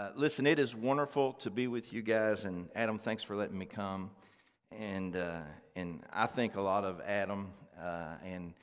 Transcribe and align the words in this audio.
Uh, 0.00 0.08
listen, 0.16 0.46
it 0.46 0.58
is 0.58 0.74
wonderful 0.74 1.34
to 1.34 1.50
be 1.50 1.66
with 1.66 1.92
you 1.92 2.00
guys, 2.00 2.46
and 2.46 2.70
Adam, 2.74 2.98
thanks 2.98 3.22
for 3.22 3.36
letting 3.36 3.58
me 3.58 3.66
come. 3.66 4.10
And 4.72 5.14
uh, 5.14 5.42
and 5.76 6.02
I 6.10 6.24
think 6.24 6.56
a 6.56 6.60
lot 6.62 6.84
of 6.84 7.02
Adam, 7.02 7.52
uh, 7.78 8.14
and 8.24 8.54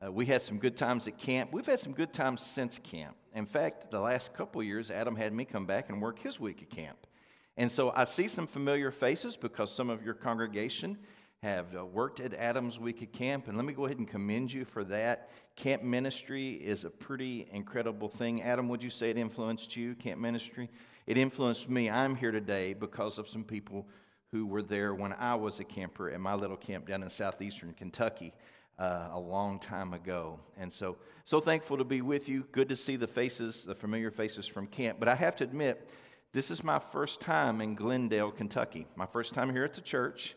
uh, 0.00 0.12
we 0.12 0.24
had 0.24 0.40
some 0.40 0.56
good 0.56 0.76
times 0.76 1.08
at 1.08 1.18
camp. 1.18 1.52
We've 1.52 1.66
had 1.66 1.80
some 1.80 1.94
good 1.94 2.12
times 2.12 2.42
since 2.42 2.78
camp. 2.78 3.16
In 3.34 3.44
fact, 3.44 3.90
the 3.90 3.98
last 3.98 4.34
couple 4.34 4.62
years, 4.62 4.92
Adam 4.92 5.16
had 5.16 5.32
me 5.32 5.44
come 5.44 5.66
back 5.66 5.88
and 5.88 6.00
work 6.00 6.20
his 6.20 6.38
week 6.38 6.62
at 6.62 6.70
camp. 6.70 7.08
And 7.56 7.72
so 7.72 7.90
I 7.90 8.04
see 8.04 8.28
some 8.28 8.46
familiar 8.46 8.92
faces 8.92 9.36
because 9.36 9.74
some 9.74 9.90
of 9.90 10.04
your 10.04 10.14
congregation 10.14 10.96
have 11.44 11.76
uh, 11.76 11.84
worked 11.84 12.20
at 12.20 12.32
Adams 12.32 12.80
Week 12.80 13.02
at 13.02 13.12
Camp, 13.12 13.48
and 13.48 13.56
let 13.58 13.66
me 13.66 13.74
go 13.74 13.84
ahead 13.84 13.98
and 13.98 14.08
commend 14.08 14.50
you 14.50 14.64
for 14.64 14.82
that. 14.82 15.28
Camp 15.56 15.82
ministry 15.82 16.52
is 16.52 16.84
a 16.84 16.90
pretty 16.90 17.46
incredible 17.52 18.08
thing. 18.08 18.40
Adam, 18.40 18.66
would 18.70 18.82
you 18.82 18.88
say 18.88 19.10
it 19.10 19.18
influenced 19.18 19.76
you, 19.76 19.94
camp 19.94 20.18
ministry? 20.18 20.70
It 21.06 21.18
influenced 21.18 21.68
me. 21.68 21.90
I'm 21.90 22.16
here 22.16 22.30
today 22.30 22.72
because 22.72 23.18
of 23.18 23.28
some 23.28 23.44
people 23.44 23.86
who 24.32 24.46
were 24.46 24.62
there 24.62 24.94
when 24.94 25.12
I 25.12 25.34
was 25.34 25.60
a 25.60 25.64
camper 25.64 26.08
at 26.08 26.18
my 26.18 26.34
little 26.34 26.56
camp 26.56 26.88
down 26.88 27.02
in 27.02 27.10
southeastern 27.10 27.74
Kentucky 27.74 28.32
uh, 28.78 29.10
a 29.12 29.20
long 29.20 29.58
time 29.58 29.92
ago. 29.92 30.40
And 30.56 30.72
so, 30.72 30.96
so 31.26 31.40
thankful 31.40 31.76
to 31.76 31.84
be 31.84 32.00
with 32.00 32.26
you. 32.26 32.46
Good 32.52 32.70
to 32.70 32.76
see 32.76 32.96
the 32.96 33.06
faces, 33.06 33.64
the 33.64 33.74
familiar 33.74 34.10
faces 34.10 34.46
from 34.46 34.66
camp. 34.66 34.98
But 34.98 35.08
I 35.08 35.14
have 35.14 35.36
to 35.36 35.44
admit, 35.44 35.90
this 36.32 36.50
is 36.50 36.64
my 36.64 36.78
first 36.78 37.20
time 37.20 37.60
in 37.60 37.74
Glendale, 37.74 38.30
Kentucky. 38.30 38.86
My 38.96 39.04
first 39.04 39.34
time 39.34 39.50
here 39.50 39.64
at 39.64 39.74
the 39.74 39.82
church. 39.82 40.36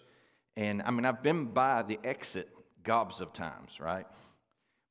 And 0.58 0.82
I 0.82 0.90
mean, 0.90 1.06
I've 1.06 1.22
been 1.22 1.46
by 1.46 1.84
the 1.84 2.00
exit 2.04 2.50
gobs 2.84 3.22
of 3.22 3.32
times, 3.32 3.80
right? 3.80 4.08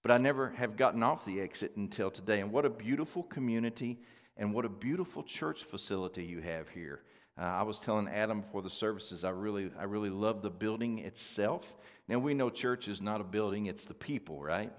But 0.02 0.12
I 0.12 0.16
never 0.18 0.50
have 0.50 0.76
gotten 0.76 1.02
off 1.02 1.24
the 1.24 1.40
exit 1.40 1.72
until 1.74 2.08
today. 2.08 2.40
And 2.40 2.52
what 2.52 2.64
a 2.64 2.70
beautiful 2.70 3.24
community 3.24 3.98
and 4.36 4.54
what 4.54 4.64
a 4.64 4.68
beautiful 4.68 5.24
church 5.24 5.64
facility 5.64 6.24
you 6.24 6.40
have 6.40 6.68
here. 6.68 7.02
Uh, 7.36 7.42
I 7.42 7.62
was 7.64 7.80
telling 7.80 8.06
Adam 8.06 8.42
before 8.42 8.62
the 8.62 8.70
services, 8.70 9.24
I 9.24 9.30
really, 9.30 9.72
I 9.76 9.84
really 9.84 10.08
love 10.08 10.40
the 10.40 10.50
building 10.50 11.00
itself. 11.00 11.74
Now, 12.06 12.20
we 12.20 12.32
know 12.32 12.48
church 12.48 12.86
is 12.86 13.00
not 13.00 13.20
a 13.20 13.24
building, 13.24 13.66
it's 13.66 13.86
the 13.86 13.94
people, 13.94 14.40
right? 14.40 14.72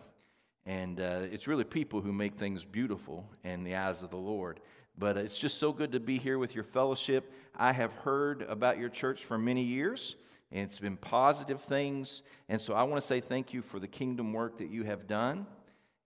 And 0.66 1.02
uh, 1.02 1.24
it's 1.30 1.48
really 1.48 1.66
people 1.66 2.00
who 2.00 2.14
make 2.14 2.36
things 2.36 2.64
beautiful 2.64 3.30
in 3.44 3.66
the 3.66 3.76
eyes 3.76 4.04
of 4.04 4.10
the 4.10 4.18
Lord. 4.18 4.62
But 4.98 5.18
it's 5.18 5.38
just 5.38 5.58
so 5.58 5.74
good 5.74 5.92
to 5.92 6.00
be 6.00 6.18
here 6.18 6.40
with 6.40 6.56
your 6.56 6.64
fellowship. 6.64 7.34
I 7.58 7.74
have 7.74 7.92
heard 7.92 8.44
about 8.44 8.78
your 8.78 8.90
church 8.90 9.26
for 9.26 9.38
many 9.38 9.64
years 9.64 10.16
and 10.52 10.62
it's 10.62 10.80
been 10.80 10.98
positive 10.98 11.62
things. 11.62 12.24
And 12.50 12.60
so 12.60 12.74
I 12.74 12.84
want 12.84 13.02
to 13.02 13.08
say 13.08 13.22
thank 13.22 13.54
you 13.54 13.62
for 13.62 13.80
the 13.80 13.88
kingdom 13.88 14.34
work 14.34 14.58
that 14.60 14.70
you 14.70 14.84
have 14.84 15.08
done 15.08 15.46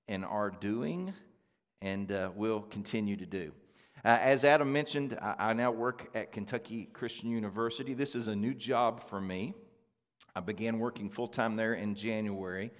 and 0.07 0.25
are 0.25 0.49
doing 0.49 1.13
and 1.81 2.11
uh, 2.11 2.31
will 2.35 2.61
continue 2.61 3.15
to 3.17 3.25
do. 3.25 3.51
Uh, 4.03 4.17
as 4.19 4.43
Adam 4.43 4.71
mentioned, 4.73 5.17
I, 5.21 5.35
I 5.37 5.53
now 5.53 5.71
work 5.71 6.09
at 6.15 6.31
Kentucky 6.31 6.89
Christian 6.91 7.29
University. 7.29 7.93
This 7.93 8.15
is 8.15 8.27
a 8.27 8.35
new 8.35 8.53
job 8.53 9.07
for 9.07 9.21
me. 9.21 9.53
I 10.35 10.39
began 10.39 10.79
working 10.79 11.09
full 11.09 11.27
time 11.27 11.55
there 11.55 11.73
in 11.73 11.93
January. 11.93 12.71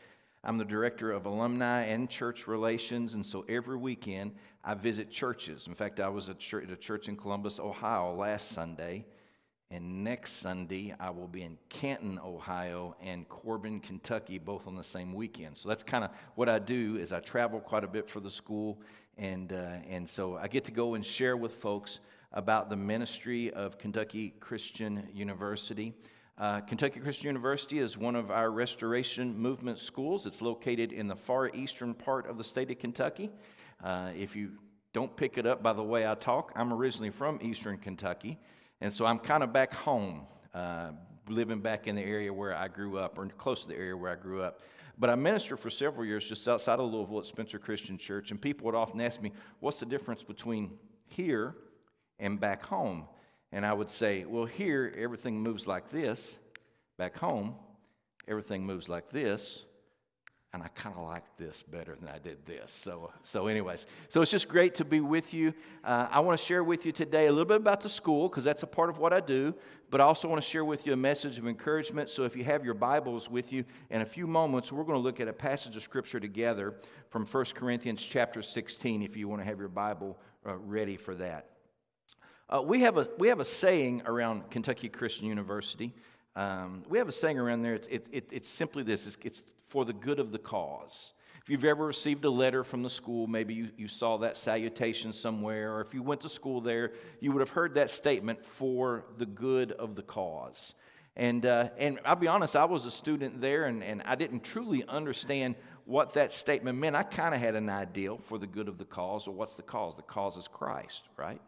I'm 0.43 0.57
the 0.57 0.65
director 0.65 1.11
of 1.11 1.27
alumni 1.27 1.83
and 1.83 2.09
church 2.09 2.47
relations, 2.47 3.13
and 3.13 3.23
so 3.23 3.45
every 3.47 3.77
weekend 3.77 4.33
I 4.63 4.73
visit 4.73 5.11
churches. 5.11 5.67
In 5.67 5.75
fact, 5.75 5.99
I 5.99 6.09
was 6.09 6.29
at 6.29 6.37
a 6.37 6.75
church 6.75 7.07
in 7.07 7.15
Columbus, 7.15 7.59
Ohio 7.59 8.15
last 8.15 8.49
Sunday. 8.49 9.05
And 9.71 10.03
next 10.03 10.33
Sunday, 10.33 10.93
I 10.99 11.09
will 11.11 11.29
be 11.29 11.43
in 11.43 11.57
Canton, 11.69 12.19
Ohio, 12.19 12.93
and 13.01 13.27
Corbin, 13.29 13.79
Kentucky, 13.79 14.37
both 14.37 14.67
on 14.67 14.75
the 14.75 14.83
same 14.83 15.13
weekend. 15.13 15.55
So 15.55 15.69
that's 15.69 15.81
kind 15.81 16.03
of 16.03 16.11
what 16.35 16.49
I 16.49 16.59
do 16.59 16.97
is 16.97 17.13
I 17.13 17.21
travel 17.21 17.61
quite 17.61 17.85
a 17.85 17.87
bit 17.87 18.09
for 18.09 18.19
the 18.19 18.29
school, 18.29 18.81
and 19.17 19.53
uh, 19.53 19.77
and 19.89 20.09
so 20.09 20.35
I 20.35 20.49
get 20.49 20.65
to 20.65 20.73
go 20.73 20.95
and 20.95 21.05
share 21.05 21.37
with 21.37 21.55
folks 21.55 22.01
about 22.33 22.69
the 22.69 22.75
ministry 22.75 23.49
of 23.53 23.77
Kentucky 23.77 24.33
Christian 24.41 25.07
University. 25.13 25.93
Uh, 26.37 26.59
Kentucky 26.59 26.99
Christian 26.99 27.27
University 27.27 27.79
is 27.79 27.97
one 27.97 28.17
of 28.17 28.29
our 28.29 28.51
Restoration 28.51 29.37
Movement 29.37 29.79
schools. 29.79 30.25
It's 30.25 30.41
located 30.41 30.91
in 30.91 31.07
the 31.07 31.15
far 31.15 31.49
eastern 31.49 31.93
part 31.93 32.27
of 32.27 32.37
the 32.37 32.43
state 32.43 32.71
of 32.71 32.79
Kentucky. 32.79 33.29
Uh, 33.81 34.09
if 34.17 34.35
you 34.35 34.51
don't 34.91 35.15
pick 35.15 35.37
it 35.37 35.45
up 35.45 35.63
by 35.63 35.71
the 35.71 35.83
way 35.83 36.05
I 36.05 36.15
talk, 36.15 36.51
I'm 36.57 36.73
originally 36.73 37.09
from 37.09 37.39
eastern 37.41 37.77
Kentucky. 37.77 38.37
And 38.81 38.91
so 38.91 39.05
I'm 39.05 39.19
kind 39.19 39.43
of 39.43 39.53
back 39.53 39.73
home, 39.73 40.25
uh, 40.53 40.91
living 41.29 41.61
back 41.61 41.87
in 41.87 41.95
the 41.95 42.01
area 42.01 42.33
where 42.33 42.55
I 42.55 42.67
grew 42.67 42.97
up, 42.97 43.17
or 43.17 43.27
close 43.27 43.61
to 43.61 43.67
the 43.67 43.75
area 43.75 43.95
where 43.95 44.11
I 44.11 44.15
grew 44.15 44.41
up. 44.41 44.61
But 44.97 45.09
I 45.09 45.15
ministered 45.15 45.59
for 45.59 45.69
several 45.69 46.05
years 46.05 46.27
just 46.27 46.47
outside 46.47 46.79
of 46.79 46.91
Louisville 46.91 47.19
at 47.19 47.25
Spencer 47.27 47.59
Christian 47.59 47.97
Church, 47.97 48.31
and 48.31 48.41
people 48.41 48.65
would 48.65 48.75
often 48.75 48.99
ask 48.99 49.21
me, 49.21 49.31
What's 49.59 49.79
the 49.79 49.85
difference 49.85 50.23
between 50.23 50.71
here 51.07 51.55
and 52.19 52.39
back 52.39 52.65
home? 52.65 53.05
And 53.51 53.65
I 53.65 53.73
would 53.73 53.91
say, 53.91 54.25
Well, 54.25 54.45
here 54.45 54.93
everything 54.97 55.39
moves 55.39 55.67
like 55.67 55.89
this, 55.89 56.37
back 56.97 57.15
home, 57.15 57.55
everything 58.27 58.65
moves 58.65 58.89
like 58.89 59.11
this 59.11 59.65
and 60.53 60.61
I 60.61 60.67
kind 60.69 60.95
of 60.97 61.03
like 61.07 61.23
this 61.37 61.63
better 61.63 61.95
than 61.95 62.09
I 62.09 62.19
did 62.19 62.45
this. 62.45 62.73
So, 62.73 63.11
so 63.23 63.47
anyways, 63.47 63.85
so 64.09 64.21
it's 64.21 64.31
just 64.31 64.49
great 64.49 64.75
to 64.75 64.85
be 64.85 64.99
with 64.99 65.33
you. 65.33 65.53
Uh, 65.83 66.07
I 66.11 66.19
want 66.19 66.37
to 66.37 66.45
share 66.45 66.61
with 66.63 66.85
you 66.85 66.91
today 66.91 67.27
a 67.27 67.29
little 67.29 67.45
bit 67.45 67.57
about 67.57 67.79
the 67.79 67.87
school 67.87 68.27
because 68.27 68.43
that's 68.43 68.61
a 68.63 68.67
part 68.67 68.89
of 68.89 68.97
what 68.97 69.13
I 69.13 69.21
do, 69.21 69.55
but 69.89 70.01
I 70.01 70.03
also 70.03 70.27
want 70.27 70.41
to 70.43 70.47
share 70.47 70.65
with 70.65 70.85
you 70.85 70.91
a 70.91 70.97
message 70.97 71.37
of 71.37 71.47
encouragement. 71.47 72.09
So, 72.09 72.23
if 72.23 72.35
you 72.35 72.43
have 72.43 72.65
your 72.65 72.73
Bibles 72.73 73.29
with 73.29 73.53
you, 73.53 73.63
in 73.89 74.01
a 74.01 74.05
few 74.05 74.27
moments, 74.27 74.73
we're 74.73 74.83
going 74.83 74.97
to 74.97 75.03
look 75.03 75.21
at 75.21 75.29
a 75.29 75.33
passage 75.33 75.77
of 75.77 75.83
Scripture 75.83 76.19
together 76.19 76.75
from 77.09 77.25
1 77.25 77.45
Corinthians 77.55 78.01
chapter 78.01 78.41
16. 78.41 79.01
If 79.01 79.15
you 79.15 79.29
want 79.29 79.41
to 79.41 79.45
have 79.45 79.57
your 79.57 79.69
Bible 79.69 80.19
uh, 80.45 80.57
ready 80.57 80.97
for 80.97 81.15
that, 81.15 81.47
uh, 82.49 82.61
we 82.61 82.81
have 82.81 82.97
a 82.97 83.07
we 83.17 83.29
have 83.29 83.39
a 83.39 83.45
saying 83.45 84.01
around 84.05 84.49
Kentucky 84.51 84.89
Christian 84.89 85.27
University. 85.27 85.93
Um, 86.35 86.83
we 86.87 86.97
have 86.97 87.07
a 87.07 87.11
saying 87.11 87.37
around 87.37 87.61
there. 87.61 87.75
It's, 87.75 87.87
it, 87.87 88.07
it, 88.11 88.29
it's 88.31 88.49
simply 88.49 88.83
this: 88.83 89.07
it's, 89.07 89.17
it's 89.23 89.43
for 89.63 89.85
the 89.85 89.93
good 89.93 90.19
of 90.19 90.31
the 90.31 90.39
cause. 90.39 91.13
If 91.41 91.49
you've 91.49 91.65
ever 91.65 91.87
received 91.87 92.23
a 92.25 92.29
letter 92.29 92.63
from 92.63 92.83
the 92.83 92.89
school, 92.89 93.25
maybe 93.25 93.55
you, 93.55 93.69
you 93.75 93.87
saw 93.87 94.17
that 94.19 94.37
salutation 94.37 95.11
somewhere, 95.11 95.73
or 95.73 95.81
if 95.81 95.93
you 95.93 96.03
went 96.03 96.21
to 96.21 96.29
school 96.29 96.61
there, 96.61 96.91
you 97.19 97.31
would 97.31 97.39
have 97.39 97.49
heard 97.49 97.73
that 97.75 97.89
statement 97.89 98.45
for 98.45 99.05
the 99.17 99.25
good 99.25 99.71
of 99.71 99.95
the 99.95 100.03
cause. 100.03 100.75
And, 101.15 101.45
uh, 101.45 101.69
and 101.77 101.99
I'll 102.05 102.15
be 102.15 102.27
honest, 102.27 102.55
I 102.55 102.65
was 102.65 102.85
a 102.85 102.91
student 102.91 103.41
there 103.41 103.65
and, 103.65 103.83
and 103.83 104.01
I 104.05 104.15
didn't 104.15 104.43
truly 104.43 104.85
understand 104.87 105.55
what 105.85 106.13
that 106.13 106.31
statement 106.31 106.77
meant. 106.77 106.95
I 106.95 107.03
kind 107.03 107.35
of 107.35 107.41
had 107.41 107.55
an 107.55 107.69
idea 107.69 108.15
for 108.17 108.37
the 108.37 108.47
good 108.47 108.67
of 108.67 108.77
the 108.77 108.85
cause, 108.85 109.27
or 109.27 109.31
what's 109.31 109.55
the 109.57 109.63
cause? 109.63 109.95
The 109.95 110.03
cause 110.03 110.37
is 110.37 110.47
Christ, 110.47 111.09
right? 111.17 111.41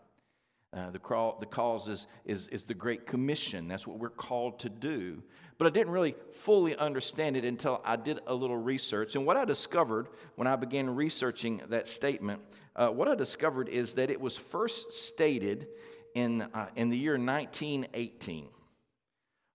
Uh, 0.75 0.89
the, 0.89 0.97
call, 0.97 1.37
the 1.39 1.45
cause 1.45 1.87
is, 1.87 2.07
is, 2.25 2.47
is 2.47 2.65
the 2.65 2.73
Great 2.73 3.05
Commission. 3.05 3.67
That's 3.67 3.85
what 3.85 3.99
we're 3.99 4.09
called 4.09 4.59
to 4.59 4.69
do. 4.69 5.21
But 5.59 5.67
I 5.67 5.69
didn't 5.69 5.93
really 5.93 6.15
fully 6.31 6.75
understand 6.75 7.37
it 7.37 7.45
until 7.45 7.79
I 7.85 7.95
did 7.95 8.21
a 8.25 8.33
little 8.33 8.57
research. 8.57 9.15
And 9.15 9.23
what 9.23 9.37
I 9.37 9.45
discovered 9.45 10.07
when 10.35 10.47
I 10.47 10.55
began 10.55 10.89
researching 10.89 11.61
that 11.69 11.87
statement, 11.87 12.41
uh, 12.75 12.87
what 12.87 13.07
I 13.07 13.13
discovered 13.13 13.69
is 13.69 13.93
that 13.93 14.09
it 14.09 14.19
was 14.19 14.35
first 14.35 14.93
stated 14.93 15.67
in, 16.15 16.41
uh, 16.41 16.69
in 16.75 16.89
the 16.89 16.97
year 16.97 17.19
1918. 17.19 18.47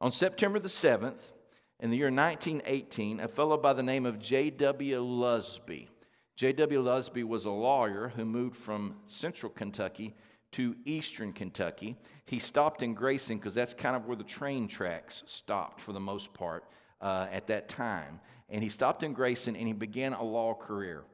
On 0.00 0.12
September 0.12 0.60
the 0.60 0.68
7th, 0.68 1.32
in 1.80 1.90
the 1.90 1.96
year 1.96 2.12
1918, 2.12 3.18
a 3.18 3.26
fellow 3.26 3.56
by 3.56 3.72
the 3.72 3.82
name 3.82 4.06
of 4.06 4.20
J.W. 4.20 5.02
Lusby. 5.02 5.88
J.W. 6.36 6.84
Lusby 6.84 7.24
was 7.24 7.44
a 7.44 7.50
lawyer 7.50 8.12
who 8.14 8.24
moved 8.24 8.56
from 8.56 8.94
central 9.06 9.50
Kentucky 9.50 10.14
to 10.53 10.75
eastern 10.84 11.32
Kentucky. 11.32 11.97
He 12.25 12.38
stopped 12.38 12.82
in 12.82 12.94
Grayson 12.94 13.38
because 13.38 13.54
that's 13.54 13.75
kind 13.75 13.97
of 13.97 14.06
where 14.06 14.16
the 14.16 14.25
train 14.25 14.69
tracks 14.69 15.22
stopped 15.26 15.81
for 15.81 15.92
the 15.92 16.00
most 16.00 16.32
part 16.34 16.64
uh, 17.00 17.26
at 17.31 17.47
that 17.48 17.69
time. 17.69 18.20
And 18.48 18.62
he 18.62 18.69
stopped 18.69 19.03
in 19.03 19.12
Grayson 19.12 19.56
and 19.56 19.66
he 19.66 19.72
began 19.72 20.12
a 20.12 20.22
law 20.22 20.54
career. 20.54 21.04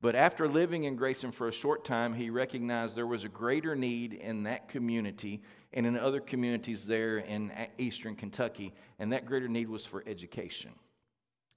But 0.00 0.14
after 0.14 0.46
living 0.46 0.84
in 0.84 0.96
Grayson 0.96 1.32
for 1.32 1.48
a 1.48 1.52
short 1.52 1.84
time, 1.84 2.12
he 2.12 2.28
recognized 2.28 2.94
there 2.94 3.06
was 3.06 3.24
a 3.24 3.28
greater 3.28 3.74
need 3.74 4.12
in 4.12 4.42
that 4.42 4.68
community 4.68 5.40
and 5.72 5.86
in 5.86 5.98
other 5.98 6.20
communities 6.20 6.86
there 6.86 7.18
in 7.18 7.50
eastern 7.78 8.14
Kentucky, 8.14 8.74
and 8.98 9.12
that 9.14 9.24
greater 9.24 9.48
need 9.48 9.68
was 9.68 9.86
for 9.86 10.04
education. 10.06 10.72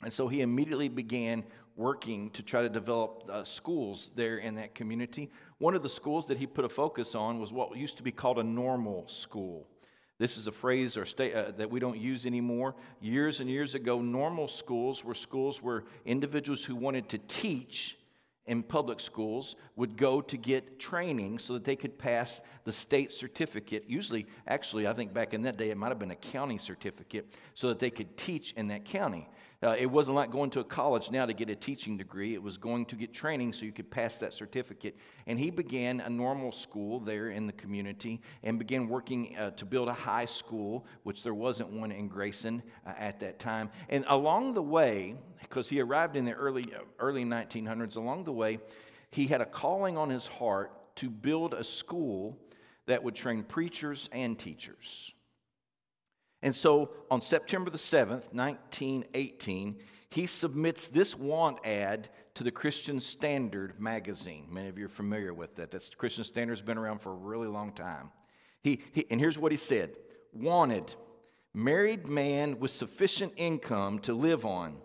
And 0.01 0.13
so 0.13 0.29
he 0.29 0.41
immediately 0.41 0.87
began 0.87 1.43
working 1.75 2.29
to 2.31 2.41
try 2.41 2.61
to 2.61 2.69
develop 2.69 3.29
uh, 3.29 3.43
schools 3.43 4.11
there 4.15 4.37
in 4.37 4.55
that 4.55 4.73
community. 4.73 5.29
One 5.59 5.73
of 5.75 5.81
the 5.81 5.89
schools 5.89 6.27
that 6.27 6.37
he 6.37 6.45
put 6.45 6.65
a 6.65 6.69
focus 6.69 7.15
on 7.15 7.39
was 7.39 7.51
what 7.51 7.75
used 7.75 7.97
to 7.97 8.03
be 8.03 8.11
called 8.11 8.37
a 8.37 8.43
normal 8.43 9.07
school. 9.07 9.67
This 10.19 10.37
is 10.37 10.47
a 10.47 10.51
phrase 10.51 10.97
or 10.97 11.05
state, 11.05 11.33
uh, 11.33 11.51
that 11.57 11.69
we 11.69 11.79
don't 11.79 11.97
use 11.97 12.25
anymore. 12.25 12.75
Years 13.01 13.39
and 13.39 13.49
years 13.49 13.75
ago, 13.75 14.01
normal 14.01 14.47
schools 14.47 15.03
were 15.03 15.13
schools 15.13 15.61
where 15.61 15.83
individuals 16.05 16.63
who 16.63 16.75
wanted 16.75 17.07
to 17.09 17.17
teach 17.19 17.97
in 18.47 18.63
public 18.63 18.99
schools 18.99 19.55
would 19.75 19.97
go 19.97 20.21
to 20.21 20.37
get 20.37 20.79
training 20.79 21.37
so 21.37 21.53
that 21.53 21.63
they 21.63 21.75
could 21.75 21.97
pass 21.97 22.41
the 22.63 22.71
state 22.71 23.11
certificate. 23.11 23.83
Usually, 23.87 24.25
actually, 24.47 24.87
I 24.87 24.93
think 24.93 25.13
back 25.13 25.33
in 25.33 25.43
that 25.43 25.57
day, 25.57 25.69
it 25.69 25.77
might 25.77 25.89
have 25.89 25.99
been 25.99 26.11
a 26.11 26.15
county 26.15 26.57
certificate 26.57 27.27
so 27.55 27.67
that 27.69 27.79
they 27.79 27.89
could 27.89 28.15
teach 28.15 28.53
in 28.53 28.67
that 28.67 28.85
county. 28.85 29.27
Uh, 29.63 29.75
it 29.79 29.87
wasn't 29.87 30.15
like 30.15 30.29
going 30.29 30.51
to 30.51 30.59
a 30.59 30.63
college 30.63 31.09
now 31.09 31.25
to 31.25 31.33
get 31.33 31.49
a 31.49 31.55
teaching 31.55 31.97
degree. 31.97 32.35
It 32.35 32.43
was 32.43 32.57
going 32.57 32.85
to 32.85 32.95
get 32.95 33.11
training 33.11 33.53
so 33.53 33.65
you 33.65 33.71
could 33.71 33.89
pass 33.89 34.19
that 34.19 34.33
certificate. 34.33 34.95
And 35.25 35.39
he 35.39 35.49
began 35.49 35.99
a 36.01 36.09
normal 36.09 36.51
school 36.51 36.99
there 36.99 37.29
in 37.29 37.47
the 37.47 37.53
community 37.53 38.21
and 38.43 38.59
began 38.59 38.87
working 38.87 39.35
uh, 39.35 39.51
to 39.51 39.65
build 39.65 39.87
a 39.87 39.93
high 39.93 40.25
school, 40.25 40.85
which 41.03 41.23
there 41.23 41.33
wasn't 41.33 41.71
one 41.71 41.91
in 41.91 42.07
Grayson 42.07 42.61
uh, 42.85 42.93
at 42.99 43.19
that 43.21 43.39
time. 43.39 43.71
And 43.89 44.05
along 44.09 44.53
the 44.53 44.61
way, 44.61 45.15
because 45.41 45.67
he 45.67 45.81
arrived 45.81 46.15
in 46.15 46.25
the 46.25 46.33
early, 46.33 46.71
uh, 46.75 46.81
early 46.99 47.25
1900s, 47.25 47.95
along 47.95 48.25
the 48.25 48.33
way, 48.33 48.59
he 49.09 49.25
had 49.25 49.41
a 49.41 49.45
calling 49.45 49.97
on 49.97 50.09
his 50.09 50.27
heart 50.27 50.71
to 50.97 51.09
build 51.09 51.55
a 51.55 51.63
school 51.63 52.37
that 52.85 53.03
would 53.03 53.15
train 53.15 53.43
preachers 53.43 54.07
and 54.11 54.37
teachers. 54.37 55.13
And 56.41 56.55
so 56.55 56.91
on 57.09 57.21
September 57.21 57.69
the 57.69 57.77
7th, 57.77 58.33
1918, 58.33 59.77
he 60.09 60.27
submits 60.27 60.87
this 60.87 61.15
want 61.15 61.65
ad 61.65 62.09
to 62.35 62.43
the 62.43 62.51
Christian 62.51 62.99
Standard 62.99 63.79
magazine. 63.79 64.47
Many 64.49 64.69
of 64.69 64.77
you 64.77 64.85
are 64.85 64.89
familiar 64.89 65.33
with 65.33 65.55
that. 65.55 65.71
That's 65.71 65.89
Christian 65.89 66.23
Standard's 66.23 66.61
been 66.61 66.77
around 66.77 66.99
for 66.99 67.11
a 67.11 67.15
really 67.15 67.47
long 67.47 67.73
time. 67.73 68.11
He, 68.61 68.81
he, 68.91 69.05
and 69.09 69.19
here's 69.19 69.39
what 69.39 69.51
he 69.51 69.57
said 69.57 69.95
Wanted, 70.33 70.93
married 71.53 72.07
man 72.07 72.59
with 72.59 72.71
sufficient 72.71 73.33
income 73.37 73.99
to 73.99 74.13
live 74.13 74.45
on, 74.45 74.77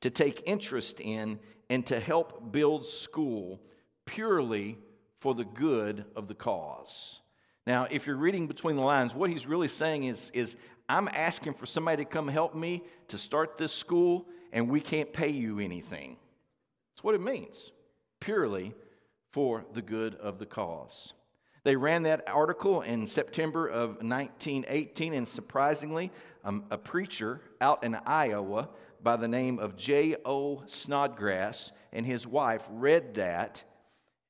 to 0.00 0.10
take 0.10 0.42
interest 0.46 1.00
in, 1.00 1.38
and 1.68 1.86
to 1.86 2.00
help 2.00 2.52
build 2.52 2.86
school 2.86 3.60
purely 4.06 4.78
for 5.18 5.34
the 5.34 5.44
good 5.44 6.04
of 6.16 6.28
the 6.28 6.34
cause. 6.34 7.20
Now, 7.66 7.86
if 7.90 8.06
you're 8.06 8.16
reading 8.16 8.46
between 8.46 8.76
the 8.76 8.82
lines, 8.82 9.14
what 9.14 9.30
he's 9.30 9.46
really 9.46 9.68
saying 9.68 10.04
is, 10.04 10.30
is 10.34 10.56
I'm 10.88 11.08
asking 11.08 11.54
for 11.54 11.66
somebody 11.66 12.04
to 12.04 12.10
come 12.10 12.28
help 12.28 12.54
me 12.54 12.82
to 13.08 13.18
start 13.18 13.56
this 13.56 13.72
school, 13.72 14.26
and 14.52 14.68
we 14.68 14.80
can't 14.80 15.12
pay 15.12 15.30
you 15.30 15.58
anything. 15.58 16.16
That's 16.94 17.04
what 17.04 17.14
it 17.14 17.22
means, 17.22 17.72
purely 18.20 18.74
for 19.32 19.64
the 19.72 19.82
good 19.82 20.14
of 20.16 20.38
the 20.38 20.46
cause. 20.46 21.12
They 21.64 21.76
ran 21.76 22.02
that 22.02 22.28
article 22.28 22.82
in 22.82 23.06
September 23.06 23.66
of 23.66 24.02
1918, 24.02 25.14
and 25.14 25.26
surprisingly, 25.26 26.12
um, 26.44 26.64
a 26.70 26.76
preacher 26.76 27.40
out 27.60 27.82
in 27.84 27.94
Iowa 27.94 28.68
by 29.02 29.16
the 29.16 29.28
name 29.28 29.58
of 29.58 29.76
J.O. 29.76 30.62
Snodgrass 30.66 31.72
and 31.92 32.04
his 32.04 32.26
wife 32.26 32.62
read 32.70 33.14
that 33.14 33.64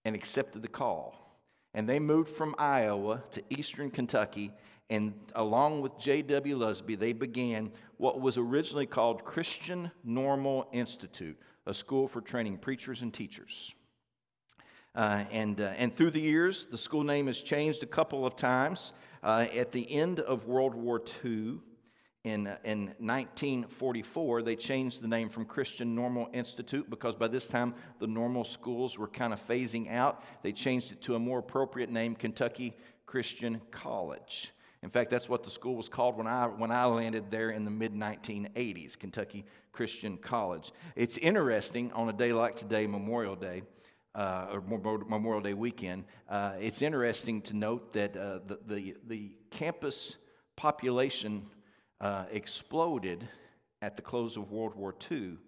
and 0.04 0.14
accepted 0.14 0.62
the 0.62 0.68
call. 0.68 1.38
And 1.74 1.88
they 1.88 1.98
moved 1.98 2.30
from 2.30 2.54
Iowa 2.56 3.24
to 3.32 3.42
eastern 3.50 3.90
Kentucky 3.90 4.52
and 4.90 5.14
along 5.34 5.80
with 5.80 5.98
J.W. 5.98 6.58
Lusby, 6.58 6.98
they 6.98 7.12
began 7.12 7.72
what 7.96 8.20
was 8.20 8.36
originally 8.36 8.86
called 8.86 9.24
Christian 9.24 9.90
Normal 10.04 10.68
Institute, 10.72 11.38
a 11.66 11.72
school 11.72 12.06
for 12.06 12.20
training 12.20 12.58
preachers 12.58 13.02
and 13.02 13.12
teachers. 13.12 13.74
Uh, 14.94 15.24
and, 15.30 15.60
uh, 15.60 15.72
and 15.76 15.92
through 15.92 16.10
the 16.10 16.20
years, 16.20 16.66
the 16.66 16.78
school 16.78 17.02
name 17.02 17.26
has 17.26 17.40
changed 17.40 17.82
a 17.82 17.86
couple 17.86 18.24
of 18.24 18.36
times. 18.36 18.92
Uh, 19.22 19.46
at 19.54 19.72
the 19.72 19.90
end 19.90 20.20
of 20.20 20.46
World 20.46 20.74
War 20.74 21.02
II, 21.24 21.58
in, 22.24 22.46
uh, 22.46 22.56
in 22.64 22.86
1944, 22.98 24.42
they 24.42 24.54
changed 24.54 25.00
the 25.00 25.08
name 25.08 25.28
from 25.28 25.46
Christian 25.46 25.94
Normal 25.94 26.28
Institute 26.32 26.88
because 26.88 27.16
by 27.16 27.28
this 27.28 27.46
time 27.46 27.74
the 27.98 28.06
normal 28.06 28.44
schools 28.44 28.98
were 28.98 29.08
kind 29.08 29.32
of 29.32 29.46
phasing 29.46 29.90
out. 29.90 30.22
They 30.42 30.52
changed 30.52 30.92
it 30.92 31.02
to 31.02 31.16
a 31.16 31.18
more 31.18 31.38
appropriate 31.38 31.90
name, 31.90 32.14
Kentucky 32.14 32.76
Christian 33.06 33.60
College. 33.70 34.52
In 34.84 34.90
fact, 34.90 35.10
that's 35.10 35.30
what 35.30 35.42
the 35.42 35.50
school 35.50 35.76
was 35.76 35.88
called 35.88 36.18
when 36.18 36.26
I, 36.26 36.44
when 36.44 36.70
I 36.70 36.84
landed 36.84 37.30
there 37.30 37.48
in 37.48 37.64
the 37.64 37.70
mid 37.70 37.94
1980s, 37.94 38.98
Kentucky 38.98 39.46
Christian 39.72 40.18
College. 40.18 40.72
It's 40.94 41.16
interesting 41.16 41.90
on 41.92 42.10
a 42.10 42.12
day 42.12 42.34
like 42.34 42.54
today, 42.54 42.86
Memorial 42.86 43.34
Day, 43.34 43.62
uh, 44.14 44.48
or 44.52 44.60
Memorial 44.60 45.40
Day 45.40 45.54
weekend, 45.54 46.04
uh, 46.28 46.52
it's 46.60 46.82
interesting 46.82 47.40
to 47.42 47.56
note 47.56 47.94
that 47.94 48.14
uh, 48.14 48.40
the, 48.46 48.58
the, 48.66 48.96
the, 49.06 49.36
campus 49.50 50.18
population 50.54 51.46
uh, 52.02 52.26
exploded 52.30 53.26
at 53.80 53.96
the 53.96 54.02
close 54.02 54.36
of 54.36 54.50
World 54.50 54.74
War 54.74 54.94
II. 55.10 55.38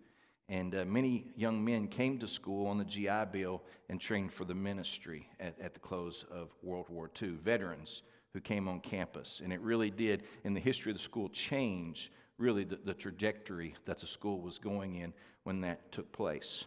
And 0.49 0.75
uh, 0.75 0.87
many 0.87 1.27
young 1.37 1.62
men 1.62 1.88
came 1.88 2.19
to 2.21 2.29
school 2.29 2.69
on 2.69 2.79
the 2.79 2.85
GI 2.85 3.27
Bill 3.33 3.62
and 3.91 4.00
trained 4.00 4.33
for 4.33 4.47
the 4.47 4.55
ministry 4.55 5.29
at, 5.38 5.61
at 5.61 5.75
the 5.75 5.81
close 5.81 6.25
of 6.31 6.55
World 6.62 6.87
War 6.88 7.11
II. 7.21 7.33
Veterans 7.44 8.03
who 8.37 8.41
came 8.43 8.69
on 8.69 8.81
campus. 8.81 9.41
And 9.43 9.50
it 9.50 9.62
really 9.62 9.91
did, 9.91 10.25
in 10.44 10.53
the 10.53 10.61
history 10.61 10.93
of 10.93 10.99
the 10.99 11.03
school, 11.03 11.31
change 11.31 12.12
really 12.37 12.65
the, 12.65 12.77
the 12.77 12.93
trajectory 12.93 13.75
that 13.87 13.99
the 13.99 14.06
school 14.06 14.43
was 14.43 14.59
going 14.59 14.97
in 14.97 15.15
when 15.44 15.62
that 15.62 15.91
took 15.91 16.12
place. 16.12 16.67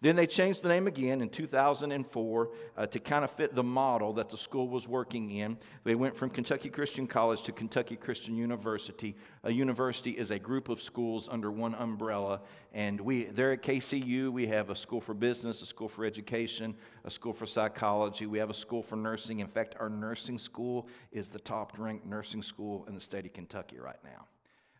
Then 0.00 0.14
they 0.14 0.28
changed 0.28 0.62
the 0.62 0.68
name 0.68 0.86
again 0.86 1.20
in 1.20 1.28
2004 1.28 2.50
uh, 2.76 2.86
to 2.86 3.00
kind 3.00 3.24
of 3.24 3.32
fit 3.32 3.54
the 3.54 3.64
model 3.64 4.12
that 4.12 4.28
the 4.28 4.36
school 4.36 4.68
was 4.68 4.86
working 4.86 5.32
in. 5.32 5.58
They 5.82 5.96
went 5.96 6.16
from 6.16 6.30
Kentucky 6.30 6.68
Christian 6.68 7.08
College 7.08 7.42
to 7.44 7.52
Kentucky 7.52 7.96
Christian 7.96 8.36
University. 8.36 9.16
A 9.42 9.50
university 9.50 10.12
is 10.12 10.30
a 10.30 10.38
group 10.38 10.68
of 10.68 10.80
schools 10.80 11.28
under 11.28 11.50
one 11.50 11.74
umbrella. 11.74 12.42
And 12.72 13.00
we, 13.00 13.24
there 13.24 13.50
at 13.50 13.62
KCU, 13.62 14.30
we 14.30 14.46
have 14.46 14.70
a 14.70 14.76
school 14.76 15.00
for 15.00 15.14
business, 15.14 15.62
a 15.62 15.66
school 15.66 15.88
for 15.88 16.04
education, 16.04 16.76
a 17.04 17.10
school 17.10 17.32
for 17.32 17.46
psychology. 17.46 18.26
We 18.26 18.38
have 18.38 18.50
a 18.50 18.54
school 18.54 18.84
for 18.84 18.94
nursing. 18.94 19.40
In 19.40 19.48
fact, 19.48 19.74
our 19.80 19.88
nursing 19.88 20.38
school 20.38 20.86
is 21.10 21.28
the 21.28 21.40
top 21.40 21.76
ranked 21.76 22.06
nursing 22.06 22.42
school 22.42 22.84
in 22.86 22.94
the 22.94 23.00
state 23.00 23.26
of 23.26 23.32
Kentucky 23.32 23.80
right 23.80 23.98
now. 24.04 24.26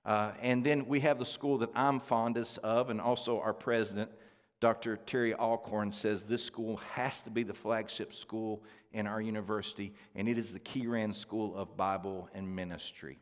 Uh, 0.05 0.33
and 0.41 0.65
then 0.65 0.87
we 0.87 1.01
have 1.01 1.19
the 1.19 1.27
school 1.27 1.59
that 1.59 1.71
I'm 1.75 1.99
fondest 1.99 2.59
of, 2.59 2.89
and 2.89 3.01
also 3.01 3.41
our 3.41 3.53
president. 3.53 4.11
Dr. 4.61 4.97
Terry 4.97 5.35
Allcorn 5.35 5.93
says 5.93 6.25
this 6.25 6.43
school 6.43 6.79
has 6.95 7.21
to 7.23 7.31
be 7.31 7.45
the 7.45 7.55
flagship 7.55 8.13
school 8.13 8.65
in 8.93 9.07
our 9.07 9.21
university, 9.21 9.95
and 10.17 10.29
it 10.29 10.37
is 10.37 10.53
the 10.53 10.59
Keeran 10.59 11.15
School 11.15 11.57
of 11.57 11.77
Bible 11.77 12.29
and 12.35 12.57
Ministry. 12.57 13.19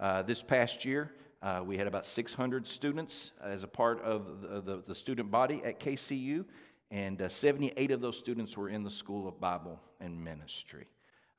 Uh, 0.00 0.22
this 0.22 0.42
past 0.42 0.84
year, 0.84 1.12
uh, 1.42 1.62
we 1.64 1.76
had 1.76 1.86
about 1.86 2.06
600 2.06 2.66
students 2.66 3.32
as 3.42 3.62
a 3.62 3.68
part 3.68 4.02
of 4.02 4.42
the, 4.42 4.60
the, 4.60 4.82
the 4.88 4.94
student 4.94 5.30
body 5.30 5.62
at 5.64 5.78
KCU, 5.78 6.44
and 6.90 7.22
uh, 7.22 7.28
78 7.28 7.92
of 7.92 8.00
those 8.00 8.18
students 8.18 8.56
were 8.56 8.68
in 8.68 8.82
the 8.82 8.90
School 8.90 9.28
of 9.28 9.38
Bible 9.40 9.80
and 10.00 10.22
Ministry. 10.22 10.88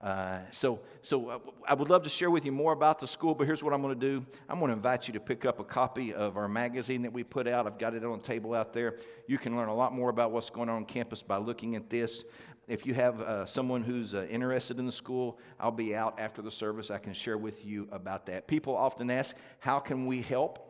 Uh, 0.01 0.39
so, 0.49 0.79
so 1.03 1.29
uh, 1.29 1.39
I 1.67 1.75
would 1.75 1.89
love 1.89 2.01
to 2.03 2.09
share 2.09 2.31
with 2.31 2.43
you 2.43 2.51
more 2.51 2.73
about 2.73 2.97
the 2.97 3.05
school, 3.05 3.35
but 3.35 3.45
here's 3.45 3.63
what 3.63 3.71
I'm 3.71 3.83
going 3.83 3.97
to 3.99 4.07
do. 4.07 4.25
I'm 4.49 4.57
going 4.57 4.69
to 4.69 4.75
invite 4.75 5.07
you 5.07 5.13
to 5.13 5.19
pick 5.19 5.45
up 5.45 5.59
a 5.59 5.63
copy 5.63 6.11
of 6.11 6.37
our 6.37 6.47
magazine 6.47 7.03
that 7.03 7.13
we 7.13 7.23
put 7.23 7.47
out. 7.47 7.67
I've 7.67 7.77
got 7.77 7.93
it 7.93 8.03
on 8.03 8.17
the 8.17 8.23
table 8.23 8.55
out 8.55 8.73
there. 8.73 8.95
You 9.27 9.37
can 9.37 9.55
learn 9.55 9.69
a 9.69 9.75
lot 9.75 9.93
more 9.93 10.09
about 10.09 10.31
what's 10.31 10.49
going 10.49 10.69
on 10.69 10.77
on 10.77 10.85
campus 10.85 11.21
by 11.21 11.37
looking 11.37 11.75
at 11.75 11.89
this. 11.89 12.23
If 12.67 12.85
you 12.85 12.95
have 12.95 13.21
uh, 13.21 13.45
someone 13.45 13.83
who's 13.83 14.15
uh, 14.15 14.25
interested 14.29 14.79
in 14.79 14.87
the 14.87 14.91
school, 14.91 15.37
I'll 15.59 15.71
be 15.71 15.95
out 15.95 16.19
after 16.19 16.41
the 16.41 16.51
service. 16.51 16.89
I 16.89 16.97
can 16.97 17.13
share 17.13 17.37
with 17.37 17.63
you 17.63 17.87
about 17.91 18.25
that. 18.25 18.47
People 18.47 18.75
often 18.75 19.11
ask, 19.11 19.35
how 19.59 19.79
can 19.79 20.07
we 20.07 20.21
help 20.21 20.67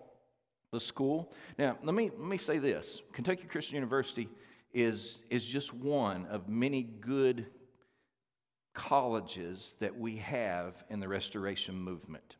the 0.73 0.79
school? 0.79 1.31
Now, 1.57 1.77
let 1.83 1.95
me, 1.95 2.11
let 2.17 2.27
me 2.27 2.37
say 2.37 2.57
this 2.57 3.01
Kentucky 3.13 3.45
Christian 3.47 3.75
University 3.75 4.27
is, 4.73 5.19
is 5.29 5.45
just 5.45 5.73
one 5.73 6.25
of 6.25 6.49
many 6.49 6.83
good 6.83 7.45
colleges 8.73 9.75
that 9.79 9.97
we 9.97 10.17
have 10.17 10.83
in 10.89 10.99
the 10.99 11.07
restoration 11.07 11.75
movement. 11.75 12.37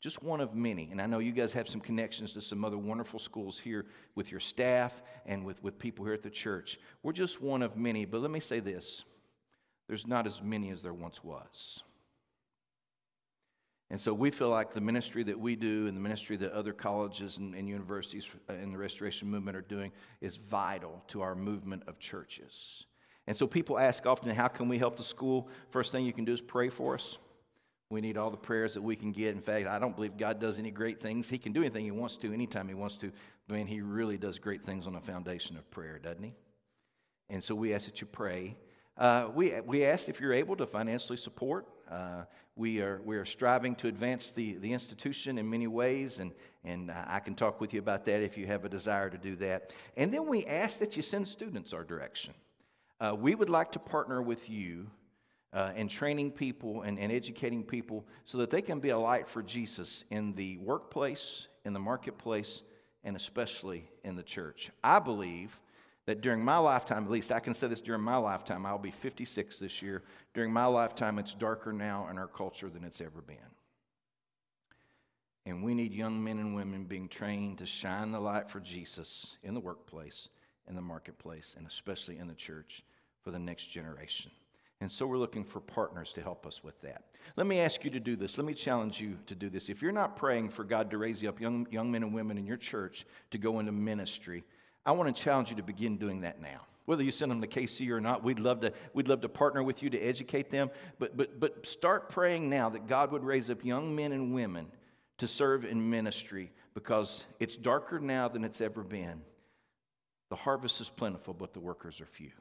Just 0.00 0.22
one 0.22 0.40
of 0.40 0.54
many. 0.54 0.88
And 0.90 1.00
I 1.00 1.06
know 1.06 1.20
you 1.20 1.30
guys 1.30 1.52
have 1.52 1.68
some 1.68 1.80
connections 1.80 2.32
to 2.32 2.42
some 2.42 2.64
other 2.64 2.76
wonderful 2.76 3.20
schools 3.20 3.58
here 3.58 3.86
with 4.16 4.32
your 4.32 4.40
staff 4.40 5.00
and 5.26 5.44
with, 5.44 5.62
with 5.62 5.78
people 5.78 6.04
here 6.04 6.14
at 6.14 6.24
the 6.24 6.30
church. 6.30 6.80
We're 7.04 7.12
just 7.12 7.40
one 7.40 7.62
of 7.62 7.76
many. 7.76 8.04
But 8.04 8.20
let 8.20 8.32
me 8.32 8.40
say 8.40 8.58
this 8.58 9.04
there's 9.86 10.06
not 10.06 10.26
as 10.26 10.42
many 10.42 10.70
as 10.70 10.82
there 10.82 10.94
once 10.94 11.22
was. 11.22 11.84
And 13.90 14.00
so 14.00 14.14
we 14.14 14.30
feel 14.30 14.48
like 14.48 14.72
the 14.72 14.80
ministry 14.80 15.22
that 15.24 15.38
we 15.38 15.54
do 15.54 15.86
and 15.86 15.94
the 15.94 16.00
ministry 16.00 16.36
that 16.38 16.52
other 16.52 16.72
colleges 16.72 17.36
and, 17.36 17.54
and 17.54 17.68
universities 17.68 18.28
uh, 18.48 18.54
in 18.54 18.72
the 18.72 18.78
restoration 18.78 19.28
movement 19.28 19.54
are 19.54 19.60
doing 19.60 19.92
is 20.22 20.36
vital 20.36 21.02
to 21.08 21.20
our 21.20 21.34
movement 21.34 21.82
of 21.86 21.98
churches. 21.98 22.86
And 23.26 23.36
so 23.36 23.46
people 23.46 23.78
ask 23.78 24.04
often, 24.04 24.34
how 24.34 24.48
can 24.48 24.68
we 24.68 24.78
help 24.78 24.96
the 24.96 25.02
school? 25.02 25.48
First 25.70 25.92
thing 25.92 26.04
you 26.04 26.12
can 26.12 26.24
do 26.24 26.32
is 26.32 26.40
pray 26.40 26.68
for 26.68 26.94
us. 26.94 27.18
We 27.88 28.00
need 28.00 28.16
all 28.16 28.30
the 28.30 28.38
prayers 28.38 28.74
that 28.74 28.82
we 28.82 28.96
can 28.96 29.12
get. 29.12 29.34
In 29.34 29.40
fact, 29.40 29.66
I 29.66 29.78
don't 29.78 29.94
believe 29.94 30.16
God 30.16 30.40
does 30.40 30.58
any 30.58 30.70
great 30.70 31.00
things. 31.00 31.28
He 31.28 31.38
can 31.38 31.52
do 31.52 31.60
anything 31.60 31.84
He 31.84 31.90
wants 31.90 32.16
to, 32.16 32.32
anytime 32.32 32.66
He 32.66 32.74
wants 32.74 32.96
to. 32.96 33.12
But 33.46 33.58
man, 33.58 33.66
He 33.66 33.80
really 33.80 34.16
does 34.16 34.38
great 34.38 34.64
things 34.64 34.86
on 34.86 34.96
a 34.96 35.00
foundation 35.00 35.56
of 35.56 35.70
prayer, 35.70 35.98
doesn't 35.98 36.22
He? 36.22 36.32
And 37.28 37.42
so 37.44 37.54
we 37.54 37.74
ask 37.74 37.84
that 37.84 38.00
you 38.00 38.06
pray. 38.06 38.56
Uh, 38.96 39.28
we, 39.34 39.60
we 39.60 39.84
ask 39.84 40.08
if 40.08 40.20
you're 40.20 40.32
able 40.32 40.56
to 40.56 40.66
financially 40.66 41.16
support. 41.16 41.66
Uh, 41.90 42.24
we, 42.56 42.80
are, 42.80 43.00
we 43.04 43.16
are 43.16 43.24
striving 43.24 43.74
to 43.76 43.88
advance 43.88 44.32
the, 44.32 44.54
the 44.56 44.72
institution 44.72 45.38
in 45.38 45.48
many 45.48 45.66
ways, 45.66 46.18
and, 46.18 46.32
and 46.64 46.90
I 46.90 47.20
can 47.20 47.34
talk 47.34 47.60
with 47.60 47.72
you 47.72 47.78
about 47.78 48.04
that 48.06 48.22
if 48.22 48.36
you 48.36 48.46
have 48.46 48.64
a 48.64 48.68
desire 48.68 49.10
to 49.10 49.18
do 49.18 49.36
that. 49.36 49.72
And 49.96 50.12
then 50.12 50.26
we 50.26 50.44
ask 50.46 50.78
that 50.78 50.96
you 50.96 51.02
send 51.02 51.28
students 51.28 51.72
our 51.72 51.84
direction. 51.84 52.34
Uh, 53.02 53.12
we 53.12 53.34
would 53.34 53.50
like 53.50 53.72
to 53.72 53.80
partner 53.80 54.22
with 54.22 54.48
you 54.48 54.86
uh, 55.52 55.72
in 55.74 55.88
training 55.88 56.30
people 56.30 56.82
and, 56.82 57.00
and 57.00 57.10
educating 57.10 57.64
people 57.64 58.06
so 58.24 58.38
that 58.38 58.48
they 58.48 58.62
can 58.62 58.78
be 58.78 58.90
a 58.90 58.98
light 58.98 59.28
for 59.28 59.42
Jesus 59.42 60.04
in 60.10 60.32
the 60.34 60.56
workplace, 60.58 61.48
in 61.64 61.72
the 61.72 61.80
marketplace, 61.80 62.62
and 63.02 63.16
especially 63.16 63.90
in 64.04 64.14
the 64.14 64.22
church. 64.22 64.70
I 64.84 65.00
believe 65.00 65.58
that 66.06 66.20
during 66.20 66.44
my 66.44 66.58
lifetime, 66.58 67.02
at 67.02 67.10
least 67.10 67.32
I 67.32 67.40
can 67.40 67.54
say 67.54 67.66
this 67.66 67.80
during 67.80 68.02
my 68.02 68.18
lifetime, 68.18 68.64
I'll 68.64 68.78
be 68.78 68.92
56 68.92 69.58
this 69.58 69.82
year. 69.82 70.04
During 70.32 70.52
my 70.52 70.66
lifetime, 70.66 71.18
it's 71.18 71.34
darker 71.34 71.72
now 71.72 72.06
in 72.08 72.18
our 72.18 72.28
culture 72.28 72.70
than 72.70 72.84
it's 72.84 73.00
ever 73.00 73.20
been. 73.20 73.36
And 75.44 75.64
we 75.64 75.74
need 75.74 75.92
young 75.92 76.22
men 76.22 76.38
and 76.38 76.54
women 76.54 76.84
being 76.84 77.08
trained 77.08 77.58
to 77.58 77.66
shine 77.66 78.12
the 78.12 78.20
light 78.20 78.48
for 78.48 78.60
Jesus 78.60 79.38
in 79.42 79.54
the 79.54 79.60
workplace, 79.60 80.28
in 80.68 80.76
the 80.76 80.80
marketplace, 80.80 81.56
and 81.58 81.66
especially 81.66 82.18
in 82.18 82.28
the 82.28 82.34
church 82.34 82.84
for 83.22 83.30
the 83.30 83.38
next 83.38 83.66
generation. 83.66 84.30
And 84.80 84.90
so 84.90 85.06
we're 85.06 85.18
looking 85.18 85.44
for 85.44 85.60
partners 85.60 86.12
to 86.14 86.22
help 86.22 86.44
us 86.44 86.64
with 86.64 86.80
that. 86.80 87.04
Let 87.36 87.46
me 87.46 87.60
ask 87.60 87.84
you 87.84 87.90
to 87.92 88.00
do 88.00 88.16
this. 88.16 88.36
Let 88.36 88.46
me 88.46 88.52
challenge 88.52 89.00
you 89.00 89.16
to 89.26 89.36
do 89.36 89.48
this. 89.48 89.68
If 89.68 89.80
you're 89.80 89.92
not 89.92 90.16
praying 90.16 90.48
for 90.48 90.64
God 90.64 90.90
to 90.90 90.98
raise 90.98 91.22
you 91.22 91.28
up 91.28 91.40
young, 91.40 91.68
young 91.70 91.92
men 91.92 92.02
and 92.02 92.12
women 92.12 92.36
in 92.36 92.46
your 92.46 92.56
church 92.56 93.06
to 93.30 93.38
go 93.38 93.60
into 93.60 93.70
ministry, 93.70 94.42
I 94.84 94.90
want 94.90 95.14
to 95.14 95.22
challenge 95.22 95.50
you 95.50 95.56
to 95.56 95.62
begin 95.62 95.98
doing 95.98 96.22
that 96.22 96.42
now. 96.42 96.62
Whether 96.86 97.04
you 97.04 97.12
send 97.12 97.30
them 97.30 97.40
to 97.42 97.46
KC 97.46 97.90
or 97.90 98.00
not, 98.00 98.24
we'd 98.24 98.40
love 98.40 98.58
to, 98.60 98.72
we'd 98.92 99.06
love 99.06 99.20
to 99.20 99.28
partner 99.28 99.62
with 99.62 99.84
you 99.84 99.90
to 99.90 99.98
educate 100.00 100.50
them. 100.50 100.68
But, 100.98 101.16
but, 101.16 101.38
but 101.38 101.64
start 101.64 102.08
praying 102.08 102.50
now 102.50 102.68
that 102.70 102.88
God 102.88 103.12
would 103.12 103.22
raise 103.22 103.50
up 103.50 103.64
young 103.64 103.94
men 103.94 104.10
and 104.10 104.34
women 104.34 104.66
to 105.18 105.28
serve 105.28 105.64
in 105.64 105.90
ministry 105.90 106.50
because 106.74 107.24
it's 107.38 107.56
darker 107.56 108.00
now 108.00 108.26
than 108.26 108.42
it's 108.42 108.60
ever 108.60 108.82
been. 108.82 109.22
The 110.28 110.36
harvest 110.36 110.80
is 110.80 110.90
plentiful, 110.90 111.34
but 111.34 111.52
the 111.52 111.60
workers 111.60 112.00
are 112.00 112.06
few. 112.06 112.32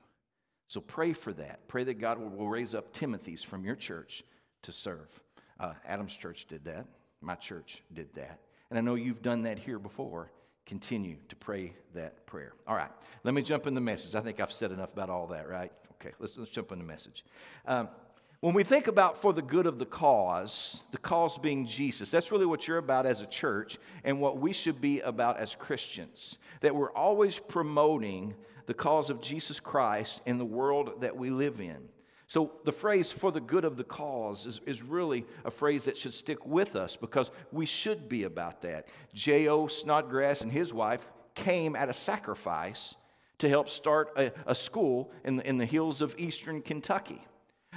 So 0.72 0.80
pray 0.80 1.12
for 1.12 1.34
that. 1.34 1.68
Pray 1.68 1.84
that 1.84 1.96
God 1.96 2.18
will 2.18 2.48
raise 2.48 2.74
up 2.74 2.94
Timothy's 2.94 3.44
from 3.44 3.66
your 3.66 3.76
church 3.76 4.24
to 4.62 4.72
serve. 4.72 5.10
Uh, 5.60 5.74
Adam's 5.86 6.16
church 6.16 6.46
did 6.48 6.64
that. 6.64 6.86
My 7.20 7.36
church 7.36 7.84
did 7.94 8.08
that. 8.14 8.40
And 8.70 8.80
I 8.80 8.82
know 8.82 8.96
you've 8.96 9.22
done 9.22 9.42
that 9.42 9.60
here 9.60 9.80
before. 9.80 10.32
Continue 10.66 11.18
to 11.28 11.36
pray 11.36 11.74
that 11.94 12.26
prayer. 12.26 12.54
All 12.66 12.78
right, 12.78 12.90
let 13.26 13.34
me 13.34 13.42
jump 13.42 13.68
in 13.68 13.74
the 13.74 13.82
message. 13.82 14.16
I 14.16 14.22
think 14.22 14.40
I've 14.40 14.54
said 14.54 14.72
enough 14.72 14.94
about 14.94 15.10
all 15.10 15.28
that, 15.28 15.50
right? 15.50 15.74
Okay, 16.00 16.16
let's, 16.20 16.38
let's 16.38 16.50
jump 16.50 16.72
in 16.72 16.78
the 16.78 16.86
message. 16.86 17.26
Um, 17.66 17.90
when 18.40 18.54
we 18.54 18.64
think 18.64 18.88
about 18.88 19.22
for 19.22 19.34
the 19.34 19.42
good 19.42 19.68
of 19.68 19.78
the 19.78 19.86
cause, 19.86 20.84
the 20.92 20.98
cause 20.98 21.38
being 21.38 21.66
Jesus, 21.66 22.10
that's 22.10 22.32
really 22.32 22.46
what 22.46 22.66
you're 22.66 22.78
about 22.78 23.06
as 23.06 23.20
a 23.20 23.28
church 23.28 23.78
and 24.06 24.22
what 24.22 24.40
we 24.40 24.54
should 24.54 24.80
be 24.80 25.02
about 25.02 25.36
as 25.36 25.54
Christians. 25.54 26.38
That 26.62 26.74
we're 26.74 26.94
always 26.94 27.40
promoting 27.40 28.36
the 28.66 28.74
cause 28.74 29.10
of 29.10 29.22
Jesus 29.22 29.60
Christ 29.60 30.22
in 30.26 30.38
the 30.38 30.46
world 30.46 31.02
that 31.02 31.16
we 31.18 31.30
live 31.30 31.60
in. 31.60 31.90
So 32.28 32.54
the 32.64 32.72
phrase 32.72 33.12
for 33.12 33.30
the 33.30 33.42
good 33.42 33.66
of 33.66 33.76
the 33.76 33.84
cause 33.84 34.46
is, 34.46 34.62
is 34.66 34.82
really 34.82 35.26
a 35.44 35.52
phrase 35.52 35.84
that 35.84 35.98
should 35.98 36.14
stick 36.14 36.46
with 36.46 36.78
us 36.78 36.96
because 36.96 37.30
we 37.52 37.66
should 37.66 38.08
be 38.08 38.24
about 38.24 38.62
that. 38.62 38.88
J.O. 39.14 39.68
Snodgrass 39.68 40.42
and 40.42 40.50
his 40.50 40.74
wife 40.74 41.06
came 41.36 41.76
at 41.76 41.90
a 41.90 41.94
sacrifice 41.94 42.96
to 43.40 43.50
help 43.50 43.68
start 43.68 44.14
a, 44.16 44.32
a 44.46 44.56
school 44.56 45.12
in 45.26 45.36
the, 45.36 45.46
in 45.46 45.58
the 45.58 45.66
hills 45.66 46.02
of 46.02 46.16
eastern 46.18 46.62
Kentucky. 46.62 47.22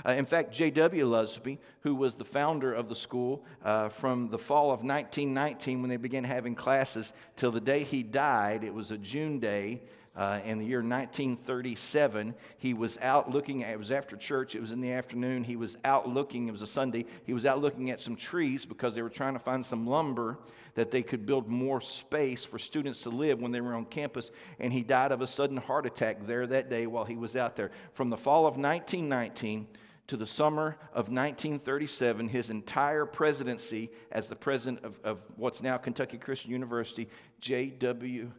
Uh, 0.07 0.13
in 0.13 0.25
fact, 0.25 0.53
J.W. 0.53 1.07
Lusby, 1.07 1.59
who 1.81 1.95
was 1.95 2.17
the 2.17 2.25
founder 2.25 2.73
of 2.73 2.89
the 2.89 2.95
school 2.95 3.45
uh, 3.65 3.89
from 3.89 4.29
the 4.29 4.39
fall 4.39 4.67
of 4.67 4.85
1919 4.85 5.81
when 5.81 5.89
they 5.89 5.97
began 5.97 6.25
having 6.25 6.55
classes 6.55 7.13
till 7.37 7.51
the 7.51 7.61
day 7.61 7.85
he 7.85 8.03
died, 8.03 8.63
it 8.63 8.75
was 8.75 8.91
a 8.91 8.99
June 8.99 9.39
day 9.39 9.83
uh, 10.17 10.41
in 10.45 10.59
the 10.59 10.65
year 10.65 10.79
1937. 10.79 12.35
He 12.59 12.75
was 12.75 12.99
out 12.99 13.31
looking, 13.31 13.65
at, 13.65 13.73
it 13.73 13.79
was 13.79 13.91
after 13.91 14.17
church, 14.17 14.55
it 14.55 14.61
was 14.61 14.71
in 14.71 14.81
the 14.81 14.93
afternoon. 14.93 15.45
He 15.45 15.57
was 15.57 15.77
out 15.85 16.09
looking, 16.09 16.49
it 16.49 16.53
was 16.53 16.63
a 16.63 16.67
Sunday, 16.67 17.07
he 17.25 17.33
was 17.33 17.47
out 17.47 17.61
looking 17.61 17.91
at 17.91 18.01
some 18.01 18.17
trees 18.17 18.65
because 18.65 18.95
they 18.95 19.03
were 19.03 19.11
trying 19.11 19.35
to 19.35 19.39
find 19.39 19.65
some 19.65 19.87
lumber 19.87 20.39
that 20.75 20.91
they 20.91 21.03
could 21.03 21.27
build 21.27 21.49
more 21.49 21.81
space 21.81 22.45
for 22.45 22.59
students 22.59 23.01
to 23.03 23.11
live 23.11 23.41
when 23.41 23.53
they 23.53 23.61
were 23.61 23.75
on 23.75 23.85
campus. 23.85 24.31
And 24.59 24.73
he 24.73 24.83
died 24.83 25.13
of 25.13 25.21
a 25.21 25.27
sudden 25.27 25.57
heart 25.57 25.87
attack 25.87 26.27
there 26.27 26.47
that 26.47 26.71
day 26.71 26.87
while 26.87 27.05
he 27.05 27.17
was 27.17 27.37
out 27.37 27.57
there. 27.57 27.71
From 27.93 28.11
the 28.11 28.17
fall 28.17 28.47
of 28.47 28.57
1919, 28.57 29.69
to 30.07 30.17
the 30.19 30.27
summer 30.27 30.77
of 30.93 31.09
1937, 31.09 32.29
his 32.29 32.51
entire 32.51 33.07
presidency 33.07 33.91
as 34.13 34.27
the 34.27 34.37
president 34.37 34.85
of, 34.85 35.01
of 35.03 35.23
what's 35.37 35.63
now 35.63 35.79
Kentucky 35.79 36.19
Christian 36.19 36.51
University, 36.51 37.09
J.W. 37.41 38.31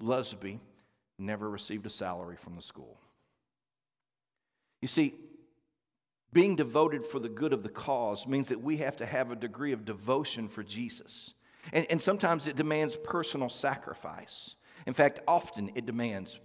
Lusby, 0.00 0.58
never 1.18 1.48
received 1.48 1.86
a 1.86 1.90
salary 1.90 2.36
from 2.36 2.56
the 2.56 2.62
school. 2.62 2.98
You 4.80 4.88
see, 4.88 5.14
being 6.32 6.56
devoted 6.56 7.04
for 7.04 7.20
the 7.20 7.28
good 7.28 7.52
of 7.52 7.62
the 7.62 7.68
cause 7.68 8.26
means 8.26 8.48
that 8.48 8.60
we 8.60 8.78
have 8.78 8.96
to 8.96 9.06
have 9.06 9.30
a 9.30 9.36
degree 9.36 9.72
of 9.72 9.84
devotion 9.84 10.48
for 10.48 10.62
Jesus. 10.62 11.32
And, 11.72 11.86
and 11.90 12.02
sometimes 12.02 12.48
it 12.48 12.56
demands 12.56 12.96
personal 12.96 13.48
sacrifice. 13.48 14.56
In 14.86 14.92
fact, 14.92 15.20
often 15.26 15.70
it 15.74 15.86
demands, 15.86 16.40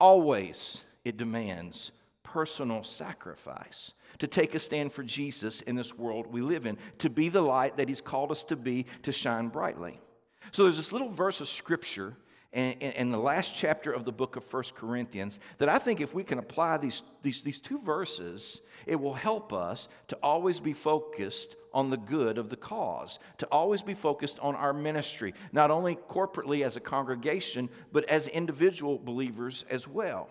always 0.00 0.82
it 1.04 1.16
demands 1.16 1.92
personal 2.22 2.82
sacrifice 2.82 3.92
to 4.18 4.26
take 4.26 4.54
a 4.54 4.58
stand 4.58 4.92
for 4.92 5.02
Jesus 5.02 5.60
in 5.62 5.76
this 5.76 5.96
world 5.96 6.26
we 6.26 6.40
live 6.40 6.66
in, 6.66 6.76
to 6.98 7.10
be 7.10 7.28
the 7.28 7.42
light 7.42 7.76
that 7.76 7.88
He's 7.88 8.00
called 8.00 8.32
us 8.32 8.42
to 8.44 8.56
be, 8.56 8.86
to 9.02 9.12
shine 9.12 9.48
brightly. 9.48 10.00
So 10.52 10.64
there's 10.64 10.76
this 10.76 10.92
little 10.92 11.10
verse 11.10 11.40
of 11.40 11.48
scripture 11.48 12.16
in, 12.52 12.72
in, 12.72 13.10
the 13.10 13.18
last 13.18 13.54
chapter 13.54 13.92
of 13.92 14.04
the 14.04 14.12
book 14.12 14.36
of 14.36 14.44
First 14.44 14.74
Corinthians 14.74 15.40
that 15.58 15.68
I 15.68 15.78
think 15.78 16.00
if 16.00 16.14
we 16.14 16.24
can 16.24 16.38
apply 16.38 16.78
these, 16.78 17.02
these, 17.22 17.42
these 17.42 17.60
two 17.60 17.78
verses, 17.80 18.62
it 18.86 18.96
will 18.96 19.14
help 19.14 19.52
us 19.52 19.88
to 20.08 20.18
always 20.22 20.60
be 20.60 20.72
focused 20.72 21.56
on 21.74 21.90
the 21.90 21.96
good 21.96 22.38
of 22.38 22.48
the 22.48 22.56
cause, 22.56 23.18
to 23.38 23.46
always 23.46 23.82
be 23.82 23.94
focused 23.94 24.38
on 24.40 24.54
our 24.54 24.72
ministry, 24.72 25.34
not 25.52 25.70
only 25.70 25.96
corporately 25.96 26.64
as 26.64 26.76
a 26.76 26.80
congregation, 26.80 27.68
but 27.92 28.04
as 28.06 28.28
individual 28.28 28.98
believers 28.98 29.64
as 29.68 29.86
well. 29.86 30.30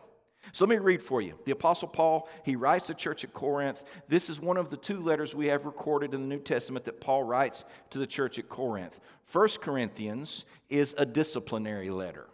So 0.52 0.66
let 0.66 0.70
me 0.70 0.78
read 0.78 1.02
for 1.02 1.22
you. 1.22 1.38
The 1.46 1.52
Apostle 1.52 1.88
Paul, 1.88 2.30
he 2.44 2.56
writes 2.56 2.88
to 2.88 2.94
the 2.94 3.00
church 3.00 3.24
at 3.24 3.34
Corinth. 3.34 3.84
This 4.08 4.30
is 4.30 4.40
one 4.40 4.58
of 4.58 4.70
the 4.70 4.78
two 4.78 5.02
letters 5.02 5.36
we 5.36 5.48
have 5.48 5.66
recorded 5.66 6.14
in 6.14 6.22
the 6.22 6.28
New 6.28 6.42
Testament 6.42 6.86
that 6.86 7.02
Paul 7.02 7.24
writes 7.24 7.66
to 7.92 8.00
the 8.00 8.08
church 8.08 8.40
at 8.40 8.50
Corinth. 8.50 9.00
First 9.24 9.62
Corinthians 9.62 10.46
is 10.70 10.96
a 10.98 11.06
disciplinary 11.06 11.90
letter. 11.90 12.28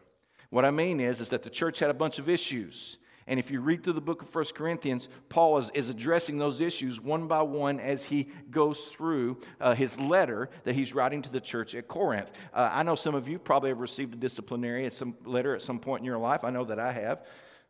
What 0.50 0.66
I 0.66 0.72
mean 0.72 1.00
is, 1.00 1.22
is 1.22 1.30
that 1.30 1.44
the 1.44 1.50
church 1.50 1.80
had 1.80 1.90
a 1.90 1.94
bunch 1.94 2.20
of 2.20 2.28
issues. 2.28 2.98
And 3.28 3.40
if 3.40 3.50
you 3.50 3.62
read 3.62 3.84
through 3.84 3.94
the 3.94 4.02
book 4.02 4.22
of 4.22 4.30
First 4.30 4.56
Corinthians, 4.56 5.08
Paul 5.30 5.58
is, 5.60 5.72
is 5.74 5.90
addressing 5.90 6.38
those 6.38 6.60
issues 6.60 7.00
one 7.00 7.28
by 7.28 7.42
one 7.42 7.80
as 7.80 8.04
he 8.04 8.28
goes 8.50 8.80
through 8.80 9.38
uh, 9.62 9.74
his 9.74 9.98
letter 10.00 10.50
that 10.64 10.76
he's 10.76 10.94
writing 10.94 11.22
to 11.22 11.32
the 11.32 11.40
church 11.40 11.74
at 11.76 11.88
Corinth. 11.88 12.32
Uh, 12.54 12.70
I 12.74 12.84
know 12.84 12.96
some 12.96 13.16
of 13.16 13.28
you 13.28 13.40
probably 13.40 13.70
have 13.70 13.80
received 13.80 14.14
a 14.14 14.18
disciplinary 14.18 14.86
at 14.86 14.94
some 14.94 15.16
letter 15.24 15.56
at 15.56 15.62
some 15.62 15.80
point 15.80 16.02
in 16.02 16.06
your 16.06 16.18
life. 16.18 16.44
I 16.44 16.50
know 16.50 16.66
that 16.66 16.80
I 16.80 16.92
have. 16.92 17.26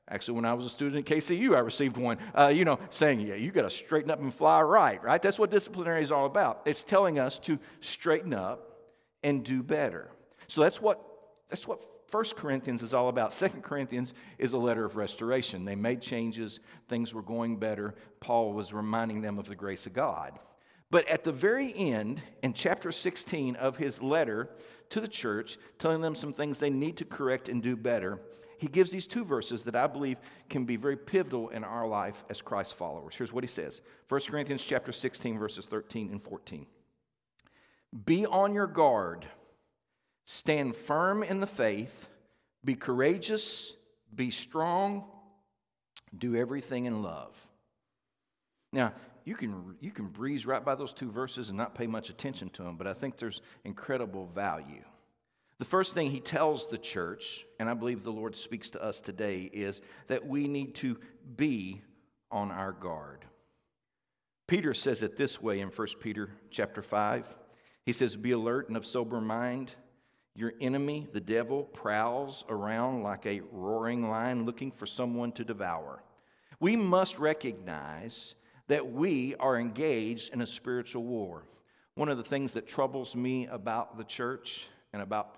Actually, 0.09 0.35
when 0.35 0.45
I 0.45 0.53
was 0.53 0.65
a 0.65 0.69
student 0.69 1.09
at 1.09 1.17
KCU, 1.17 1.55
I 1.55 1.59
received 1.59 1.95
one, 1.95 2.17
uh, 2.35 2.51
you 2.53 2.65
know, 2.65 2.79
saying, 2.89 3.21
yeah, 3.21 3.35
you 3.35 3.51
got 3.51 3.61
to 3.61 3.69
straighten 3.69 4.11
up 4.11 4.19
and 4.19 4.33
fly 4.33 4.61
right, 4.61 5.01
right? 5.03 5.21
That's 5.21 5.39
what 5.39 5.51
disciplinary 5.51 6.01
is 6.01 6.11
all 6.11 6.25
about. 6.25 6.61
It's 6.65 6.83
telling 6.83 7.17
us 7.17 7.39
to 7.39 7.59
straighten 7.79 8.33
up 8.33 8.79
and 9.23 9.43
do 9.43 9.63
better. 9.63 10.09
So 10.47 10.61
that's 10.61 10.81
what, 10.81 11.01
that's 11.49 11.65
what 11.65 11.79
1 12.11 12.23
Corinthians 12.35 12.83
is 12.83 12.93
all 12.93 13.07
about. 13.07 13.31
2 13.31 13.47
Corinthians 13.61 14.13
is 14.37 14.51
a 14.51 14.57
letter 14.57 14.83
of 14.83 14.97
restoration. 14.97 15.63
They 15.63 15.75
made 15.75 16.01
changes, 16.01 16.59
things 16.89 17.13
were 17.13 17.21
going 17.21 17.57
better. 17.57 17.95
Paul 18.19 18.51
was 18.51 18.73
reminding 18.73 19.21
them 19.21 19.39
of 19.39 19.47
the 19.47 19.55
grace 19.55 19.85
of 19.85 19.93
God. 19.93 20.37
But 20.89 21.07
at 21.07 21.23
the 21.23 21.31
very 21.31 21.73
end, 21.73 22.21
in 22.43 22.51
chapter 22.51 22.91
16 22.91 23.55
of 23.55 23.77
his 23.77 24.01
letter 24.01 24.49
to 24.89 24.99
the 24.99 25.07
church, 25.07 25.57
telling 25.79 26.01
them 26.01 26.15
some 26.15 26.33
things 26.33 26.59
they 26.59 26.69
need 26.69 26.97
to 26.97 27.05
correct 27.05 27.47
and 27.47 27.63
do 27.63 27.77
better, 27.77 28.19
he 28.61 28.67
gives 28.67 28.91
these 28.91 29.07
two 29.07 29.25
verses 29.25 29.63
that 29.63 29.75
I 29.75 29.87
believe 29.87 30.19
can 30.47 30.65
be 30.65 30.75
very 30.75 30.95
pivotal 30.95 31.49
in 31.49 31.63
our 31.63 31.87
life 31.87 32.23
as 32.29 32.43
Christ 32.43 32.75
followers. 32.75 33.15
Here's 33.15 33.33
what 33.33 33.43
he 33.43 33.47
says 33.47 33.81
1 34.07 34.21
Corinthians 34.29 34.63
chapter 34.63 34.91
16, 34.91 35.39
verses 35.39 35.65
13 35.65 36.11
and 36.11 36.21
14. 36.21 36.67
Be 38.05 38.27
on 38.27 38.53
your 38.53 38.67
guard, 38.67 39.25
stand 40.25 40.75
firm 40.75 41.23
in 41.23 41.39
the 41.39 41.47
faith, 41.47 42.07
be 42.63 42.75
courageous, 42.75 43.73
be 44.13 44.29
strong, 44.29 45.05
do 46.15 46.35
everything 46.35 46.85
in 46.85 47.01
love. 47.01 47.35
Now, 48.71 48.93
you 49.25 49.33
can, 49.33 49.75
you 49.79 49.89
can 49.89 50.05
breeze 50.05 50.45
right 50.45 50.63
by 50.63 50.75
those 50.75 50.93
two 50.93 51.09
verses 51.09 51.49
and 51.49 51.57
not 51.57 51.73
pay 51.73 51.87
much 51.87 52.11
attention 52.11 52.51
to 52.51 52.61
them, 52.61 52.77
but 52.77 52.85
I 52.85 52.93
think 52.93 53.17
there's 53.17 53.41
incredible 53.63 54.27
value. 54.27 54.83
The 55.61 55.65
first 55.65 55.93
thing 55.93 56.09
he 56.09 56.19
tells 56.19 56.67
the 56.67 56.77
church, 56.79 57.45
and 57.59 57.69
I 57.69 57.75
believe 57.75 58.01
the 58.01 58.11
Lord 58.11 58.35
speaks 58.35 58.71
to 58.71 58.83
us 58.83 58.99
today, 58.99 59.47
is 59.53 59.79
that 60.07 60.25
we 60.25 60.47
need 60.47 60.73
to 60.77 60.97
be 61.35 61.83
on 62.31 62.49
our 62.49 62.71
guard. 62.71 63.25
Peter 64.47 64.73
says 64.73 65.03
it 65.03 65.17
this 65.17 65.39
way 65.39 65.59
in 65.59 65.67
1 65.67 65.87
Peter 65.99 66.31
chapter 66.49 66.81
5. 66.81 67.27
He 67.85 67.93
says, 67.93 68.15
Be 68.15 68.31
alert 68.31 68.69
and 68.69 68.75
of 68.75 68.87
sober 68.87 69.21
mind. 69.21 69.75
Your 70.35 70.53
enemy, 70.59 71.07
the 71.13 71.21
devil, 71.21 71.65
prowls 71.65 72.43
around 72.49 73.03
like 73.03 73.27
a 73.27 73.43
roaring 73.51 74.09
lion 74.09 74.47
looking 74.47 74.71
for 74.71 74.87
someone 74.87 75.31
to 75.33 75.43
devour. 75.43 76.01
We 76.59 76.75
must 76.75 77.19
recognize 77.19 78.33
that 78.67 78.91
we 78.91 79.35
are 79.35 79.59
engaged 79.59 80.33
in 80.33 80.41
a 80.41 80.47
spiritual 80.47 81.03
war. 81.03 81.43
One 81.93 82.09
of 82.09 82.17
the 82.17 82.23
things 82.23 82.53
that 82.53 82.67
troubles 82.67 83.15
me 83.15 83.45
about 83.45 83.99
the 83.99 84.05
church 84.05 84.65
and 84.91 85.03
about 85.03 85.35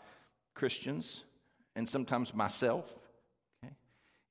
Christians, 0.53 1.24
and 1.75 1.88
sometimes 1.88 2.33
myself, 2.33 2.93
okay, 3.63 3.74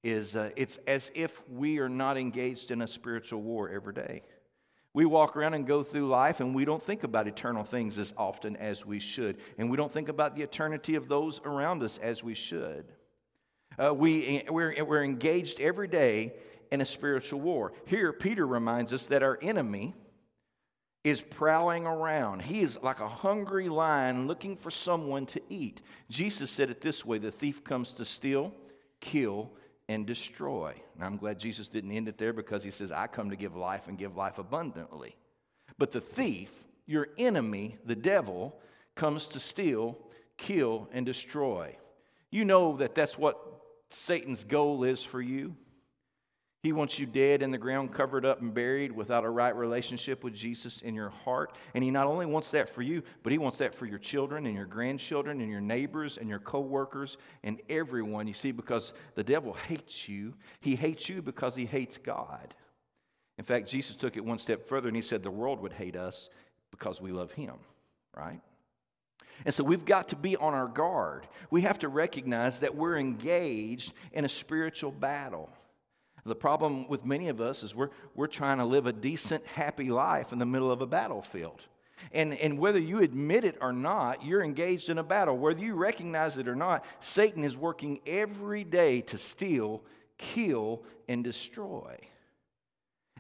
is 0.03 0.37
uh, 0.37 0.51
it's 0.57 0.79
as 0.87 1.11
if 1.15 1.43
we 1.49 1.79
are 1.79 1.89
not 1.89 2.17
engaged 2.17 2.71
in 2.71 2.83
a 2.83 2.87
spiritual 2.87 3.43
war 3.43 3.69
every 3.69 3.93
day. 3.93 4.23
We 4.95 5.07
walk 5.07 5.37
around 5.37 5.55
and 5.55 5.67
go 5.67 5.83
through 5.83 6.09
life 6.09 6.41
and 6.41 6.55
we 6.55 6.67
don't 6.67 6.83
think 6.83 7.03
about 7.03 7.27
eternal 7.27 7.65
things 7.65 7.97
as 7.97 8.13
often 8.19 8.57
as 8.57 8.85
we 8.85 8.99
should. 8.99 9.39
And 9.57 9.71
we 9.71 9.77
don't 9.79 9.91
think 9.91 10.11
about 10.11 10.37
the 10.37 10.43
eternity 10.43 10.97
of 10.97 11.09
those 11.09 11.41
around 11.45 11.83
us 11.83 11.99
as 11.99 12.23
we 12.23 12.35
should. 12.35 12.93
Uh, 13.79 13.95
we, 13.95 14.43
we're, 14.51 14.85
we're 14.85 15.03
engaged 15.03 15.61
every 15.61 15.89
day 15.89 16.35
in 16.71 16.83
a 16.83 16.85
spiritual 16.85 17.41
war. 17.41 17.73
Here, 17.87 18.13
Peter 18.13 18.47
reminds 18.47 18.93
us 18.93 19.07
that 19.07 19.23
our 19.23 19.39
enemy 19.41 19.95
is 21.05 21.21
prowling 21.21 21.85
around. 21.85 22.43
He 22.43 22.61
is 22.61 22.79
like 22.83 23.01
a 23.01 23.09
hungry 23.09 23.69
lion 23.69 24.27
looking 24.27 24.57
for 24.57 24.71
someone 24.71 25.27
to 25.27 25.41
eat. 25.49 25.81
Jesus 26.09 26.51
said 26.51 26.71
it 26.71 26.81
this 26.81 27.05
way 27.05 27.19
the 27.19 27.33
thief 27.33 27.65
comes 27.65 27.93
to 27.95 28.05
steal, 28.05 28.53
kill, 29.01 29.51
and 29.89 30.07
destroy. 30.07 30.75
And 30.95 31.05
I'm 31.05 31.17
glad 31.17 31.39
Jesus 31.39 31.67
didn't 31.67 31.93
end 31.93 32.09
it 32.09 32.19
there 32.19 32.33
because 32.33 32.63
he 32.63 32.71
says, 32.71 32.93
I 32.93 33.09
come 33.09 33.31
to 33.31 33.37
give 33.37 33.57
life 33.57 33.89
and 33.89 33.99
give 33.99 34.17
life 34.17 34.39
abundantly. 34.39 35.17
But 35.77 35.91
the 35.91 36.01
thief, 36.01 36.51
your 36.87 37.09
enemy, 37.19 37.77
the 37.85 37.97
devil, 37.97 38.57
comes 38.95 39.27
to 39.29 39.41
steal, 39.41 39.99
kill, 40.37 40.89
and 40.93 41.05
destroy. 41.05 41.77
You 42.31 42.45
know 42.45 42.77
that 42.77 42.95
that's 42.95 43.19
what 43.19 43.41
Satan's 43.91 44.45
goal 44.45 44.85
is 44.85 45.03
for 45.03 45.21
you. 45.21 45.57
He 46.63 46.71
wants 46.71 46.97
you 46.97 47.07
dead 47.07 47.43
in 47.43 47.51
the 47.51 47.59
ground, 47.59 47.93
covered 47.93 48.25
up 48.25 48.41
and 48.41 48.55
buried 48.55 48.93
without 48.93 49.25
a 49.25 49.31
right 49.31 49.55
relationship 49.55 50.23
with 50.23 50.33
Jesus 50.33 50.81
in 50.81 50.95
your 50.95 51.11
heart. 51.11 51.57
And 51.75 51.83
he 51.83 51.91
not 51.91 52.07
only 52.07 52.25
wants 52.25 52.53
that 52.53 52.69
for 52.69 52.83
you, 52.83 53.03
but 53.25 53.33
he 53.33 53.39
wants 53.39 53.59
that 53.59 53.75
for 53.75 53.85
your 53.85 53.99
children 53.99 54.47
and 54.47 54.55
your 54.55 54.67
grandchildren 54.67 55.41
and 55.41 55.51
your 55.51 55.61
neighbors 55.61 56.19
and 56.19 56.29
your 56.29 56.39
coworkers 56.39 57.17
and 57.43 57.61
everyone. 57.69 58.29
You 58.29 58.35
see, 58.35 58.53
because 58.53 58.93
the 59.17 59.25
devil 59.25 59.55
hates 59.69 60.09
you, 60.09 60.35
he 60.61 60.77
hates 60.77 61.09
you 61.09 61.21
because 61.21 61.57
he 61.57 61.67
hates 61.67 61.99
God. 61.99 62.55
In 63.39 63.45
fact, 63.45 63.69
Jesus 63.69 63.97
took 63.97 64.17
it 64.17 64.25
one 64.25 64.39
step 64.39 64.65
further 64.65 64.87
and 64.87 64.97
he 64.97 65.03
said 65.03 65.25
the 65.25 65.33
world 65.33 65.61
would 65.63 65.73
hate 65.73 65.97
us 65.97 66.29
because 66.71 67.01
we 67.01 67.11
love 67.11 67.33
him, 67.33 67.57
right? 68.17 68.41
And 69.45 69.53
so 69.53 69.65
we've 69.65 69.85
got 69.85 70.09
to 70.09 70.17
be 70.17 70.37
on 70.37 70.55
our 70.55 70.69
guard. 70.69 71.27
We 71.51 71.63
have 71.63 71.81
to 71.81 71.89
recognize 71.89 72.61
that 72.61 72.77
we're 72.77 72.99
engaged 72.99 73.95
in 74.13 74.25
a 74.25 74.29
spiritual 74.29 74.93
battle. 74.93 75.51
The 76.25 76.35
problem 76.35 76.87
with 76.89 77.05
many 77.05 77.29
of 77.29 77.41
us 77.41 77.63
is 77.63 77.75
we're, 77.75 77.91
we're 78.15 78.29
trying 78.29 78.59
to 78.59 78.65
live 78.65 78.87
a 78.87 78.93
decent, 78.93 79.45
happy 79.47 79.91
life 79.91 80.33
in 80.33 80.39
the 80.39 80.47
middle 80.47 80.71
of 80.71 80.81
a 80.81 80.87
battlefield. 80.87 81.63
And, 82.13 82.35
and 82.35 82.59
whether 82.59 82.79
you 82.79 83.01
admit 83.01 83.45
it 83.45 83.57
or 83.61 83.73
not, 83.73 84.25
you're 84.25 84.43
engaged 84.43 84.89
in 84.89 84.99
a 84.99 85.05
battle. 85.05 85.37
Whether 85.37 85.63
you 85.63 85.75
recognize 85.75 86.37
it 86.37 86.49
or 86.49 86.57
not, 86.57 86.85
Satan 87.01 87.45
is 87.45 87.57
working 87.57 88.01
every 88.07 88.65
day 88.65 89.01
to 89.03 89.19
steal, 89.19 89.83
kill, 90.19 90.83
and 91.09 91.23
destroy. 91.23 91.97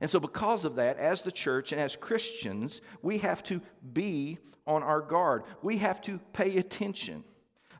And 0.00 0.10
so, 0.10 0.18
because 0.18 0.64
of 0.64 0.76
that, 0.76 0.96
as 0.98 1.22
the 1.22 1.30
church 1.30 1.70
and 1.70 1.80
as 1.80 1.94
Christians, 1.94 2.80
we 3.02 3.18
have 3.18 3.42
to 3.44 3.60
be 3.92 4.38
on 4.66 4.82
our 4.82 5.00
guard. 5.00 5.44
We 5.62 5.78
have 5.78 6.00
to 6.02 6.18
pay 6.32 6.56
attention. 6.56 7.22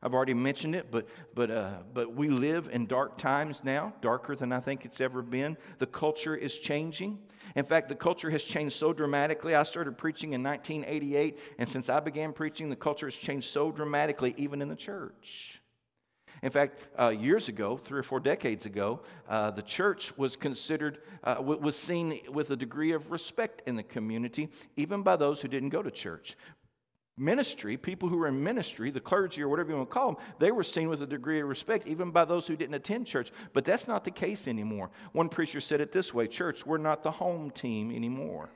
I've 0.02 0.14
already 0.14 0.34
mentioned 0.34 0.74
it, 0.74 0.88
but, 0.90 1.06
but, 1.34 1.50
uh, 1.50 1.74
but 1.94 2.14
we 2.14 2.28
live 2.28 2.68
in 2.72 2.86
dark 2.86 3.18
times 3.18 3.62
now, 3.62 3.92
darker 4.00 4.34
than 4.34 4.52
I 4.52 4.58
think 4.58 4.84
it's 4.84 5.00
ever 5.00 5.22
been. 5.22 5.56
The 5.78 5.86
culture 5.86 6.34
is 6.34 6.58
changing. 6.58 7.20
In 7.54 7.64
fact, 7.64 7.88
the 7.88 7.94
culture 7.94 8.28
has 8.30 8.42
changed 8.42 8.74
so 8.74 8.92
dramatically. 8.92 9.54
I 9.54 9.62
started 9.62 9.96
preaching 9.96 10.32
in 10.32 10.42
1988, 10.42 11.38
and 11.58 11.68
since 11.68 11.88
I 11.88 12.00
began 12.00 12.32
preaching, 12.32 12.68
the 12.68 12.76
culture 12.76 13.06
has 13.06 13.14
changed 13.14 13.50
so 13.50 13.70
dramatically, 13.70 14.34
even 14.36 14.60
in 14.60 14.68
the 14.68 14.76
church. 14.76 15.60
In 16.42 16.50
fact, 16.50 16.80
uh, 16.98 17.10
years 17.10 17.48
ago, 17.48 17.76
three 17.76 18.00
or 18.00 18.02
four 18.02 18.18
decades 18.18 18.66
ago, 18.66 19.02
uh, 19.28 19.52
the 19.52 19.62
church 19.62 20.16
was 20.18 20.34
considered, 20.34 20.98
uh, 21.22 21.36
was 21.40 21.76
seen 21.76 22.18
with 22.32 22.50
a 22.50 22.56
degree 22.56 22.90
of 22.90 23.12
respect 23.12 23.62
in 23.66 23.76
the 23.76 23.84
community, 23.84 24.48
even 24.74 25.02
by 25.02 25.14
those 25.14 25.40
who 25.40 25.46
didn't 25.46 25.68
go 25.68 25.82
to 25.82 25.90
church 25.92 26.36
ministry, 27.16 27.76
people 27.76 28.08
who 28.08 28.16
were 28.16 28.28
in 28.28 28.42
ministry, 28.42 28.90
the 28.90 29.00
clergy 29.00 29.42
or 29.42 29.48
whatever 29.48 29.70
you 29.70 29.76
want 29.76 29.88
to 29.88 29.94
call 29.94 30.12
them, 30.12 30.24
they 30.38 30.50
were 30.50 30.62
seen 30.62 30.88
with 30.88 31.02
a 31.02 31.06
degree 31.06 31.40
of 31.40 31.48
respect, 31.48 31.86
even 31.86 32.10
by 32.10 32.24
those 32.24 32.46
who 32.46 32.56
didn't 32.56 32.74
attend 32.74 33.06
church. 33.06 33.30
But 33.52 33.64
that's 33.64 33.86
not 33.86 34.04
the 34.04 34.10
case 34.10 34.48
anymore. 34.48 34.90
One 35.12 35.28
preacher 35.28 35.60
said 35.60 35.80
it 35.80 35.92
this 35.92 36.14
way 36.14 36.26
Church, 36.26 36.66
we're 36.66 36.78
not 36.78 37.02
the 37.02 37.10
home 37.10 37.50
team 37.50 37.94
anymore. 37.94 38.50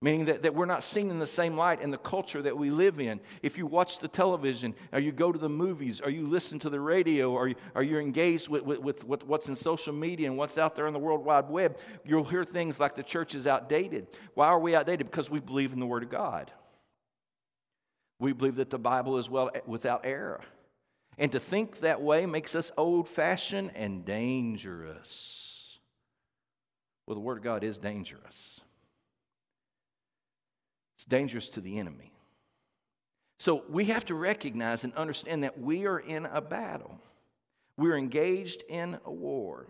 Meaning 0.00 0.24
that, 0.24 0.42
that 0.42 0.54
we're 0.56 0.66
not 0.66 0.82
seen 0.82 1.10
in 1.10 1.20
the 1.20 1.28
same 1.28 1.56
light 1.56 1.80
in 1.80 1.92
the 1.92 1.98
culture 1.98 2.42
that 2.42 2.58
we 2.58 2.70
live 2.70 2.98
in. 2.98 3.20
If 3.40 3.56
you 3.56 3.66
watch 3.66 4.00
the 4.00 4.08
television, 4.08 4.74
or 4.92 4.98
you 4.98 5.12
go 5.12 5.30
to 5.30 5.38
the 5.38 5.48
movies, 5.48 6.00
or 6.00 6.10
you 6.10 6.26
listen 6.26 6.58
to 6.60 6.70
the 6.70 6.80
radio, 6.80 7.30
or, 7.30 7.46
you, 7.46 7.54
or 7.76 7.84
you're 7.84 8.00
engaged 8.00 8.48
with, 8.48 8.64
with, 8.64 8.80
with, 8.80 9.04
with 9.04 9.24
what's 9.24 9.48
in 9.48 9.54
social 9.54 9.92
media 9.92 10.26
and 10.26 10.36
what's 10.36 10.58
out 10.58 10.74
there 10.74 10.88
on 10.88 10.92
the 10.92 10.98
World 10.98 11.24
Wide 11.24 11.48
Web, 11.48 11.78
you'll 12.04 12.24
hear 12.24 12.44
things 12.44 12.80
like 12.80 12.96
the 12.96 13.04
church 13.04 13.36
is 13.36 13.46
outdated. 13.46 14.08
Why 14.34 14.48
are 14.48 14.58
we 14.58 14.74
outdated? 14.74 15.08
Because 15.08 15.30
we 15.30 15.38
believe 15.38 15.72
in 15.72 15.78
the 15.78 15.86
Word 15.86 16.02
of 16.02 16.10
God. 16.10 16.50
We 18.22 18.32
believe 18.32 18.54
that 18.54 18.70
the 18.70 18.78
Bible 18.78 19.18
is 19.18 19.28
well 19.28 19.50
without 19.66 20.02
error. 20.04 20.40
And 21.18 21.32
to 21.32 21.40
think 21.40 21.80
that 21.80 22.00
way 22.00 22.24
makes 22.24 22.54
us 22.54 22.70
old 22.78 23.08
fashioned 23.08 23.72
and 23.74 24.04
dangerous. 24.04 25.80
Well, 27.04 27.16
the 27.16 27.20
Word 27.20 27.38
of 27.38 27.42
God 27.42 27.64
is 27.64 27.78
dangerous, 27.78 28.60
it's 30.96 31.04
dangerous 31.04 31.48
to 31.48 31.60
the 31.60 31.80
enemy. 31.80 32.12
So 33.40 33.64
we 33.68 33.86
have 33.86 34.04
to 34.04 34.14
recognize 34.14 34.84
and 34.84 34.94
understand 34.94 35.42
that 35.42 35.58
we 35.58 35.86
are 35.86 35.98
in 35.98 36.26
a 36.26 36.40
battle, 36.40 37.00
we're 37.76 37.96
engaged 37.96 38.62
in 38.68 39.00
a 39.04 39.10
war. 39.10 39.66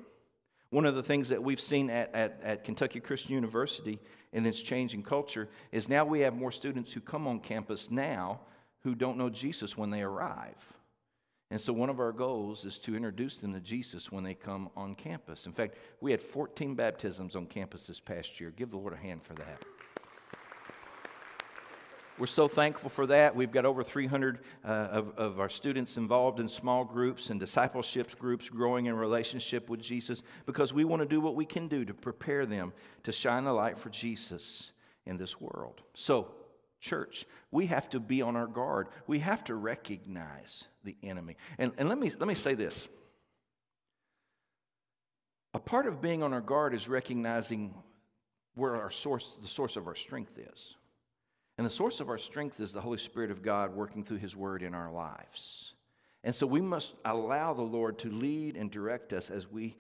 One 0.73 0.87
of 0.87 0.95
the 0.95 1.03
things 1.03 1.29
that 1.29 1.43
we've 1.43 1.61
seen 1.61 1.91
at, 1.91 2.15
at, 2.15 2.41
at, 2.43 2.65
Kentucky 2.65 2.99
Christian 2.99 3.35
University 3.35 4.01
in 4.33 4.43
this 4.43 4.63
changing 4.63 5.03
culture 5.03 5.51
is 5.71 5.87
now 5.87 6.07
we 6.07 6.21
have 6.21 6.35
more 6.35 6.51
students 6.51 6.95
who 6.95 7.01
come 7.01 7.27
on 7.27 7.41
campus 7.41 7.91
now 7.91 8.41
who 8.81 8.95
don't 8.95 9.19
know 9.19 9.29
Jesus 9.29 9.77
when 9.77 9.91
they 9.91 10.01
arrive. 10.01 10.57
And 11.51 11.61
so, 11.61 11.75
one 11.75 11.91
of 11.91 12.01
our 12.01 12.11
goals 12.11 12.65
is 12.65 12.79
to 12.79 12.97
introduce 12.97 13.37
them 13.37 13.53
to 13.53 13.61
Jesus 13.61 14.11
when 14.11 14.25
they 14.25 14.33
come 14.33 14.71
on 14.75 14.95
campus. 14.95 15.45
In 15.45 15.53
fact, 15.53 15.77
we 16.01 16.11
had 16.11 16.23
14 16.23 16.75
baptisms 16.75 17.37
on 17.37 17.45
campus 17.45 17.87
this 17.87 18.01
past 18.01 18.41
year. 18.41 18.51
Give 18.57 18.71
the 18.71 18.79
Lord 18.79 18.95
a 18.95 18.97
hand 18.97 19.23
for 19.23 19.35
that. 19.35 19.63
We're 22.19 22.27
so 22.27 22.47
thankful 22.47 22.91
for 22.91 23.07
that. 23.07 23.35
We've 23.35 23.51
got 23.51 23.65
over 23.65 23.83
300 23.83 24.41
uh, 24.65 24.69
of, 24.69 25.19
of 25.19 25.41
our 25.41 25.49
students 25.49 25.97
involved 25.97 26.41
in 26.41 26.49
small 26.49 26.85
groups 26.85 27.31
and 27.31 27.41
discipleship 27.41 28.19
groups 28.19 28.51
growing 28.51 28.87
in 28.87 28.97
relationship 28.97 29.71
with 29.71 29.81
Jesus 29.81 30.23
because 30.45 30.75
we 30.75 30.85
want 30.85 31.01
to 31.01 31.09
do 31.09 31.21
what 31.21 31.35
we 31.35 31.47
can 31.47 31.69
do 31.69 31.85
to 31.85 31.95
prepare 31.95 32.45
them 32.45 32.73
to 33.05 33.13
shine 33.13 33.45
the 33.45 33.53
light 33.53 33.79
for 33.79 33.89
Jesus 33.89 34.73
in 35.07 35.17
this 35.17 35.41
world. 35.41 35.81
So, 35.95 36.29
church, 36.81 37.27
we 37.51 37.67
have 37.67 37.89
to 37.91 38.01
be 38.01 38.21
on 38.21 38.37
our 38.37 38.47
guard. 38.47 38.89
We 39.07 39.21
have 39.21 39.43
to 39.45 39.55
recognize 39.55 40.65
the 40.85 40.97
enemy. 41.03 41.37
And, 41.59 41.73
and 41.79 41.89
let, 41.89 41.99
me, 41.99 42.13
let 42.19 42.29
me 42.29 42.35
say 42.35 42.55
this 42.55 42.89
a 45.55 45.59
part 45.59 45.87
of 45.87 46.01
being 46.01 46.23
on 46.23 46.33
our 46.33 46.41
guard 46.41 46.75
is 46.75 46.89
recognizing 46.89 47.75
where 48.55 48.77
our 48.77 48.91
source, 48.91 49.37
the 49.41 49.49
source 49.49 49.77
of 49.77 49.87
our 49.87 49.95
strength 49.95 50.39
is. 50.39 50.77
And 51.59 51.67
the 51.67 51.71
source 51.71 52.01
of 52.01 52.09
our 52.09 52.19
strength 52.19 52.61
is 52.61 52.73
the 52.73 52.81
Holy 52.81 52.99
Spirit 52.99 53.31
of 53.31 53.43
God 53.43 53.75
working 53.75 54.05
through 54.05 54.19
His 54.19 54.35
Word 54.35 54.63
in 54.63 54.75
our 54.75 54.91
lives. 54.91 55.75
And 56.25 56.35
so 56.35 56.47
we 56.47 56.61
must 56.61 56.95
allow 57.05 57.53
the 57.53 57.63
Lord 57.63 57.99
to 58.01 58.11
lead 58.11 58.57
and 58.57 58.71
direct 58.71 59.13
us 59.13 59.31
as 59.31 59.51
we 59.51 59.77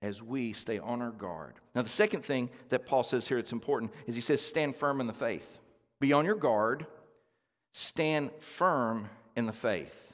as 0.00 0.22
we 0.22 0.52
stay 0.52 0.78
on 0.78 1.02
our 1.02 1.10
guard. 1.10 1.54
Now 1.74 1.82
the 1.82 1.88
second 1.88 2.24
thing 2.24 2.50
that 2.68 2.86
Paul 2.86 3.02
says 3.02 3.26
here 3.26 3.38
it's 3.38 3.52
important 3.52 3.92
is 4.06 4.14
he 4.14 4.20
says 4.20 4.40
stand 4.40 4.76
firm 4.76 5.00
in 5.00 5.08
the 5.08 5.12
faith. 5.12 5.60
Be 6.00 6.12
on 6.12 6.24
your 6.24 6.36
guard, 6.36 6.86
stand 7.72 8.30
firm 8.38 9.08
in 9.36 9.46
the 9.46 9.52
faith. 9.52 10.12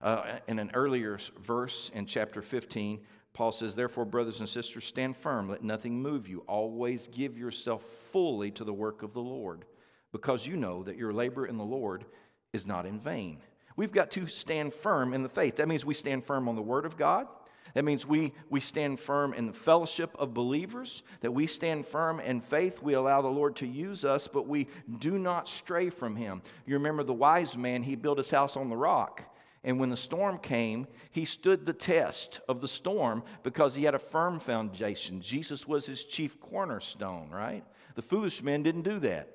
Uh, 0.00 0.38
in 0.46 0.58
an 0.58 0.70
earlier 0.74 1.18
verse 1.40 1.90
in 1.92 2.06
chapter 2.06 2.40
15, 2.40 3.00
Paul 3.32 3.52
says, 3.52 3.74
Therefore, 3.74 4.06
brothers 4.06 4.40
and 4.40 4.48
sisters, 4.48 4.84
stand 4.84 5.16
firm, 5.16 5.48
let 5.48 5.62
nothing 5.62 6.00
move 6.00 6.26
you. 6.26 6.42
Always 6.46 7.08
give 7.08 7.36
yourself 7.36 7.84
fully 8.12 8.50
to 8.52 8.64
the 8.64 8.72
work 8.72 9.02
of 9.02 9.12
the 9.12 9.20
Lord 9.20 9.64
because 10.12 10.46
you 10.46 10.56
know 10.56 10.82
that 10.82 10.96
your 10.96 11.12
labor 11.12 11.46
in 11.46 11.56
the 11.56 11.64
Lord 11.64 12.04
is 12.52 12.66
not 12.66 12.86
in 12.86 13.00
vain. 13.00 13.38
We've 13.76 13.92
got 13.92 14.10
to 14.12 14.26
stand 14.26 14.74
firm 14.74 15.14
in 15.14 15.22
the 15.22 15.28
faith. 15.28 15.56
That 15.56 15.68
means 15.68 15.84
we 15.84 15.94
stand 15.94 16.24
firm 16.24 16.48
on 16.48 16.56
the 16.56 16.62
Word 16.62 16.84
of 16.84 16.96
God. 16.96 17.26
That 17.74 17.84
means 17.84 18.06
we, 18.06 18.32
we 18.48 18.60
stand 18.60 18.98
firm 18.98 19.32
in 19.32 19.46
the 19.46 19.52
fellowship 19.52 20.14
of 20.18 20.34
believers, 20.34 21.02
that 21.20 21.32
we 21.32 21.46
stand 21.46 21.86
firm 21.86 22.18
in 22.20 22.40
faith. 22.40 22.82
We 22.82 22.94
allow 22.94 23.22
the 23.22 23.28
Lord 23.28 23.56
to 23.56 23.66
use 23.66 24.04
us, 24.04 24.26
but 24.26 24.48
we 24.48 24.66
do 24.98 25.18
not 25.18 25.48
stray 25.48 25.90
from 25.90 26.16
Him. 26.16 26.42
You 26.66 26.74
remember 26.74 27.04
the 27.04 27.12
wise 27.12 27.56
man, 27.56 27.82
he 27.82 27.94
built 27.94 28.18
his 28.18 28.30
house 28.30 28.56
on 28.56 28.70
the 28.70 28.76
rock. 28.76 29.22
And 29.62 29.78
when 29.78 29.90
the 29.90 29.96
storm 29.96 30.38
came, 30.38 30.86
he 31.10 31.26
stood 31.26 31.66
the 31.66 31.72
test 31.74 32.40
of 32.48 32.60
the 32.60 32.68
storm 32.68 33.22
because 33.42 33.74
he 33.74 33.84
had 33.84 33.94
a 33.94 33.98
firm 33.98 34.40
foundation. 34.40 35.20
Jesus 35.20 35.68
was 35.68 35.84
his 35.84 36.02
chief 36.04 36.40
cornerstone, 36.40 37.28
right? 37.30 37.62
The 37.94 38.02
foolish 38.02 38.42
men 38.42 38.62
didn't 38.62 38.82
do 38.82 38.98
that. 39.00 39.28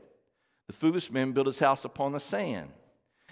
The 0.67 0.73
foolish 0.73 1.11
man 1.11 1.31
built 1.31 1.47
his 1.47 1.59
house 1.59 1.85
upon 1.85 2.11
the 2.11 2.19
sand. 2.19 2.71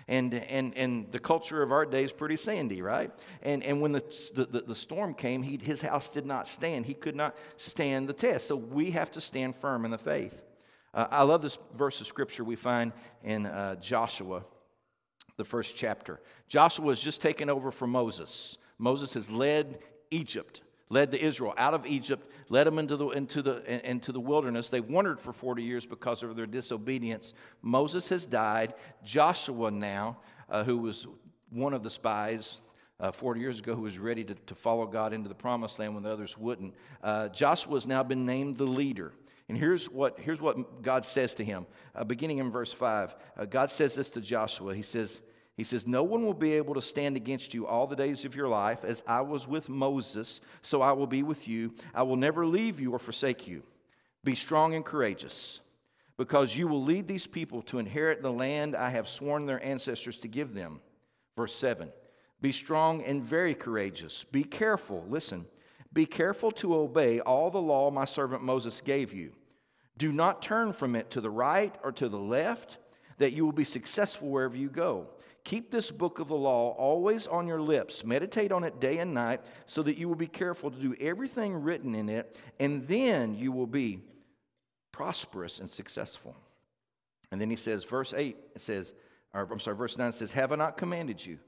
And, 0.07 0.33
and, 0.33 0.75
and 0.75 1.11
the 1.11 1.19
culture 1.19 1.63
of 1.63 1.71
our 1.71 1.85
day 1.85 2.03
is 2.03 2.11
pretty 2.11 2.35
sandy, 2.35 2.81
right? 2.81 3.11
And, 3.41 3.63
and 3.63 3.81
when 3.81 3.93
the, 3.93 4.03
the, 4.35 4.63
the 4.67 4.75
storm 4.75 5.13
came, 5.13 5.43
he, 5.43 5.57
his 5.57 5.81
house 5.81 6.09
did 6.09 6.25
not 6.25 6.47
stand. 6.47 6.85
He 6.85 6.93
could 6.93 7.15
not 7.15 7.35
stand 7.57 8.09
the 8.09 8.13
test. 8.13 8.47
So 8.47 8.55
we 8.55 8.91
have 8.91 9.11
to 9.11 9.21
stand 9.21 9.55
firm 9.55 9.85
in 9.85 9.91
the 9.91 9.97
faith. 9.97 10.43
Uh, 10.93 11.07
I 11.09 11.23
love 11.23 11.41
this 11.41 11.57
verse 11.75 12.01
of 12.01 12.07
scripture 12.07 12.43
we 12.43 12.55
find 12.55 12.91
in 13.23 13.45
uh, 13.45 13.75
Joshua, 13.75 14.43
the 15.37 15.45
first 15.45 15.77
chapter. 15.77 16.19
Joshua 16.49 16.89
has 16.89 16.99
just 16.99 17.21
taken 17.21 17.49
over 17.49 17.71
from 17.71 17.89
Moses. 17.89 18.57
Moses 18.77 19.13
has 19.13 19.31
led 19.31 19.79
Egypt 20.11 20.62
led 20.89 21.11
the 21.11 21.23
Israel 21.23 21.53
out 21.57 21.73
of 21.73 21.85
Egypt, 21.85 22.27
led 22.49 22.67
them 22.67 22.79
into 22.79 22.97
the, 22.97 23.09
into, 23.09 23.41
the, 23.41 23.89
into 23.89 24.11
the 24.11 24.19
wilderness. 24.19 24.69
They 24.69 24.81
wandered 24.81 25.19
for 25.19 25.33
40 25.33 25.63
years 25.63 25.85
because 25.85 26.23
of 26.23 26.35
their 26.35 26.45
disobedience. 26.45 27.33
Moses 27.61 28.09
has 28.09 28.25
died. 28.25 28.73
Joshua, 29.03 29.71
now, 29.71 30.17
uh, 30.49 30.63
who 30.63 30.77
was 30.77 31.07
one 31.49 31.73
of 31.73 31.83
the 31.83 31.89
spies 31.89 32.61
uh, 32.99 33.11
40 33.11 33.39
years 33.39 33.59
ago, 33.59 33.75
who 33.75 33.81
was 33.81 33.97
ready 33.97 34.23
to, 34.23 34.35
to 34.35 34.55
follow 34.55 34.85
God 34.85 35.13
into 35.13 35.29
the 35.29 35.35
promised 35.35 35.79
land 35.79 35.93
when 35.93 36.03
the 36.03 36.11
others 36.11 36.37
wouldn't, 36.37 36.73
uh, 37.01 37.29
Joshua 37.29 37.73
has 37.73 37.87
now 37.87 38.03
been 38.03 38.25
named 38.25 38.57
the 38.57 38.65
leader. 38.65 39.13
And 39.49 39.57
here's 39.57 39.89
what, 39.89 40.19
here's 40.19 40.39
what 40.39 40.81
God 40.81 41.05
says 41.05 41.35
to 41.35 41.43
him, 41.43 41.65
uh, 41.95 42.03
beginning 42.03 42.37
in 42.37 42.49
verse 42.49 42.71
5. 42.71 43.15
Uh, 43.37 43.45
God 43.45 43.69
says 43.69 43.93
this 43.95 44.09
to 44.11 44.21
Joshua. 44.21 44.73
He 44.73 44.81
says, 44.81 45.21
he 45.55 45.63
says, 45.63 45.85
No 45.85 46.03
one 46.03 46.25
will 46.25 46.33
be 46.33 46.53
able 46.53 46.73
to 46.73 46.81
stand 46.81 47.15
against 47.15 47.53
you 47.53 47.67
all 47.67 47.85
the 47.85 47.95
days 47.95 48.25
of 48.25 48.35
your 48.35 48.47
life, 48.47 48.83
as 48.83 49.03
I 49.05 49.21
was 49.21 49.47
with 49.47 49.69
Moses, 49.69 50.41
so 50.61 50.81
I 50.81 50.93
will 50.93 51.07
be 51.07 51.23
with 51.23 51.47
you. 51.47 51.73
I 51.93 52.03
will 52.03 52.15
never 52.15 52.45
leave 52.45 52.79
you 52.79 52.93
or 52.93 52.99
forsake 52.99 53.47
you. 53.47 53.63
Be 54.23 54.35
strong 54.35 54.73
and 54.73 54.85
courageous, 54.85 55.61
because 56.17 56.55
you 56.55 56.67
will 56.67 56.83
lead 56.83 57.07
these 57.07 57.27
people 57.27 57.61
to 57.63 57.77
inherit 57.77 58.21
the 58.21 58.31
land 58.31 58.75
I 58.75 58.89
have 58.89 59.07
sworn 59.07 59.45
their 59.45 59.63
ancestors 59.63 60.17
to 60.19 60.27
give 60.27 60.53
them. 60.53 60.81
Verse 61.35 61.55
7 61.55 61.91
Be 62.41 62.51
strong 62.51 63.03
and 63.03 63.21
very 63.21 63.53
courageous. 63.53 64.23
Be 64.23 64.43
careful, 64.43 65.05
listen, 65.07 65.45
be 65.93 66.07
careful 66.07 66.51
to 66.53 66.75
obey 66.75 67.19
all 67.19 67.51
the 67.51 67.61
law 67.61 67.91
my 67.91 68.05
servant 68.05 68.41
Moses 68.41 68.81
gave 68.81 69.13
you. 69.13 69.33
Do 69.97 70.11
not 70.11 70.41
turn 70.41 70.73
from 70.73 70.95
it 70.95 71.11
to 71.11 71.21
the 71.21 71.29
right 71.29 71.75
or 71.83 71.91
to 71.91 72.09
the 72.09 72.17
left, 72.17 72.79
that 73.19 73.33
you 73.33 73.45
will 73.45 73.51
be 73.51 73.63
successful 73.63 74.29
wherever 74.29 74.57
you 74.57 74.69
go. 74.69 75.07
Keep 75.43 75.71
this 75.71 75.91
book 75.91 76.19
of 76.19 76.29
the 76.29 76.35
law 76.35 76.71
always 76.71 77.27
on 77.27 77.47
your 77.47 77.61
lips. 77.61 78.05
Meditate 78.05 78.51
on 78.51 78.63
it 78.63 78.79
day 78.79 78.99
and 78.99 79.13
night 79.13 79.41
so 79.65 79.83
that 79.83 79.97
you 79.97 80.07
will 80.07 80.15
be 80.15 80.27
careful 80.27 80.71
to 80.71 80.77
do 80.77 80.95
everything 81.01 81.53
written 81.53 81.95
in 81.95 82.07
it, 82.07 82.37
and 82.59 82.87
then 82.87 83.35
you 83.35 83.51
will 83.51 83.67
be 83.67 83.99
prosperous 84.91 85.59
and 85.59 85.69
successful. 85.69 86.35
And 87.31 87.41
then 87.41 87.49
he 87.49 87.57
says, 87.57 87.83
verse 87.83 88.13
8, 88.15 88.37
it 88.55 88.61
says, 88.61 88.93
or 89.33 89.47
I'm 89.51 89.59
sorry, 89.59 89.75
verse 89.75 89.97
9 89.97 90.11
says, 90.11 90.31
Have 90.31 90.51
I 90.51 90.55
not 90.55 90.77
commanded 90.77 91.25
you? 91.25 91.39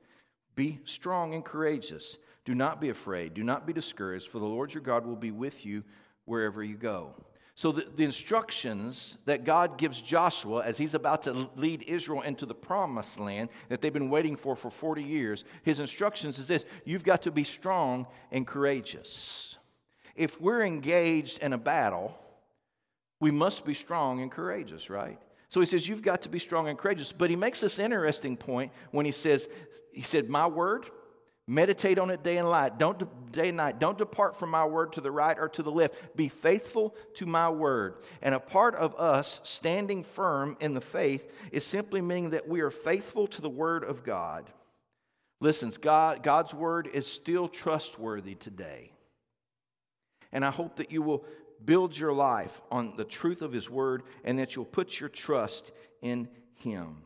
Be 0.55 0.79
strong 0.85 1.33
and 1.33 1.45
courageous. 1.45 2.17
Do 2.43 2.55
not 2.55 2.81
be 2.81 2.89
afraid. 2.89 3.33
Do 3.33 3.43
not 3.43 3.65
be 3.65 3.73
discouraged, 3.73 4.27
for 4.27 4.39
the 4.39 4.45
Lord 4.45 4.73
your 4.73 4.83
God 4.83 5.05
will 5.05 5.15
be 5.15 5.31
with 5.31 5.65
you 5.65 5.83
wherever 6.25 6.63
you 6.63 6.75
go. 6.75 7.13
So, 7.57 7.71
the, 7.71 7.87
the, 7.95 8.03
instructions 8.03 9.17
that 9.23 9.45
God 9.45 9.77
gives 9.77 10.01
Joshua 10.01 10.61
as 10.65 10.77
he's 10.77 10.93
about 10.93 11.23
to 11.23 11.49
lead 11.55 11.83
Israel 11.87 12.21
into 12.21 12.45
the 12.45 12.53
promised 12.53 13.17
land 13.17 13.47
that 13.69 13.81
they've 13.81 13.93
been 13.93 14.09
waiting 14.09 14.35
for 14.35 14.57
for 14.57 14.69
40 14.69 15.01
years, 15.01 15.45
his 15.63 15.79
instructions 15.79 16.37
is 16.37 16.49
this 16.49 16.65
you've 16.83 17.05
got 17.05 17.21
to 17.21 17.31
be 17.31 17.45
strong 17.45 18.07
and 18.29 18.45
courageous. 18.45 19.57
If 20.17 20.39
we're 20.41 20.63
engaged 20.63 21.39
in 21.39 21.53
a 21.53 21.57
battle, 21.57 22.17
we 23.21 23.31
must 23.31 23.63
be 23.63 23.73
strong 23.73 24.21
and 24.21 24.29
courageous, 24.29 24.89
right? 24.89 25.17
So 25.47 25.61
he 25.61 25.65
says, 25.65 25.87
You've 25.87 26.01
got 26.01 26.23
to 26.23 26.29
be 26.29 26.39
strong 26.39 26.67
and 26.67 26.77
courageous. 26.77 27.13
But 27.13 27.29
he 27.29 27.37
makes 27.37 27.61
this 27.61 27.79
interesting 27.79 28.35
point 28.35 28.73
when 28.91 29.05
he 29.05 29.13
says, 29.13 29.47
He 29.93 30.01
said, 30.01 30.29
My 30.29 30.47
word, 30.47 30.87
Meditate 31.47 31.99
on 31.99 32.09
it 32.09 32.23
day 32.23 32.37
and 32.37 32.49
night. 32.49 32.79
Don't 32.79 33.31
day 33.31 33.49
and 33.49 33.57
night. 33.57 33.79
Don't 33.79 33.99
depart 33.99 34.35
from 34.35 34.49
my 34.49 34.65
word 34.65 34.93
to 34.93 35.01
the 35.01 35.11
right 35.11 35.37
or 35.37 35.47
to 35.49 35.61
the 35.61 35.71
left. 35.71 36.15
Be 36.15 36.27
faithful 36.27 36.95
to 37.15 37.27
my 37.27 37.49
word. 37.49 37.97
And 38.23 38.33
a 38.33 38.39
part 38.39 38.73
of 38.75 38.95
us 38.95 39.41
standing 39.43 40.03
firm 40.03 40.57
in 40.59 40.73
the 40.73 40.81
faith 40.81 41.31
is 41.51 41.63
simply 41.63 42.01
meaning 42.01 42.31
that 42.31 42.47
we 42.47 42.61
are 42.61 42.71
faithful 42.71 43.27
to 43.27 43.41
the 43.41 43.49
word 43.49 43.83
of 43.83 44.03
God. 44.03 44.49
Listen, 45.39 45.71
God, 45.79 46.23
God's 46.23 46.53
word 46.53 46.89
is 46.91 47.05
still 47.05 47.47
trustworthy 47.47 48.33
today. 48.33 48.91
And 50.31 50.43
I 50.43 50.49
hope 50.49 50.77
that 50.77 50.91
you 50.91 51.03
will 51.03 51.25
build 51.63 51.97
your 51.97 52.13
life 52.13 52.59
on 52.71 52.97
the 52.97 53.05
truth 53.05 53.43
of 53.43 53.51
his 53.51 53.69
word 53.69 54.01
and 54.23 54.39
that 54.39 54.55
you'll 54.55 54.65
put 54.65 54.99
your 54.99 55.09
trust 55.09 55.71
in 56.01 56.27
him. 56.55 56.97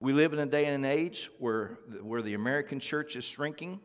We 0.00 0.12
live 0.12 0.32
in 0.32 0.38
a 0.38 0.46
day 0.46 0.66
and 0.66 0.84
an 0.84 0.90
age 0.90 1.28
where, 1.38 1.78
where 2.02 2.22
the 2.22 2.34
American 2.34 2.78
church 2.78 3.16
is 3.16 3.24
shrinking, 3.24 3.80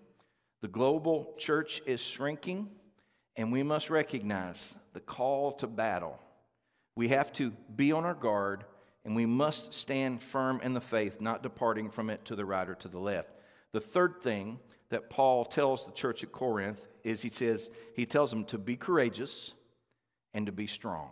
the 0.62 0.68
global 0.68 1.34
church 1.38 1.82
is 1.86 2.02
shrinking, 2.02 2.70
and 3.36 3.52
we 3.52 3.64
must 3.64 3.90
recognize 3.90 4.76
the 4.94 5.00
call 5.00 5.54
to 5.54 5.68
battle. 5.68 6.20
We 6.96 7.10
have 7.10 7.34
to 7.34 7.52
be 7.76 7.92
on 7.92 8.06
our 8.06 8.14
guard, 8.14 8.64
and 9.04 9.16
we 9.16 9.26
must 9.26 9.74
stand 9.74 10.22
firm 10.22 10.62
in 10.62 10.74
the 10.74 10.82
faith, 10.82 11.20
not 11.20 11.42
departing 11.42 11.90
from 11.90 12.12
it 12.12 12.24
to 12.26 12.36
the 12.36 12.46
right 12.46 12.70
or 12.70 12.76
to 12.76 12.88
the 12.88 13.00
left. 13.00 13.30
The 13.72 13.82
third 13.82 14.22
thing 14.22 14.60
that 14.90 15.10
Paul 15.10 15.46
tells 15.46 15.86
the 15.86 15.92
church 15.92 16.24
at 16.24 16.32
Corinth 16.32 16.86
is 17.04 17.24
he 17.24 17.32
says, 17.32 17.72
he 17.96 18.06
tells 18.06 18.30
them 18.30 18.46
to 18.46 18.60
be 18.60 18.76
courageous 18.76 19.54
and 20.36 20.46
to 20.46 20.52
be 20.52 20.68
strong. 20.68 21.10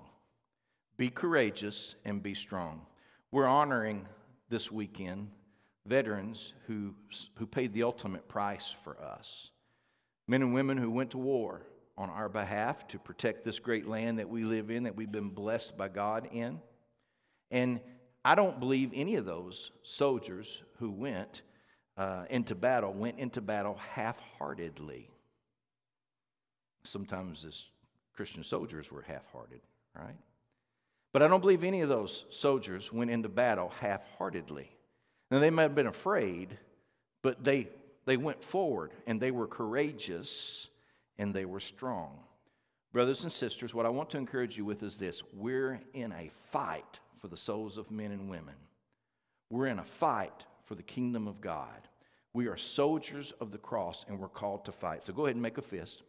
Be 0.96 1.10
courageous 1.10 1.96
and 2.06 2.22
be 2.22 2.36
strong. 2.36 2.86
We're 3.32 3.48
honoring 3.48 4.06
this 4.52 4.72
weekend 4.72 5.32
veterans 5.88 6.54
who, 6.68 6.94
who 7.36 7.48
paid 7.48 7.74
the 7.74 7.84
ultimate 7.84 8.28
price 8.28 8.76
for 8.84 9.02
us. 9.02 9.50
Men 10.28 10.44
and 10.44 10.54
women 10.54 10.78
who 10.78 10.92
went 10.92 11.12
to 11.12 11.18
war 11.18 11.66
on 11.98 12.10
our 12.10 12.30
behalf 12.30 12.88
to 12.90 13.00
protect 13.00 13.44
this 13.44 13.58
great 13.58 13.88
land 13.88 14.20
that 14.20 14.30
we 14.30 14.44
live 14.44 14.70
in, 14.70 14.84
that 14.84 14.96
we've 14.96 15.12
been 15.12 15.30
blessed 15.30 15.76
by 15.76 15.88
God 15.88 16.30
in. 16.32 16.60
And 17.50 17.80
I 18.24 18.36
don't 18.36 18.60
believe 18.60 18.92
any 18.94 19.16
of 19.16 19.26
those 19.26 19.72
soldiers 19.84 20.62
who 20.78 20.92
went 20.92 21.42
uh, 21.98 22.26
into 22.30 22.56
battle 22.56 22.94
went 22.94 23.20
into 23.20 23.42
battle 23.42 23.80
half 23.94 24.18
heartedly. 24.38 25.10
Sometimes 26.84 27.46
as 27.46 27.66
Christian 28.14 28.44
soldiers 28.44 28.92
were 28.92 29.02
half 29.02 29.26
hearted, 29.32 29.62
right? 29.96 30.16
But 31.14 31.22
I 31.22 31.28
don't 31.28 31.42
believe 31.42 31.64
any 31.64 31.82
of 31.82 31.90
those 31.90 32.26
soldiers 32.30 32.92
went 32.94 33.12
into 33.12 33.30
battle 33.30 33.70
half 33.80 34.02
heartedly. 34.18 34.70
Now, 35.30 35.40
they 35.40 35.50
might 35.50 35.64
have 35.64 35.76
been 35.76 35.88
afraid, 35.88 36.58
but 37.22 37.44
they, 37.44 37.70
they 38.06 38.18
went 38.18 38.44
forward 38.44 38.92
and 39.08 39.20
they 39.20 39.32
were 39.32 39.48
courageous 39.48 40.70
and 41.18 41.34
they 41.34 41.46
were 41.46 41.60
strong. 41.60 42.20
Brothers 42.94 43.24
and 43.24 43.32
sisters, 43.32 43.74
what 43.74 43.86
I 43.86 43.90
want 43.90 44.10
to 44.12 44.18
encourage 44.18 44.58
you 44.58 44.66
with 44.66 44.84
is 44.84 45.00
this 45.00 45.24
we're 45.34 45.80
in 45.94 46.12
a 46.12 46.30
fight 46.52 47.00
for 47.20 47.28
the 47.28 47.38
souls 47.38 47.78
of 47.78 47.92
men 47.92 48.12
and 48.12 48.30
women. 48.30 48.56
We're 49.50 49.68
in 49.68 49.80
a 49.80 49.86
fight 49.86 50.46
for 50.66 50.76
the 50.76 50.84
kingdom 50.84 51.28
of 51.28 51.40
God. 51.40 51.88
We 52.34 52.48
are 52.48 52.58
soldiers 52.58 53.34
of 53.40 53.52
the 53.52 53.58
cross 53.58 54.06
and 54.08 54.20
we're 54.20 54.30
called 54.30 54.66
to 54.66 54.72
fight. 54.72 55.04
So 55.04 55.14
go 55.14 55.26
ahead 55.26 55.36
and 55.36 55.44
make 55.44 55.58
a 55.58 55.62
fist. 55.62 56.04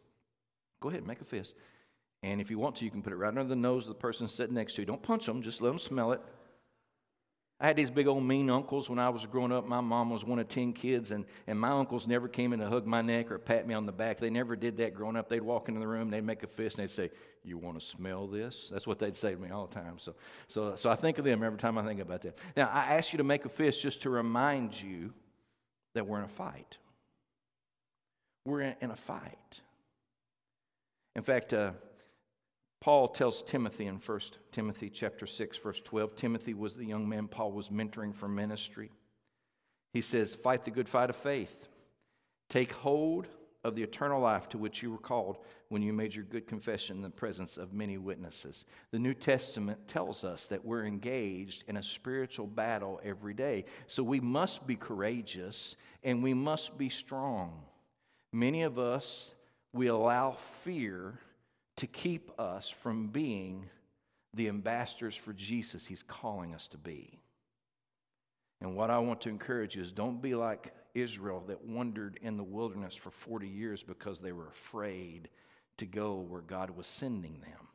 Go 0.81 0.89
ahead 0.89 0.99
and 0.99 1.07
make 1.07 1.21
a 1.21 1.25
fist. 1.25 1.55
And 2.23 2.39
if 2.39 2.49
you 2.49 2.57
want 2.57 2.77
to, 2.77 2.85
you 2.85 2.91
can 2.91 3.03
put 3.03 3.11
it 3.11 3.17
right 3.17 3.27
under 3.27 3.43
the 3.43 3.55
nose 3.55 3.83
of 3.83 3.89
the 3.89 3.99
person 3.99 4.27
sitting 4.29 4.55
next 4.55 4.75
to 4.75 4.81
you. 4.81 4.85
Don't 4.85 5.03
punch 5.03 5.25
them, 5.25 5.41
just 5.41 5.61
let 5.61 5.69
them 5.69 5.77
smell 5.77 6.13
it. 6.13 6.21
I 7.59 7.67
had 7.67 7.75
these 7.75 7.91
big 7.91 8.07
old 8.07 8.23
mean 8.23 8.49
uncles 8.49 8.89
when 8.89 8.99
I 8.99 9.09
was 9.09 9.25
growing 9.25 9.51
up. 9.51 9.65
My 9.65 9.79
mom 9.79 10.09
was 10.09 10.25
one 10.25 10.39
of 10.39 10.49
10 10.49 10.73
kids, 10.73 11.11
and, 11.11 11.23
and 11.47 11.57
my 11.59 11.69
uncles 11.69 12.07
never 12.07 12.27
came 12.27 12.51
in 12.51 12.59
to 12.59 12.67
hug 12.67 12.85
my 12.85 13.01
neck 13.01 13.31
or 13.31 13.37
pat 13.39 13.67
me 13.67 13.73
on 13.73 13.85
the 13.85 13.91
back. 13.91 14.19
They 14.19 14.29
never 14.29 14.55
did 14.55 14.77
that 14.77 14.93
growing 14.93 15.15
up. 15.15 15.29
They'd 15.29 15.41
walk 15.41 15.67
into 15.67 15.79
the 15.79 15.87
room, 15.87 16.09
they'd 16.09 16.25
make 16.25 16.43
a 16.43 16.47
fist, 16.47 16.77
and 16.77 16.83
they'd 16.83 16.91
say, 16.91 17.09
You 17.43 17.57
want 17.57 17.79
to 17.79 17.85
smell 17.85 18.27
this? 18.27 18.69
That's 18.69 18.87
what 18.87 18.99
they'd 18.99 19.15
say 19.15 19.35
to 19.35 19.39
me 19.39 19.49
all 19.49 19.67
the 19.67 19.75
time. 19.75 19.97
So, 19.97 20.15
so, 20.47 20.75
so 20.75 20.89
I 20.89 20.95
think 20.95 21.19
of 21.19 21.25
them 21.25 21.43
every 21.43 21.57
time 21.59 21.77
I 21.77 21.85
think 21.85 22.01
about 22.01 22.21
that. 22.23 22.37
Now, 22.57 22.69
I 22.69 22.95
ask 22.95 23.13
you 23.13 23.17
to 23.17 23.23
make 23.23 23.45
a 23.45 23.49
fist 23.49 23.81
just 23.81 24.01
to 24.01 24.09
remind 24.09 24.81
you 24.81 25.13
that 25.93 26.05
we're 26.05 26.17
in 26.17 26.25
a 26.25 26.29
fight. 26.29 26.77
We're 28.45 28.61
in, 28.61 28.75
in 28.81 28.91
a 28.91 28.95
fight. 28.95 29.61
In 31.15 31.21
fact, 31.21 31.53
uh, 31.53 31.71
Paul 32.83 33.07
tells 33.07 33.41
Timothy 33.41 33.85
in 33.85 33.95
1 33.95 34.19
Timothy 34.51 34.89
chapter 34.89 35.25
6 35.25 35.57
verse 35.59 35.79
12 35.79 36.17
Timothy 36.17 36.53
was 36.53 36.75
the 36.75 36.83
young 36.83 37.07
man 37.07 37.29
Paul 37.29 37.53
was 37.53 37.69
mentoring 37.69 38.13
for 38.13 38.27
ministry. 38.27 38.91
He 39.93 40.01
says, 40.01 40.35
"Fight 40.35 40.65
the 40.65 40.71
good 40.71 40.89
fight 40.89 41.09
of 41.09 41.15
faith. 41.15 41.69
Take 42.49 42.73
hold 42.73 43.29
of 43.63 43.75
the 43.75 43.83
eternal 43.83 44.19
life 44.19 44.49
to 44.49 44.57
which 44.57 44.83
you 44.83 44.91
were 44.91 44.97
called 44.97 45.37
when 45.69 45.81
you 45.81 45.93
made 45.93 46.13
your 46.13 46.25
good 46.25 46.45
confession 46.45 46.97
in 46.97 47.03
the 47.03 47.09
presence 47.09 47.57
of 47.57 47.71
many 47.71 47.97
witnesses." 47.97 48.65
The 48.91 48.99
New 48.99 49.13
Testament 49.13 49.87
tells 49.87 50.25
us 50.25 50.49
that 50.49 50.65
we're 50.65 50.85
engaged 50.85 51.63
in 51.69 51.77
a 51.77 51.83
spiritual 51.83 52.47
battle 52.47 52.99
every 53.01 53.33
day. 53.33 53.63
So 53.87 54.03
we 54.03 54.19
must 54.19 54.67
be 54.67 54.75
courageous 54.75 55.77
and 56.03 56.21
we 56.21 56.33
must 56.33 56.77
be 56.77 56.89
strong. 56.89 57.65
Many 58.33 58.63
of 58.63 58.77
us 58.77 59.33
we 59.71 59.87
allow 59.87 60.33
fear 60.33 61.21
to 61.77 61.87
keep 61.87 62.31
us 62.39 62.69
from 62.69 63.07
being 63.07 63.69
the 64.33 64.47
ambassadors 64.47 65.15
for 65.15 65.33
Jesus 65.33 65.85
he's 65.85 66.03
calling 66.03 66.53
us 66.53 66.67
to 66.67 66.77
be. 66.77 67.19
And 68.61 68.75
what 68.75 68.89
I 68.89 68.99
want 68.99 69.21
to 69.21 69.29
encourage 69.29 69.75
you 69.75 69.81
is 69.81 69.91
don't 69.91 70.21
be 70.21 70.35
like 70.35 70.73
Israel 70.93 71.43
that 71.47 71.65
wandered 71.65 72.19
in 72.21 72.37
the 72.37 72.43
wilderness 72.43 72.95
for 72.95 73.11
40 73.11 73.47
years 73.47 73.83
because 73.83 74.21
they 74.21 74.31
were 74.31 74.47
afraid 74.47 75.29
to 75.77 75.85
go 75.85 76.15
where 76.15 76.41
God 76.41 76.69
was 76.69 76.87
sending 76.87 77.39
them. 77.41 77.67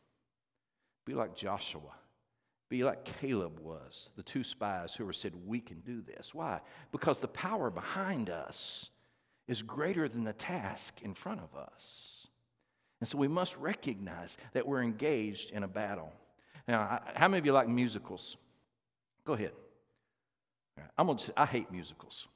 Be 1.04 1.14
like 1.14 1.34
Joshua. 1.34 1.94
Be 2.68 2.84
like 2.84 3.04
Caleb 3.20 3.60
was, 3.60 4.10
the 4.16 4.22
two 4.22 4.44
spies 4.44 4.94
who 4.94 5.06
were 5.06 5.12
said, 5.12 5.32
We 5.46 5.60
can 5.60 5.80
do 5.80 6.02
this. 6.02 6.34
Why? 6.34 6.60
Because 6.92 7.18
the 7.18 7.28
power 7.28 7.70
behind 7.70 8.28
us 8.28 8.90
is 9.46 9.62
greater 9.62 10.08
than 10.08 10.24
the 10.24 10.34
task 10.34 11.00
in 11.02 11.14
front 11.14 11.40
of 11.40 11.58
us. 11.58 12.27
And 13.00 13.08
so 13.08 13.18
we 13.18 13.28
must 13.28 13.56
recognize 13.56 14.36
that 14.52 14.66
we're 14.66 14.82
engaged 14.82 15.50
in 15.50 15.62
a 15.62 15.68
battle. 15.68 16.12
Now, 16.66 17.00
how 17.14 17.28
many 17.28 17.38
of 17.38 17.46
you 17.46 17.52
like 17.52 17.68
musicals? 17.68 18.36
Go 19.24 19.34
ahead. 19.34 19.52
I'm 20.96 21.06
gonna, 21.06 21.20
I 21.36 21.46
hate 21.46 21.70
musicals. 21.70 22.28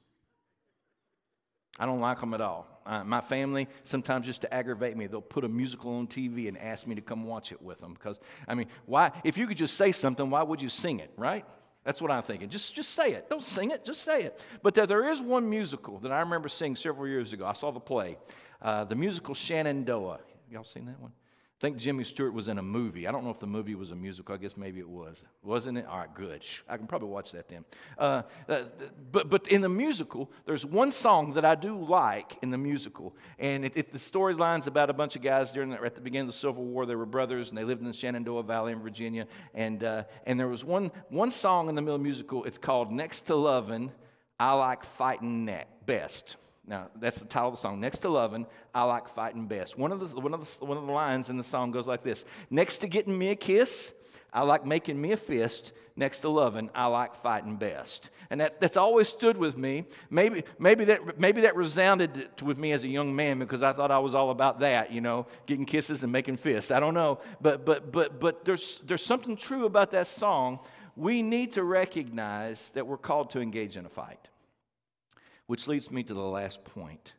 I 1.79 1.85
don't 1.85 1.99
like 1.99 2.19
them 2.19 2.33
at 2.33 2.41
all. 2.41 2.67
Uh, 2.85 3.03
my 3.03 3.21
family, 3.21 3.67
sometimes 3.83 4.25
just 4.25 4.41
to 4.41 4.53
aggravate 4.53 4.95
me, 4.95 5.07
they'll 5.07 5.21
put 5.21 5.43
a 5.43 5.47
musical 5.47 5.95
on 5.95 6.07
TV 6.07 6.47
and 6.47 6.57
ask 6.57 6.85
me 6.85 6.95
to 6.95 7.01
come 7.01 7.25
watch 7.25 7.51
it 7.51 7.61
with 7.61 7.79
them. 7.79 7.93
Because, 7.93 8.19
I 8.47 8.53
mean, 8.53 8.67
why? 8.85 9.11
If 9.23 9.37
you 9.37 9.47
could 9.47 9.57
just 9.57 9.75
say 9.75 9.91
something, 9.91 10.29
why 10.29 10.43
would 10.43 10.61
you 10.61 10.69
sing 10.69 10.99
it, 10.99 11.11
right? 11.17 11.45
That's 11.83 12.01
what 12.01 12.11
I'm 12.11 12.23
thinking. 12.23 12.49
Just, 12.49 12.75
just 12.75 12.91
say 12.91 13.13
it. 13.13 13.29
Don't 13.29 13.43
sing 13.43 13.71
it, 13.71 13.83
just 13.85 14.03
say 14.03 14.23
it. 14.23 14.39
But 14.61 14.75
there 14.75 15.09
is 15.09 15.21
one 15.21 15.49
musical 15.49 15.97
that 15.99 16.11
I 16.11 16.19
remember 16.19 16.47
seeing 16.47 16.75
several 16.75 17.07
years 17.07 17.33
ago. 17.33 17.45
I 17.45 17.53
saw 17.53 17.71
the 17.71 17.79
play, 17.79 18.17
uh, 18.61 18.83
the 18.85 18.95
musical 18.95 19.33
Shenandoah. 19.33 20.19
Y'all 20.49 20.63
seen 20.63 20.85
that 20.85 20.99
one? 20.99 21.11
I 21.57 21.61
think 21.61 21.77
Jimmy 21.77 22.03
Stewart 22.03 22.33
was 22.33 22.49
in 22.49 22.57
a 22.57 22.63
movie. 22.63 23.07
I 23.07 23.11
don't 23.13 23.23
know 23.23 23.29
if 23.29 23.39
the 23.39 23.47
movie 23.47 23.73
was 23.73 23.91
a 23.91 23.95
musical. 23.95 24.35
I 24.35 24.37
guess 24.37 24.57
maybe 24.57 24.81
it 24.81 24.89
was. 24.89 25.23
Wasn't 25.43 25.77
it? 25.77 25.85
All 25.85 25.99
right, 25.99 26.13
good. 26.13 26.43
I 26.67 26.75
can 26.75 26.87
probably 26.87 27.07
watch 27.07 27.31
that 27.31 27.47
then. 27.47 27.63
Uh, 27.97 28.23
uh, 28.49 28.63
but, 29.13 29.29
but 29.29 29.47
in 29.47 29.61
the 29.61 29.69
musical, 29.69 30.29
there's 30.45 30.65
one 30.65 30.91
song 30.91 31.35
that 31.35 31.45
I 31.45 31.55
do 31.55 31.81
like 31.81 32.37
in 32.41 32.49
the 32.49 32.57
musical. 32.57 33.15
And 33.39 33.63
it, 33.63 33.73
it, 33.75 33.91
the 33.93 33.97
storyline's 33.97 34.67
about 34.67 34.89
a 34.89 34.93
bunch 34.93 35.15
of 35.15 35.21
guys 35.21 35.53
during 35.53 35.69
the, 35.69 35.81
at 35.81 35.95
the 35.95 36.01
beginning 36.01 36.27
of 36.27 36.33
the 36.33 36.39
Civil 36.39 36.65
War. 36.65 36.85
They 36.85 36.95
were 36.95 37.05
brothers 37.05 37.47
and 37.47 37.57
they 37.57 37.63
lived 37.63 37.79
in 37.79 37.87
the 37.87 37.93
Shenandoah 37.93 38.43
Valley 38.43 38.73
in 38.73 38.81
Virginia. 38.81 39.25
And, 39.53 39.85
uh, 39.85 40.03
and 40.25 40.37
there 40.37 40.49
was 40.49 40.65
one, 40.65 40.91
one 41.07 41.31
song 41.31 41.69
in 41.69 41.75
the 41.75 41.81
middle 41.81 41.95
of 41.95 42.01
the 42.01 42.03
musical. 42.03 42.43
It's 42.43 42.57
called 42.57 42.91
Next 42.91 43.27
to 43.27 43.35
Lovin', 43.35 43.89
I 44.37 44.53
Like 44.53 44.83
Fighting 44.83 45.45
Neck 45.45 45.85
Best. 45.85 46.35
Now, 46.65 46.87
that's 46.95 47.19
the 47.19 47.25
title 47.25 47.49
of 47.49 47.55
the 47.55 47.59
song. 47.59 47.79
Next 47.81 47.99
to 47.99 48.09
loving, 48.09 48.45
I 48.73 48.83
like 48.85 49.09
fighting 49.09 49.47
best. 49.47 49.77
One 49.77 49.91
of, 49.91 49.99
the, 49.99 50.19
one, 50.19 50.33
of 50.33 50.59
the, 50.59 50.65
one 50.65 50.77
of 50.77 50.85
the 50.85 50.91
lines 50.91 51.29
in 51.29 51.37
the 51.37 51.43
song 51.43 51.71
goes 51.71 51.87
like 51.87 52.03
this 52.03 52.23
Next 52.49 52.77
to 52.77 52.87
getting 52.87 53.17
me 53.17 53.29
a 53.29 53.35
kiss, 53.35 53.93
I 54.31 54.43
like 54.43 54.65
making 54.65 54.99
me 54.99 55.11
a 55.11 55.17
fist. 55.17 55.73
Next 55.95 56.19
to 56.19 56.29
loving, 56.29 56.71
I 56.73 56.87
like 56.87 57.13
fighting 57.13 57.55
best. 57.55 58.09
And 58.31 58.41
that, 58.41 58.59
that's 58.59 58.77
always 58.77 59.07
stood 59.07 59.37
with 59.37 59.55
me. 59.55 59.85
Maybe, 60.09 60.43
maybe, 60.57 60.85
that, 60.85 61.19
maybe 61.19 61.41
that 61.41 61.55
resounded 61.55 62.29
with 62.41 62.57
me 62.57 62.71
as 62.71 62.83
a 62.83 62.87
young 62.87 63.15
man 63.15 63.37
because 63.37 63.61
I 63.61 63.73
thought 63.73 63.91
I 63.91 63.99
was 63.99 64.15
all 64.15 64.31
about 64.31 64.61
that, 64.61 64.91
you 64.91 65.01
know, 65.01 65.27
getting 65.45 65.65
kisses 65.65 66.01
and 66.01 66.11
making 66.11 66.37
fists. 66.37 66.71
I 66.71 66.79
don't 66.79 66.95
know. 66.95 67.19
But, 67.41 67.63
but, 67.63 67.91
but, 67.91 68.19
but 68.19 68.43
there's, 68.43 68.81
there's 68.83 69.05
something 69.05 69.35
true 69.35 69.65
about 69.65 69.91
that 69.91 70.07
song. 70.07 70.61
We 70.95 71.21
need 71.21 71.51
to 71.51 71.63
recognize 71.63 72.71
that 72.71 72.87
we're 72.87 72.97
called 72.97 73.29
to 73.31 73.39
engage 73.39 73.77
in 73.77 73.85
a 73.85 73.89
fight. 73.89 74.29
Which 75.53 75.67
leads 75.67 75.91
me 75.91 76.01
to 76.01 76.15
the 76.15 76.19
last 76.19 76.63
point 76.63 77.13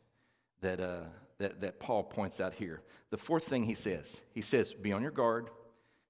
that, 0.59 0.81
uh, 0.81 1.03
that, 1.37 1.61
that 1.61 1.79
Paul 1.79 2.03
points 2.03 2.41
out 2.41 2.53
here. 2.53 2.81
The 3.09 3.17
fourth 3.17 3.45
thing 3.45 3.63
he 3.63 3.75
says 3.75 4.19
he 4.33 4.41
says, 4.41 4.73
Be 4.73 4.91
on 4.91 5.01
your 5.01 5.11
guard, 5.11 5.49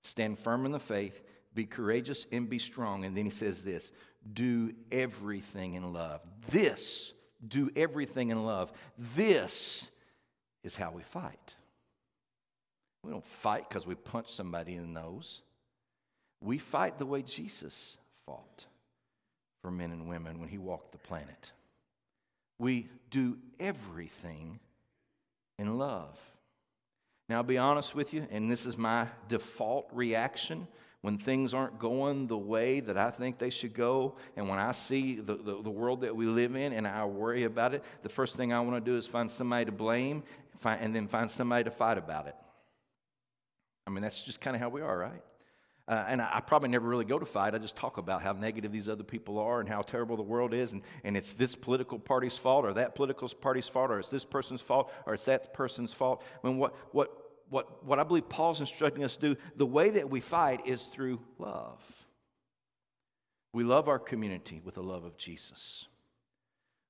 stand 0.02 0.40
firm 0.40 0.66
in 0.66 0.72
the 0.72 0.80
faith, 0.80 1.22
be 1.54 1.66
courageous, 1.66 2.26
and 2.32 2.50
be 2.50 2.58
strong. 2.58 3.06
And 3.06 3.16
then 3.16 3.26
he 3.26 3.30
says 3.30 3.62
this 3.62 3.92
do 4.34 4.74
everything 4.92 5.76
in 5.76 5.94
love. 5.94 6.20
This, 6.50 7.14
do 7.48 7.70
everything 7.76 8.32
in 8.32 8.44
love. 8.44 8.74
This 8.98 9.92
is 10.64 10.76
how 10.76 10.90
we 10.90 11.04
fight. 11.04 11.54
We 13.04 13.12
don't 13.12 13.24
fight 13.24 13.70
because 13.70 13.86
we 13.86 13.94
punch 13.94 14.34
somebody 14.34 14.74
in 14.74 14.82
the 14.82 15.00
nose. 15.00 15.44
We 16.42 16.58
fight 16.58 16.98
the 16.98 17.06
way 17.06 17.22
Jesus 17.22 17.98
fought 18.26 18.66
for 19.62 19.70
men 19.70 19.92
and 19.92 20.10
women 20.10 20.40
when 20.40 20.50
he 20.50 20.58
walked 20.58 20.92
the 20.92 20.98
planet. 20.98 21.52
We 22.60 22.90
do 23.10 23.38
everything 23.60 24.60
in 25.58 25.78
love. 25.78 26.20
Now, 27.28 27.38
I'll 27.38 27.44
be 27.44 27.58
honest 27.58 27.96
with 27.96 28.14
you, 28.14 28.28
and 28.30 28.52
this 28.52 28.66
is 28.66 28.78
my 28.78 29.08
default 29.30 29.90
reaction 29.92 30.68
when 31.02 31.18
things 31.18 31.54
aren't 31.54 31.78
going 31.78 32.28
the 32.28 32.38
way 32.38 32.80
that 32.80 32.98
I 32.98 33.12
think 33.12 33.38
they 33.38 33.52
should 33.52 33.74
go, 33.74 34.16
and 34.36 34.50
when 34.50 34.58
I 34.58 34.72
see 34.72 35.16
the, 35.16 35.36
the, 35.36 35.62
the 35.62 35.70
world 35.70 36.02
that 36.02 36.16
we 36.16 36.26
live 36.26 36.56
in 36.56 36.74
and 36.74 36.88
I 36.88 37.06
worry 37.06 37.44
about 37.44 37.76
it, 37.76 37.84
the 38.02 38.10
first 38.10 38.36
thing 38.36 38.52
I 38.52 38.60
want 38.60 38.84
to 38.84 38.92
do 38.92 38.98
is 38.98 39.06
find 39.06 39.30
somebody 39.30 39.66
to 39.66 39.72
blame 39.72 40.24
find, 40.60 40.82
and 40.82 40.96
then 40.96 41.08
find 41.08 41.30
somebody 41.30 41.64
to 41.64 41.72
fight 41.72 41.98
about 41.98 42.28
it. 42.28 42.36
I 43.88 43.92
mean, 43.92 44.02
that's 44.02 44.24
just 44.24 44.42
kind 44.42 44.56
of 44.56 44.62
how 44.62 44.70
we 44.70 44.82
are, 44.82 44.98
right? 44.98 45.22
Uh, 45.88 46.04
and 46.08 46.22
I, 46.22 46.30
I, 46.34 46.42
probably 46.42 46.70
never 46.70 46.88
really 46.88 47.06
go 47.06 47.20
to 47.20 47.26
fight. 47.26 47.54
I 47.54 47.60
just 47.60 47.76
talk 47.76 47.98
about 47.98 48.24
how 48.24 48.34
negative 48.34 48.72
these 48.72 48.90
other 48.90 49.04
people 49.04 49.38
are 49.38 49.60
and 49.60 49.70
how 49.70 49.84
terrible 49.84 50.18
the 50.18 50.24
world 50.24 50.54
is. 50.54 50.74
And, 50.74 50.82
and 51.04 51.16
it's 51.16 51.36
this 51.36 51.56
political 51.56 52.00
party's 52.00 52.38
fault 52.38 52.66
or 52.66 52.74
that 52.74 52.96
political 52.96 53.30
party's 53.30 53.68
fault 53.68 53.92
or 53.92 54.00
it's 54.00 54.10
this 54.10 54.26
person's 54.26 54.62
fault 54.62 54.92
or 55.06 55.14
it's 55.14 55.26
that 55.26 55.54
person's 55.54 55.94
fault. 55.94 56.24
When 56.42 56.58
what, 56.58 56.76
what, 56.92 57.12
what, 57.50 57.86
what 57.86 58.00
I 58.00 58.04
believe 58.04 58.28
Paul's 58.30 58.62
instructing 58.62 59.04
us 59.04 59.16
to 59.18 59.36
do, 59.36 59.42
the 59.56 59.66
way 59.66 59.92
that 59.92 60.10
we 60.10 60.22
fight 60.22 60.66
is 60.66 60.84
through 60.84 61.20
love. 61.38 61.80
We 63.54 63.64
love 63.64 63.88
our 63.88 64.00
community 64.00 64.62
with 64.64 64.76
the 64.76 64.84
love 64.84 65.06
of 65.06 65.18
Jesus. 65.18 65.86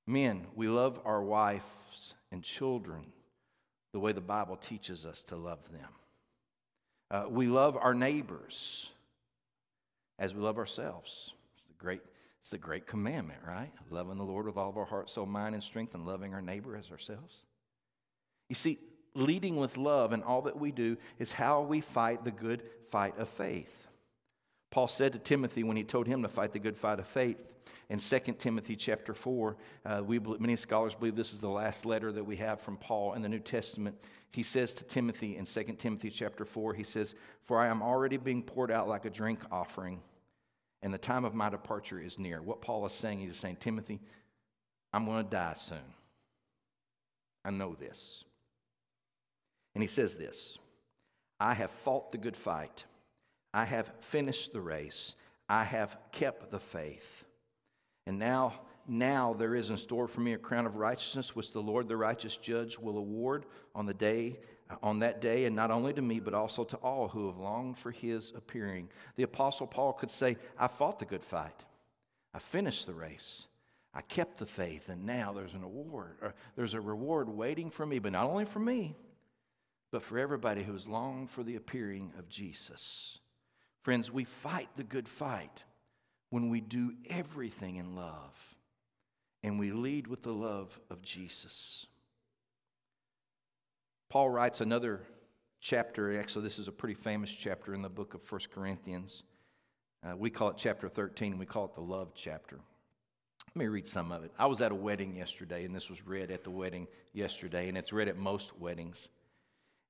Men, 0.06 0.46
we 0.54 0.68
love 0.68 1.00
our 1.04 1.22
wives 1.22 2.14
and 2.32 2.42
children 2.42 3.12
the 3.92 4.00
way 4.00 4.12
the 4.12 4.20
Bible 4.20 4.56
teaches 4.56 5.04
us 5.04 5.22
to 5.22 5.36
love 5.36 5.70
them. 5.70 5.88
Uh, 7.10 7.24
we 7.28 7.46
love 7.46 7.76
our 7.76 7.94
neighbors 7.94 8.90
as 10.18 10.34
we 10.34 10.40
love 10.40 10.58
ourselves. 10.58 11.32
It's 11.54 11.66
the 11.66 11.74
great, 11.78 12.00
it's 12.40 12.50
the 12.50 12.58
great 12.58 12.86
commandment, 12.86 13.40
right? 13.46 13.72
Loving 13.90 14.18
the 14.18 14.24
Lord 14.24 14.46
with 14.46 14.56
all 14.56 14.70
of 14.70 14.76
our 14.76 14.84
heart, 14.84 15.10
soul, 15.10 15.26
mind, 15.26 15.54
and 15.54 15.62
strength, 15.62 15.94
and 15.94 16.06
loving 16.06 16.34
our 16.34 16.42
neighbor 16.42 16.76
as 16.76 16.90
ourselves. 16.90 17.44
You 18.48 18.54
see, 18.54 18.78
leading 19.14 19.56
with 19.56 19.76
love 19.76 20.12
in 20.12 20.22
all 20.22 20.42
that 20.42 20.58
we 20.58 20.72
do 20.72 20.96
is 21.18 21.32
how 21.32 21.62
we 21.62 21.80
fight 21.80 22.24
the 22.24 22.30
good 22.30 22.62
fight 22.90 23.18
of 23.18 23.28
faith. 23.28 23.85
Paul 24.70 24.88
said 24.88 25.12
to 25.12 25.18
Timothy 25.18 25.62
when 25.62 25.76
he 25.76 25.84
told 25.84 26.06
him 26.06 26.22
to 26.22 26.28
fight 26.28 26.52
the 26.52 26.58
good 26.58 26.76
fight 26.76 26.98
of 26.98 27.06
faith 27.06 27.52
in 27.88 27.98
2 27.98 28.18
Timothy 28.38 28.76
chapter 28.76 29.14
4, 29.14 29.56
uh, 29.84 30.02
we, 30.04 30.18
many 30.18 30.56
scholars 30.56 30.94
believe 30.94 31.16
this 31.16 31.32
is 31.32 31.40
the 31.40 31.48
last 31.48 31.86
letter 31.86 32.10
that 32.12 32.24
we 32.24 32.36
have 32.36 32.60
from 32.60 32.76
Paul 32.76 33.14
in 33.14 33.22
the 33.22 33.28
New 33.28 33.38
Testament 33.38 33.96
he 34.36 34.42
says 34.42 34.74
to 34.74 34.84
Timothy 34.84 35.38
in 35.38 35.46
2 35.46 35.62
Timothy 35.78 36.10
chapter 36.10 36.44
4, 36.44 36.74
he 36.74 36.82
says, 36.82 37.14
For 37.44 37.58
I 37.58 37.68
am 37.68 37.82
already 37.82 38.18
being 38.18 38.42
poured 38.42 38.70
out 38.70 38.86
like 38.86 39.06
a 39.06 39.10
drink 39.10 39.40
offering, 39.50 40.02
and 40.82 40.92
the 40.92 40.98
time 40.98 41.24
of 41.24 41.34
my 41.34 41.48
departure 41.48 41.98
is 41.98 42.18
near. 42.18 42.42
What 42.42 42.60
Paul 42.60 42.84
is 42.84 42.92
saying, 42.92 43.20
he's 43.20 43.38
saying, 43.38 43.56
Timothy, 43.60 43.98
I'm 44.92 45.06
going 45.06 45.24
to 45.24 45.30
die 45.30 45.54
soon. 45.54 45.78
I 47.46 47.50
know 47.50 47.74
this. 47.74 48.24
And 49.74 49.82
he 49.82 49.88
says 49.88 50.16
this 50.16 50.58
I 51.40 51.54
have 51.54 51.70
fought 51.70 52.12
the 52.12 52.18
good 52.18 52.36
fight, 52.36 52.84
I 53.56 53.64
have 53.64 53.90
finished 54.00 54.52
the 54.52 54.60
race, 54.60 55.14
I 55.48 55.64
have 55.64 55.96
kept 56.12 56.50
the 56.50 56.60
faith. 56.60 57.24
And 58.06 58.18
now 58.18 58.60
now 58.86 59.32
there 59.32 59.54
is 59.54 59.70
in 59.70 59.78
store 59.78 60.06
for 60.08 60.20
me 60.20 60.34
a 60.34 60.38
crown 60.38 60.66
of 60.66 60.76
righteousness 60.76 61.34
which 61.34 61.52
the 61.52 61.62
lord 61.62 61.88
the 61.88 61.96
righteous 61.96 62.36
judge 62.36 62.78
will 62.78 62.98
award 62.98 63.46
on 63.74 63.84
the 63.84 63.94
day 63.94 64.38
uh, 64.70 64.76
on 64.80 65.00
that 65.00 65.20
day 65.20 65.46
and 65.46 65.56
not 65.56 65.72
only 65.72 65.92
to 65.94 66.02
me 66.02 66.20
but 66.20 66.34
also 66.34 66.64
to 66.64 66.76
all 66.76 67.08
who 67.08 67.26
have 67.26 67.38
longed 67.38 67.78
for 67.78 67.90
his 67.90 68.32
appearing. 68.36 68.90
The 69.16 69.22
apostle 69.22 69.66
paul 69.66 69.94
could 69.94 70.10
say 70.10 70.36
i 70.58 70.66
fought 70.68 70.98
the 70.98 71.06
good 71.06 71.24
fight. 71.24 71.64
I 72.34 72.38
finished 72.38 72.86
the 72.86 72.94
race. 72.94 73.46
I 73.94 74.02
kept 74.02 74.36
the 74.36 74.46
faith 74.46 74.90
and 74.90 75.06
now 75.06 75.32
there's 75.32 75.54
an 75.54 75.64
award 75.64 76.18
there's 76.56 76.74
a 76.74 76.80
reward 76.80 77.30
waiting 77.30 77.70
for 77.70 77.86
me 77.86 78.00
but 78.00 78.12
not 78.12 78.28
only 78.28 78.44
for 78.44 78.60
me 78.60 78.96
but 79.90 80.02
for 80.02 80.18
everybody 80.18 80.62
who 80.62 80.72
has 80.72 80.86
longed 80.86 81.30
for 81.30 81.42
the 81.42 81.56
appearing 81.56 82.12
of 82.18 82.28
jesus 82.28 83.18
friends 83.86 84.10
we 84.10 84.24
fight 84.24 84.68
the 84.74 84.82
good 84.82 85.08
fight 85.08 85.62
when 86.30 86.50
we 86.50 86.60
do 86.60 86.92
everything 87.08 87.76
in 87.76 87.94
love 87.94 88.56
and 89.44 89.60
we 89.60 89.70
lead 89.70 90.08
with 90.08 90.24
the 90.24 90.32
love 90.32 90.80
of 90.90 91.00
Jesus. 91.02 91.86
Paul 94.08 94.28
writes 94.28 94.60
another 94.60 95.02
chapter. 95.60 96.18
Actually, 96.18 96.42
this 96.42 96.58
is 96.58 96.66
a 96.66 96.72
pretty 96.72 96.94
famous 96.96 97.32
chapter 97.32 97.74
in 97.74 97.82
the 97.82 97.88
book 97.88 98.14
of 98.14 98.28
1 98.28 98.40
Corinthians. 98.52 99.22
Uh, 100.02 100.16
we 100.16 100.30
call 100.30 100.48
it 100.48 100.56
chapter 100.58 100.88
13, 100.88 101.34
and 101.34 101.38
we 101.38 101.46
call 101.46 101.66
it 101.66 101.76
the 101.76 101.80
love 101.80 102.08
chapter. 102.12 102.58
Let 103.54 103.56
me 103.56 103.66
read 103.68 103.86
some 103.86 104.10
of 104.10 104.24
it. 104.24 104.32
I 104.36 104.46
was 104.46 104.60
at 104.62 104.72
a 104.72 104.74
wedding 104.74 105.14
yesterday, 105.14 105.64
and 105.64 105.72
this 105.72 105.88
was 105.88 106.04
read 106.04 106.32
at 106.32 106.42
the 106.42 106.50
wedding 106.50 106.88
yesterday, 107.12 107.68
and 107.68 107.78
it's 107.78 107.92
read 107.92 108.08
at 108.08 108.16
most 108.16 108.58
weddings. 108.58 109.10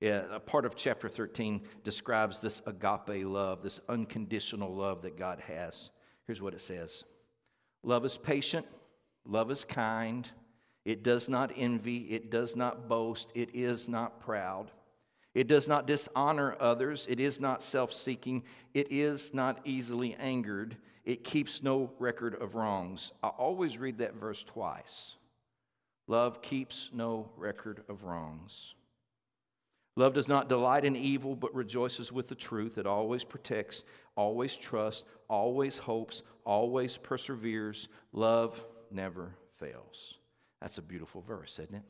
A 0.03 0.41
part 0.41 0.67
of 0.67 0.77
chapter 0.77 1.09
13 1.09 1.63
describes 1.83 2.41
this 2.41 2.61
agape 2.67 3.25
love, 3.25 3.63
this 3.63 3.81
unconditional 3.89 4.75
love 4.75 5.03
that 5.03 5.17
God 5.17 5.41
has. 5.41 5.91
Here's 6.27 6.43
what 6.43 6.55
it 6.55 6.61
says 6.61 7.05
Love 7.83 8.05
is 8.05 8.19
patient, 8.19 8.67
love 9.25 9.51
is 9.51 9.65
kind. 9.65 10.31
It 10.85 11.03
does 11.03 11.29
not 11.29 11.51
envy, 11.57 12.07
it 12.11 12.31
does 12.31 12.55
not 12.55 12.89
boast, 12.89 13.33
it 13.35 13.51
is 13.55 13.89
not 13.89 14.21
proud. 14.21 14.71
It 15.35 15.49
does 15.49 15.67
not 15.67 15.87
dishonor 15.87 16.57
others, 16.61 17.07
it 17.11 17.19
is 17.19 17.41
not 17.41 17.63
self 17.63 17.93
seeking, 17.93 18.45
it 18.73 18.87
is 18.91 19.35
not 19.35 19.61
easily 19.65 20.15
angered, 20.15 20.77
it 21.05 21.25
keeps 21.25 21.63
no 21.63 21.91
record 21.99 22.41
of 22.41 22.55
wrongs. 22.55 23.13
I 23.23 23.29
always 23.29 23.79
read 23.79 23.99
that 23.99 24.15
verse 24.15 24.45
twice. 24.45 25.17
Love 26.07 26.41
keeps 26.41 26.91
no 26.93 27.31
record 27.37 27.83
of 27.89 28.05
wrongs. 28.05 28.75
Love 29.97 30.13
does 30.13 30.29
not 30.29 30.49
delight 30.49 30.85
in 30.85 30.95
evil, 30.95 31.35
but 31.35 31.55
rejoices 31.55 32.13
with 32.13 32.29
the 32.29 32.35
truth. 32.35 32.77
It 32.77 32.87
always 32.87 33.25
protects, 33.25 33.83
always 34.15 34.55
trusts, 34.55 35.05
always 35.29 35.79
hopes, 35.79 36.23
always 36.45 36.99
perseveres. 36.99 37.89
Love 38.13 38.63
never 38.91 39.35
fails. 39.59 40.19
That's 40.61 40.79
a 40.79 40.83
beautiful 40.83 41.23
verse, 41.23 41.59
isn't 41.59 41.75
it? 41.75 41.83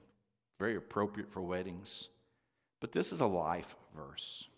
Very 0.61 0.77
appropriate 0.77 1.31
for 1.31 1.43
weddings. 1.43 2.09
But 2.81 2.93
this 2.93 3.13
is 3.13 3.21
a 3.21 3.27
life 3.27 3.75
verse. 3.97 4.49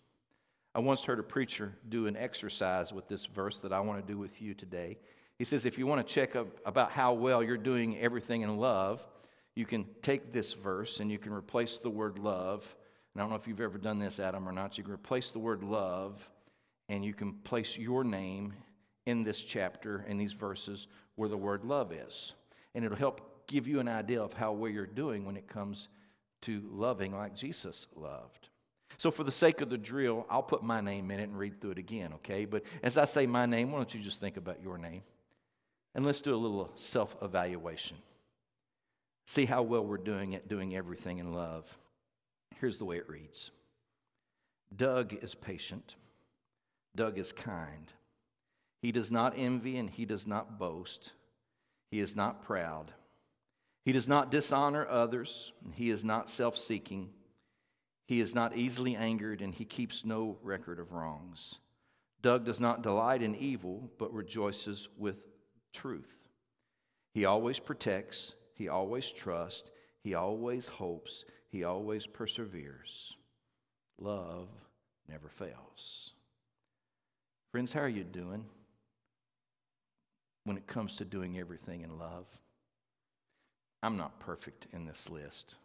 I 0.75 0.79
once 0.79 1.03
heard 1.03 1.19
a 1.19 1.23
preacher 1.23 1.73
do 1.89 2.05
an 2.05 2.15
exercise 2.15 2.93
with 2.93 3.07
this 3.07 3.25
verse 3.25 3.59
that 3.59 3.73
I 3.73 3.79
want 3.79 4.05
to 4.05 4.13
do 4.13 4.19
with 4.19 4.41
you 4.41 4.53
today. 4.53 4.97
He 5.39 5.43
says, 5.45 5.65
if 5.65 5.79
you 5.79 5.87
want 5.87 6.05
to 6.05 6.13
check 6.13 6.35
about 6.65 6.91
how 6.91 7.13
well 7.13 7.41
you're 7.41 7.57
doing 7.57 7.97
everything 7.97 8.41
in 8.41 8.57
love, 8.57 9.03
you 9.55 9.65
can 9.65 9.85
take 10.03 10.31
this 10.31 10.53
verse 10.53 10.99
and 10.99 11.11
you 11.11 11.17
can 11.17 11.33
replace 11.33 11.77
the 11.77 11.89
word 11.89 12.19
love. 12.19 12.75
And 13.13 13.21
I 13.21 13.23
don't 13.23 13.29
know 13.29 13.35
if 13.35 13.47
you've 13.47 13.61
ever 13.61 13.77
done 13.77 13.99
this, 13.99 14.19
Adam, 14.19 14.47
or 14.47 14.51
not. 14.51 14.77
You 14.77 14.83
can 14.83 14.93
replace 14.93 15.31
the 15.31 15.39
word 15.39 15.63
love 15.63 16.29
and 16.89 17.03
you 17.05 17.13
can 17.13 17.33
place 17.33 17.77
your 17.77 18.03
name 18.03 18.53
in 19.05 19.23
this 19.23 19.41
chapter, 19.41 20.05
in 20.07 20.17
these 20.17 20.33
verses, 20.33 20.87
where 21.15 21.29
the 21.29 21.37
word 21.37 21.63
love 21.63 21.91
is. 21.91 22.33
And 22.75 22.85
it'll 22.85 22.97
help 22.97 23.47
give 23.47 23.67
you 23.67 23.79
an 23.79 23.87
idea 23.87 24.21
of 24.21 24.33
how 24.33 24.51
well 24.51 24.71
you're 24.71 24.85
doing 24.85 25.25
when 25.25 25.37
it 25.37 25.47
comes 25.47 25.87
to 26.41 26.61
loving 26.71 27.13
like 27.13 27.35
Jesus 27.35 27.87
loved. 27.95 28.49
So, 28.97 29.11
for 29.11 29.23
the 29.23 29.31
sake 29.31 29.61
of 29.61 29.69
the 29.69 29.77
drill, 29.77 30.25
I'll 30.29 30.43
put 30.43 30.63
my 30.63 30.81
name 30.81 31.09
in 31.11 31.19
it 31.19 31.23
and 31.23 31.37
read 31.37 31.61
through 31.61 31.71
it 31.71 31.77
again, 31.77 32.13
okay? 32.15 32.45
But 32.45 32.63
as 32.83 32.97
I 32.97 33.05
say 33.05 33.27
my 33.27 33.45
name, 33.45 33.71
why 33.71 33.77
don't 33.77 33.93
you 33.93 34.01
just 34.01 34.19
think 34.19 34.35
about 34.35 34.61
your 34.61 34.77
name? 34.77 35.03
And 35.95 36.05
let's 36.05 36.21
do 36.21 36.33
a 36.33 36.37
little 36.37 36.71
self 36.75 37.15
evaluation. 37.21 37.97
See 39.25 39.45
how 39.45 39.61
well 39.61 39.85
we're 39.85 39.97
doing 39.97 40.35
at 40.35 40.47
doing 40.47 40.75
everything 40.75 41.19
in 41.19 41.33
love. 41.33 41.65
Here's 42.59 42.77
the 42.77 42.85
way 42.85 42.97
it 42.97 43.09
reads 43.09 43.51
Doug 44.75 45.13
is 45.21 45.35
patient, 45.35 45.95
Doug 46.95 47.17
is 47.17 47.31
kind. 47.31 47.91
He 48.81 48.91
does 48.91 49.11
not 49.11 49.33
envy 49.35 49.77
and 49.77 49.89
he 49.89 50.05
does 50.05 50.25
not 50.25 50.57
boast. 50.57 51.11
He 51.91 51.99
is 51.99 52.15
not 52.15 52.43
proud. 52.43 52.93
He 53.83 53.91
does 53.91 54.07
not 54.07 54.31
dishonor 54.31 54.87
others. 54.87 55.51
He 55.73 55.89
is 55.89 56.03
not 56.03 56.29
self 56.29 56.57
seeking. 56.57 57.09
He 58.07 58.21
is 58.21 58.33
not 58.33 58.57
easily 58.57 58.95
angered, 58.95 59.41
and 59.41 59.53
he 59.53 59.65
keeps 59.65 60.03
no 60.03 60.37
record 60.41 60.79
of 60.79 60.93
wrongs. 60.93 61.59
Doug 62.21 62.43
does 62.43 62.59
not 62.59 62.81
delight 62.81 63.21
in 63.21 63.35
evil, 63.35 63.91
but 63.99 64.13
rejoices 64.13 64.89
with 64.97 65.27
truth. 65.73 66.27
He 67.13 67.25
always 67.25 67.59
protects, 67.59 68.33
he 68.55 68.67
always 68.67 69.11
trusts, 69.11 69.69
he 70.03 70.15
always 70.15 70.67
hopes, 70.67 71.25
he 71.51 71.63
always 71.63 72.05
perseveres. 72.05 73.15
Love 73.99 74.47
never 75.07 75.27
fails. 75.27 76.11
Friends, 77.51 77.73
how 77.73 77.81
are 77.81 77.89
you 77.89 78.03
doing 78.03 78.45
when 80.43 80.57
it 80.57 80.67
comes 80.67 80.95
to 80.97 81.05
doing 81.05 81.39
everything 81.39 81.81
in 81.81 81.97
love? 81.97 82.25
I'm 83.81 83.97
not 83.97 84.19
perfect 84.19 84.67
in 84.73 84.85
this 84.85 85.09
list. 85.09 85.55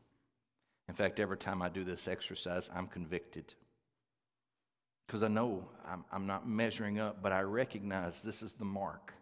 In 0.88 0.94
fact, 0.94 1.20
every 1.20 1.36
time 1.36 1.62
I 1.62 1.68
do 1.68 1.84
this 1.84 2.08
exercise, 2.08 2.70
I'm 2.74 2.86
convicted. 2.86 3.54
Because 5.06 5.22
I 5.22 5.28
know 5.28 5.68
I'm, 5.86 6.04
I'm, 6.10 6.26
not 6.26 6.48
measuring 6.48 6.98
up, 6.98 7.22
but 7.22 7.32
I 7.32 7.42
recognize 7.42 8.22
this 8.22 8.42
is 8.42 8.54
the 8.54 8.64
mark. 8.64 9.12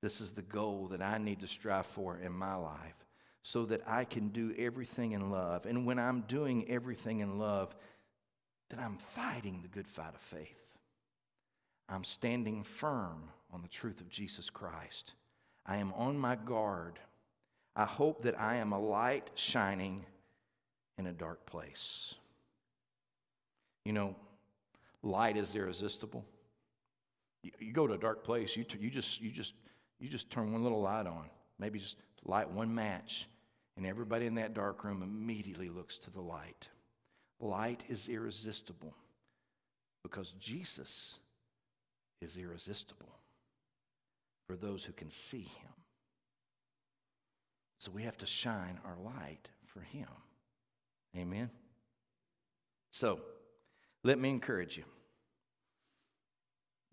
This 0.00 0.20
is 0.20 0.32
the 0.32 0.42
goal 0.42 0.88
that 0.90 1.02
I 1.02 1.18
need 1.18 1.40
to 1.40 1.46
strive 1.46 1.86
for 1.86 2.18
in 2.18 2.32
my 2.32 2.54
life 2.54 3.02
so 3.42 3.66
that 3.66 3.82
I 3.86 4.04
can 4.04 4.28
do 4.28 4.54
everything 4.56 5.12
in 5.12 5.30
love. 5.30 5.66
And 5.66 5.86
when 5.86 5.98
I'm 5.98 6.22
doing 6.22 6.70
everything 6.70 7.20
in 7.20 7.38
love, 7.38 7.74
that 8.70 8.78
I'm 8.78 8.96
fighting 8.96 9.60
the 9.62 9.68
good 9.68 9.86
fight 9.86 10.14
of 10.14 10.20
faith. 10.20 10.58
I'm 11.88 12.04
standing 12.04 12.62
firm 12.62 13.28
on 13.52 13.62
the 13.62 13.68
truth 13.68 14.00
of 14.00 14.08
Jesus 14.08 14.48
Christ. 14.48 15.12
I 15.66 15.76
am 15.76 15.92
on 15.94 16.16
my 16.18 16.36
guard 16.36 16.98
I 17.74 17.84
hope 17.84 18.22
that 18.22 18.38
I 18.38 18.56
am 18.56 18.72
a 18.72 18.78
light 18.78 19.30
shining 19.34 20.04
in 20.98 21.06
a 21.06 21.12
dark 21.12 21.46
place. 21.46 22.14
You 23.84 23.92
know, 23.92 24.14
light 25.02 25.36
is 25.36 25.54
irresistible. 25.54 26.24
You, 27.42 27.50
you 27.58 27.72
go 27.72 27.86
to 27.86 27.94
a 27.94 27.98
dark 27.98 28.24
place, 28.24 28.56
you, 28.56 28.64
t- 28.64 28.78
you, 28.78 28.90
just, 28.90 29.20
you, 29.20 29.30
just, 29.30 29.54
you 29.98 30.08
just 30.08 30.30
turn 30.30 30.52
one 30.52 30.62
little 30.62 30.82
light 30.82 31.06
on, 31.06 31.24
maybe 31.58 31.78
just 31.78 31.96
light 32.24 32.48
one 32.50 32.74
match, 32.74 33.26
and 33.76 33.86
everybody 33.86 34.26
in 34.26 34.34
that 34.36 34.54
dark 34.54 34.84
room 34.84 35.02
immediately 35.02 35.68
looks 35.68 35.98
to 35.98 36.10
the 36.10 36.20
light. 36.20 36.68
Light 37.40 37.84
is 37.88 38.08
irresistible 38.08 38.94
because 40.02 40.32
Jesus 40.38 41.14
is 42.20 42.36
irresistible 42.36 43.18
for 44.46 44.56
those 44.56 44.84
who 44.84 44.92
can 44.92 45.10
see 45.10 45.42
him. 45.42 45.72
So 47.82 47.90
we 47.90 48.04
have 48.04 48.16
to 48.18 48.26
shine 48.26 48.78
our 48.84 48.96
light 48.96 49.48
for 49.66 49.80
Him. 49.80 50.06
Amen. 51.16 51.50
So 52.92 53.18
let 54.04 54.20
me 54.20 54.28
encourage 54.28 54.76
you 54.76 54.84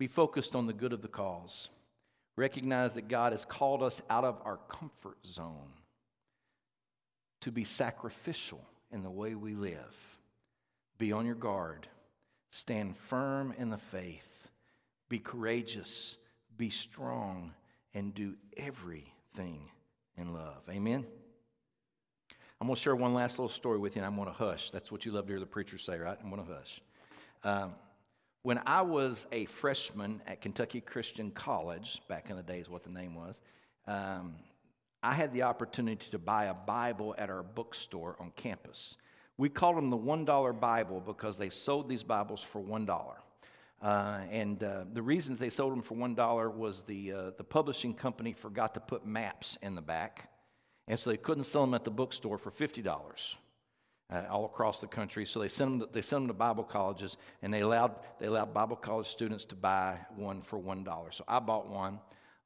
be 0.00 0.08
focused 0.08 0.56
on 0.56 0.66
the 0.66 0.72
good 0.72 0.92
of 0.92 1.00
the 1.00 1.06
cause. 1.06 1.68
Recognize 2.36 2.94
that 2.94 3.06
God 3.06 3.30
has 3.30 3.44
called 3.44 3.84
us 3.84 4.02
out 4.10 4.24
of 4.24 4.40
our 4.44 4.56
comfort 4.68 5.18
zone 5.24 5.74
to 7.40 7.50
be 7.50 7.64
sacrificial 7.64 8.60
in 8.92 9.02
the 9.02 9.10
way 9.10 9.34
we 9.34 9.54
live. 9.54 10.18
Be 10.98 11.12
on 11.12 11.26
your 11.26 11.34
guard. 11.34 11.86
Stand 12.50 12.96
firm 12.96 13.54
in 13.58 13.70
the 13.70 13.78
faith. 13.78 14.50
Be 15.08 15.18
courageous. 15.18 16.16
Be 16.56 16.70
strong. 16.70 17.54
And 17.94 18.14
do 18.14 18.34
everything 18.56 19.68
in 20.16 20.32
love. 20.32 20.62
Amen? 20.68 21.06
I'm 22.60 22.66
going 22.66 22.76
to 22.76 22.80
share 22.80 22.94
one 22.94 23.14
last 23.14 23.38
little 23.38 23.48
story 23.48 23.78
with 23.78 23.96
you, 23.96 24.02
and 24.02 24.06
I'm 24.06 24.16
going 24.16 24.28
to 24.28 24.34
hush. 24.34 24.70
That's 24.70 24.92
what 24.92 25.06
you 25.06 25.12
love 25.12 25.26
to 25.26 25.32
hear 25.32 25.40
the 25.40 25.46
preacher 25.46 25.78
say, 25.78 25.98
right? 25.98 26.16
I'm 26.22 26.30
going 26.30 26.44
to 26.44 26.52
hush. 26.52 26.82
Um, 27.42 27.74
when 28.42 28.60
I 28.66 28.82
was 28.82 29.26
a 29.32 29.46
freshman 29.46 30.20
at 30.26 30.40
Kentucky 30.40 30.80
Christian 30.80 31.30
College, 31.30 32.02
back 32.08 32.30
in 32.30 32.36
the 32.36 32.42
days, 32.42 32.68
what 32.68 32.82
the 32.82 32.90
name 32.90 33.14
was, 33.14 33.40
um, 33.86 34.34
I 35.02 35.14
had 35.14 35.32
the 35.32 35.42
opportunity 35.42 36.10
to 36.10 36.18
buy 36.18 36.46
a 36.46 36.54
Bible 36.54 37.14
at 37.16 37.30
our 37.30 37.42
bookstore 37.42 38.16
on 38.20 38.32
campus. 38.36 38.96
We 39.38 39.48
called 39.48 39.76
them 39.76 39.88
the 39.88 39.96
$1 39.96 40.60
Bible 40.60 41.00
because 41.00 41.38
they 41.38 41.48
sold 41.48 41.88
these 41.88 42.02
Bibles 42.02 42.42
for 42.42 42.60
$1. 42.60 43.14
Uh, 43.80 44.20
and 44.30 44.62
uh, 44.62 44.84
the 44.92 45.00
reason 45.00 45.36
they 45.36 45.48
sold 45.48 45.72
them 45.72 45.80
for 45.80 45.94
$1 45.94 46.54
was 46.54 46.84
the, 46.84 47.12
uh, 47.12 47.30
the 47.38 47.44
publishing 47.44 47.94
company 47.94 48.34
forgot 48.34 48.74
to 48.74 48.80
put 48.80 49.06
maps 49.06 49.56
in 49.62 49.74
the 49.74 49.80
back. 49.80 50.30
And 50.86 50.98
so 50.98 51.08
they 51.08 51.16
couldn't 51.16 51.44
sell 51.44 51.62
them 51.62 51.72
at 51.72 51.84
the 51.84 51.90
bookstore 51.90 52.36
for 52.36 52.50
$50 52.50 53.36
uh, 54.12 54.22
all 54.28 54.44
across 54.44 54.80
the 54.80 54.86
country. 54.86 55.24
So 55.24 55.40
they 55.40 55.48
sent, 55.48 55.70
them 55.70 55.80
to, 55.80 55.92
they 55.92 56.02
sent 56.02 56.22
them 56.22 56.28
to 56.28 56.34
Bible 56.34 56.64
colleges, 56.64 57.16
and 57.40 57.54
they 57.54 57.60
allowed, 57.60 58.00
they 58.18 58.26
allowed 58.26 58.52
Bible 58.52 58.76
college 58.76 59.06
students 59.06 59.46
to 59.46 59.54
buy 59.54 59.96
one 60.16 60.42
for 60.42 60.58
$1. 60.58 61.14
So 61.14 61.24
I 61.26 61.38
bought 61.38 61.70
one. 61.70 62.00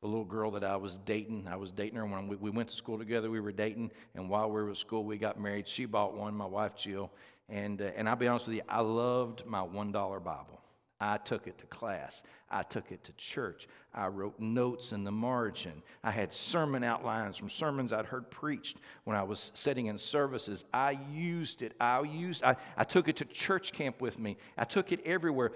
The 0.05 0.09
little 0.09 0.27
girl 0.27 0.51
that 0.51 0.65
I 0.65 0.77
was 0.77 0.99
dating, 1.07 1.49
I 1.51 1.57
was 1.57 1.71
dating 1.71 1.97
her 1.97 2.05
when 2.05 2.29
we, 2.29 2.37
we 2.37 2.51
went 2.51 2.69
to 2.69 2.77
school 2.77 2.99
together. 2.99 3.31
We 3.31 3.41
were 3.41 3.53
dating, 3.53 3.91
and 4.15 4.29
while 4.29 4.49
we 4.49 4.63
were 4.63 4.69
at 4.69 4.77
school, 4.77 5.03
we 5.03 5.17
got 5.17 5.41
married. 5.41 5.67
She 5.67 5.87
bought 5.87 6.15
one, 6.15 6.35
my 6.35 6.45
wife 6.45 6.77
Jill. 6.77 7.11
And, 7.49 7.81
uh, 7.81 7.87
and 7.97 8.07
I'll 8.07 8.15
be 8.15 8.29
honest 8.29 8.47
with 8.47 8.57
you, 8.57 8.63
I 8.69 8.83
loved 8.83 9.47
my 9.47 9.61
$1 9.61 9.93
Bible. 9.93 10.61
I 11.01 11.17
took 11.17 11.47
it 11.47 11.57
to 11.57 11.67
class. 11.67 12.23
I 12.51 12.63
took 12.65 12.93
it 12.93 13.03
to 13.05 13.13
church. 13.15 13.67
I 13.95 14.09
wrote 14.09 14.39
notes 14.39 14.93
in 14.93 15.05
the 15.05 15.11
margin. 15.11 15.83
I 16.03 16.11
had 16.11 16.35
sermon 16.35 16.85
outlines 16.85 17.39
from 17.39 17.49
sermons 17.49 17.91
I'd 17.91 18.05
heard 18.05 18.31
preached 18.31 18.77
when 19.05 19.17
I 19.17 19.23
was 19.23 19.53
sitting 19.55 19.87
in 19.87 19.97
services. 19.97 20.65
I 20.71 20.99
used 21.15 21.63
it. 21.63 21.73
I 21.81 22.03
used 22.03 22.45
I, 22.45 22.57
I 22.77 22.85
took 22.85 23.09
it 23.09 23.17
to 23.17 23.25
church 23.25 23.73
camp 23.73 24.03
with 24.03 24.19
me. 24.19 24.37
I 24.59 24.65
took 24.65 24.93
it 24.93 25.01
everywhere. 25.07 25.53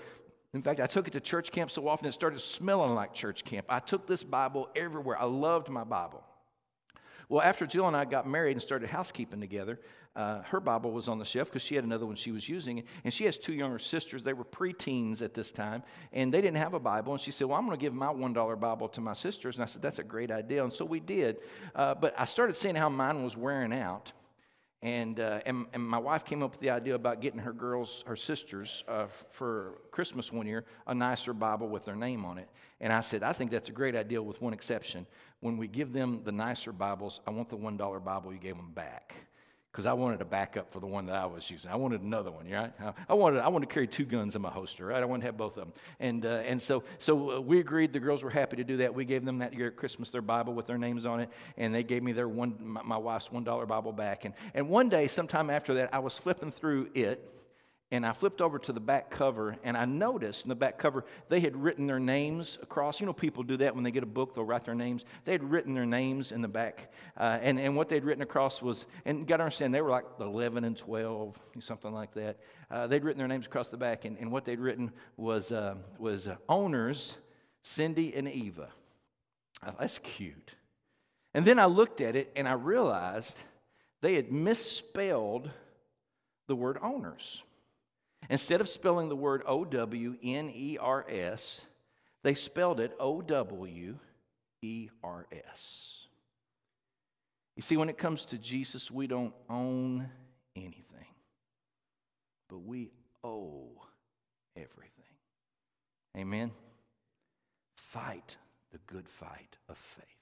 In 0.58 0.62
fact, 0.64 0.80
I 0.80 0.88
took 0.88 1.06
it 1.06 1.12
to 1.12 1.20
church 1.20 1.52
camp 1.52 1.70
so 1.70 1.86
often 1.86 2.08
it 2.08 2.12
started 2.14 2.40
smelling 2.40 2.92
like 2.92 3.14
church 3.14 3.44
camp. 3.44 3.66
I 3.68 3.78
took 3.78 4.08
this 4.08 4.24
Bible 4.24 4.68
everywhere. 4.74 5.16
I 5.16 5.24
loved 5.24 5.68
my 5.68 5.84
Bible. 5.84 6.24
Well, 7.28 7.42
after 7.42 7.64
Jill 7.64 7.86
and 7.86 7.96
I 7.96 8.04
got 8.04 8.26
married 8.26 8.52
and 8.52 8.60
started 8.60 8.90
housekeeping 8.90 9.40
together, 9.40 9.78
uh, 10.16 10.42
her 10.42 10.58
Bible 10.58 10.90
was 10.90 11.06
on 11.06 11.20
the 11.20 11.24
shelf 11.24 11.46
because 11.46 11.62
she 11.62 11.76
had 11.76 11.84
another 11.84 12.06
one 12.06 12.16
she 12.16 12.32
was 12.32 12.48
using. 12.48 12.82
And 13.04 13.14
she 13.14 13.24
has 13.26 13.38
two 13.38 13.52
younger 13.52 13.78
sisters. 13.78 14.24
They 14.24 14.32
were 14.32 14.44
preteens 14.44 15.22
at 15.22 15.32
this 15.32 15.52
time, 15.52 15.84
and 16.12 16.34
they 16.34 16.40
didn't 16.40 16.56
have 16.56 16.74
a 16.74 16.80
Bible. 16.80 17.12
And 17.12 17.20
she 17.20 17.30
said, 17.30 17.46
Well, 17.46 17.56
I'm 17.56 17.64
going 17.64 17.78
to 17.78 17.80
give 17.80 17.94
my 17.94 18.08
$1 18.08 18.58
Bible 18.58 18.88
to 18.88 19.00
my 19.00 19.12
sisters. 19.12 19.58
And 19.58 19.62
I 19.62 19.66
said, 19.66 19.80
That's 19.80 20.00
a 20.00 20.04
great 20.04 20.32
idea. 20.32 20.64
And 20.64 20.72
so 20.72 20.84
we 20.84 20.98
did. 20.98 21.36
Uh, 21.72 21.94
but 21.94 22.14
I 22.18 22.24
started 22.24 22.56
seeing 22.56 22.74
how 22.74 22.88
mine 22.88 23.22
was 23.22 23.36
wearing 23.36 23.72
out. 23.72 24.10
And, 24.80 25.18
uh, 25.18 25.40
and, 25.44 25.66
and, 25.72 25.82
my 25.82 25.98
wife 25.98 26.24
came 26.24 26.40
up 26.40 26.52
with 26.52 26.60
the 26.60 26.70
idea 26.70 26.94
about 26.94 27.20
getting 27.20 27.40
her 27.40 27.52
girls, 27.52 28.04
her 28.06 28.14
sisters, 28.14 28.84
uh, 28.86 29.06
for 29.28 29.78
Christmas 29.90 30.32
one 30.32 30.46
year, 30.46 30.64
a 30.86 30.94
nicer 30.94 31.32
Bible 31.32 31.68
with 31.68 31.84
their 31.84 31.96
name 31.96 32.24
on 32.24 32.38
it. 32.38 32.48
And 32.80 32.92
I 32.92 33.00
said, 33.00 33.24
I 33.24 33.32
think 33.32 33.50
that's 33.50 33.68
a 33.68 33.72
great 33.72 33.96
idea 33.96 34.22
with 34.22 34.40
one 34.40 34.52
exception. 34.52 35.04
When 35.40 35.56
we 35.56 35.66
give 35.66 35.92
them 35.92 36.20
the 36.22 36.30
nicer 36.30 36.70
Bibles, 36.70 37.20
I 37.26 37.32
want 37.32 37.48
the 37.48 37.56
$1 37.56 38.04
Bible 38.04 38.32
you 38.32 38.38
gave 38.38 38.56
them 38.56 38.70
back 38.70 39.14
because 39.72 39.86
I 39.86 39.92
wanted 39.92 40.20
a 40.20 40.24
backup 40.24 40.72
for 40.72 40.80
the 40.80 40.86
one 40.86 41.06
that 41.06 41.16
I 41.16 41.26
was 41.26 41.50
using. 41.50 41.70
I 41.70 41.76
wanted 41.76 42.00
another 42.00 42.30
one, 42.30 42.48
right? 42.48 42.72
I 43.08 43.14
wanted, 43.14 43.40
I 43.40 43.48
wanted 43.48 43.68
to 43.68 43.74
carry 43.74 43.86
two 43.86 44.04
guns 44.04 44.34
in 44.34 44.42
my 44.42 44.50
holster, 44.50 44.86
right? 44.86 45.02
I 45.02 45.04
wanted 45.04 45.20
to 45.22 45.26
have 45.26 45.36
both 45.36 45.56
of 45.56 45.64
them. 45.64 45.72
And, 46.00 46.24
uh, 46.24 46.42
and 46.46 46.60
so, 46.60 46.84
so 46.98 47.36
uh, 47.36 47.40
we 47.40 47.60
agreed. 47.60 47.92
The 47.92 48.00
girls 48.00 48.22
were 48.22 48.30
happy 48.30 48.56
to 48.56 48.64
do 48.64 48.78
that. 48.78 48.94
We 48.94 49.04
gave 49.04 49.24
them 49.24 49.38
that 49.38 49.54
year 49.54 49.68
at 49.68 49.76
Christmas 49.76 50.10
their 50.10 50.22
Bible 50.22 50.54
with 50.54 50.66
their 50.66 50.78
names 50.78 51.04
on 51.04 51.20
it, 51.20 51.28
and 51.56 51.74
they 51.74 51.82
gave 51.82 52.02
me 52.02 52.12
their 52.12 52.28
one, 52.28 52.56
my, 52.60 52.82
my 52.82 52.96
wife's 52.96 53.28
$1 53.28 53.68
Bible 53.68 53.92
back. 53.92 54.24
And, 54.24 54.34
and 54.54 54.68
one 54.68 54.88
day, 54.88 55.06
sometime 55.06 55.50
after 55.50 55.74
that, 55.74 55.92
I 55.92 55.98
was 55.98 56.16
flipping 56.16 56.50
through 56.50 56.88
it, 56.94 57.37
and 57.90 58.04
I 58.04 58.12
flipped 58.12 58.42
over 58.42 58.58
to 58.58 58.72
the 58.72 58.80
back 58.80 59.10
cover 59.10 59.56
and 59.62 59.76
I 59.76 59.86
noticed 59.86 60.44
in 60.44 60.50
the 60.50 60.54
back 60.54 60.78
cover 60.78 61.04
they 61.28 61.40
had 61.40 61.56
written 61.56 61.86
their 61.86 61.98
names 61.98 62.58
across. 62.62 63.00
You 63.00 63.06
know, 63.06 63.14
people 63.14 63.42
do 63.42 63.56
that 63.58 63.74
when 63.74 63.82
they 63.82 63.90
get 63.90 64.02
a 64.02 64.06
book, 64.06 64.34
they'll 64.34 64.44
write 64.44 64.64
their 64.64 64.74
names. 64.74 65.04
They 65.24 65.32
had 65.32 65.42
written 65.42 65.72
their 65.72 65.86
names 65.86 66.30
in 66.30 66.42
the 66.42 66.48
back. 66.48 66.92
Uh, 67.16 67.38
and, 67.40 67.58
and 67.58 67.76
what 67.76 67.88
they'd 67.88 68.04
written 68.04 68.22
across 68.22 68.60
was, 68.60 68.84
and 69.06 69.20
you 69.20 69.24
got 69.24 69.38
to 69.38 69.44
understand, 69.44 69.74
they 69.74 69.80
were 69.80 69.90
like 69.90 70.04
11 70.20 70.64
and 70.64 70.76
12, 70.76 71.36
something 71.60 71.92
like 71.92 72.12
that. 72.14 72.38
Uh, 72.70 72.86
they'd 72.86 73.04
written 73.04 73.18
their 73.18 73.28
names 73.28 73.46
across 73.46 73.68
the 73.68 73.78
back, 73.78 74.04
and, 74.04 74.18
and 74.18 74.30
what 74.30 74.44
they'd 74.44 74.60
written 74.60 74.92
was, 75.16 75.50
uh, 75.50 75.74
was 75.98 76.28
uh, 76.28 76.36
owners, 76.48 77.16
Cindy 77.62 78.14
and 78.14 78.28
Eva. 78.28 78.68
that's 79.78 79.98
cute. 79.98 80.54
And 81.32 81.46
then 81.46 81.58
I 81.58 81.66
looked 81.66 82.00
at 82.00 82.16
it 82.16 82.32
and 82.36 82.48
I 82.48 82.52
realized 82.52 83.38
they 84.00 84.14
had 84.14 84.32
misspelled 84.32 85.50
the 86.46 86.56
word 86.56 86.78
owners. 86.82 87.42
Instead 88.30 88.60
of 88.60 88.68
spelling 88.68 89.08
the 89.08 89.16
word 89.16 89.42
O 89.46 89.64
W 89.64 90.16
N 90.22 90.50
E 90.54 90.76
R 90.78 91.06
S, 91.08 91.66
they 92.22 92.34
spelled 92.34 92.80
it 92.80 92.94
O 92.98 93.22
W 93.22 93.98
E 94.62 94.88
R 95.02 95.26
S. 95.54 96.06
You 97.56 97.62
see, 97.62 97.76
when 97.76 97.88
it 97.88 97.98
comes 97.98 98.26
to 98.26 98.38
Jesus, 98.38 98.90
we 98.90 99.06
don't 99.06 99.34
own 99.48 100.08
anything, 100.54 101.06
but 102.48 102.58
we 102.58 102.90
owe 103.24 103.70
everything. 104.56 104.92
Amen? 106.16 106.52
Fight 107.74 108.36
the 108.70 108.78
good 108.86 109.08
fight 109.08 109.56
of 109.68 109.76
faith. 109.76 110.17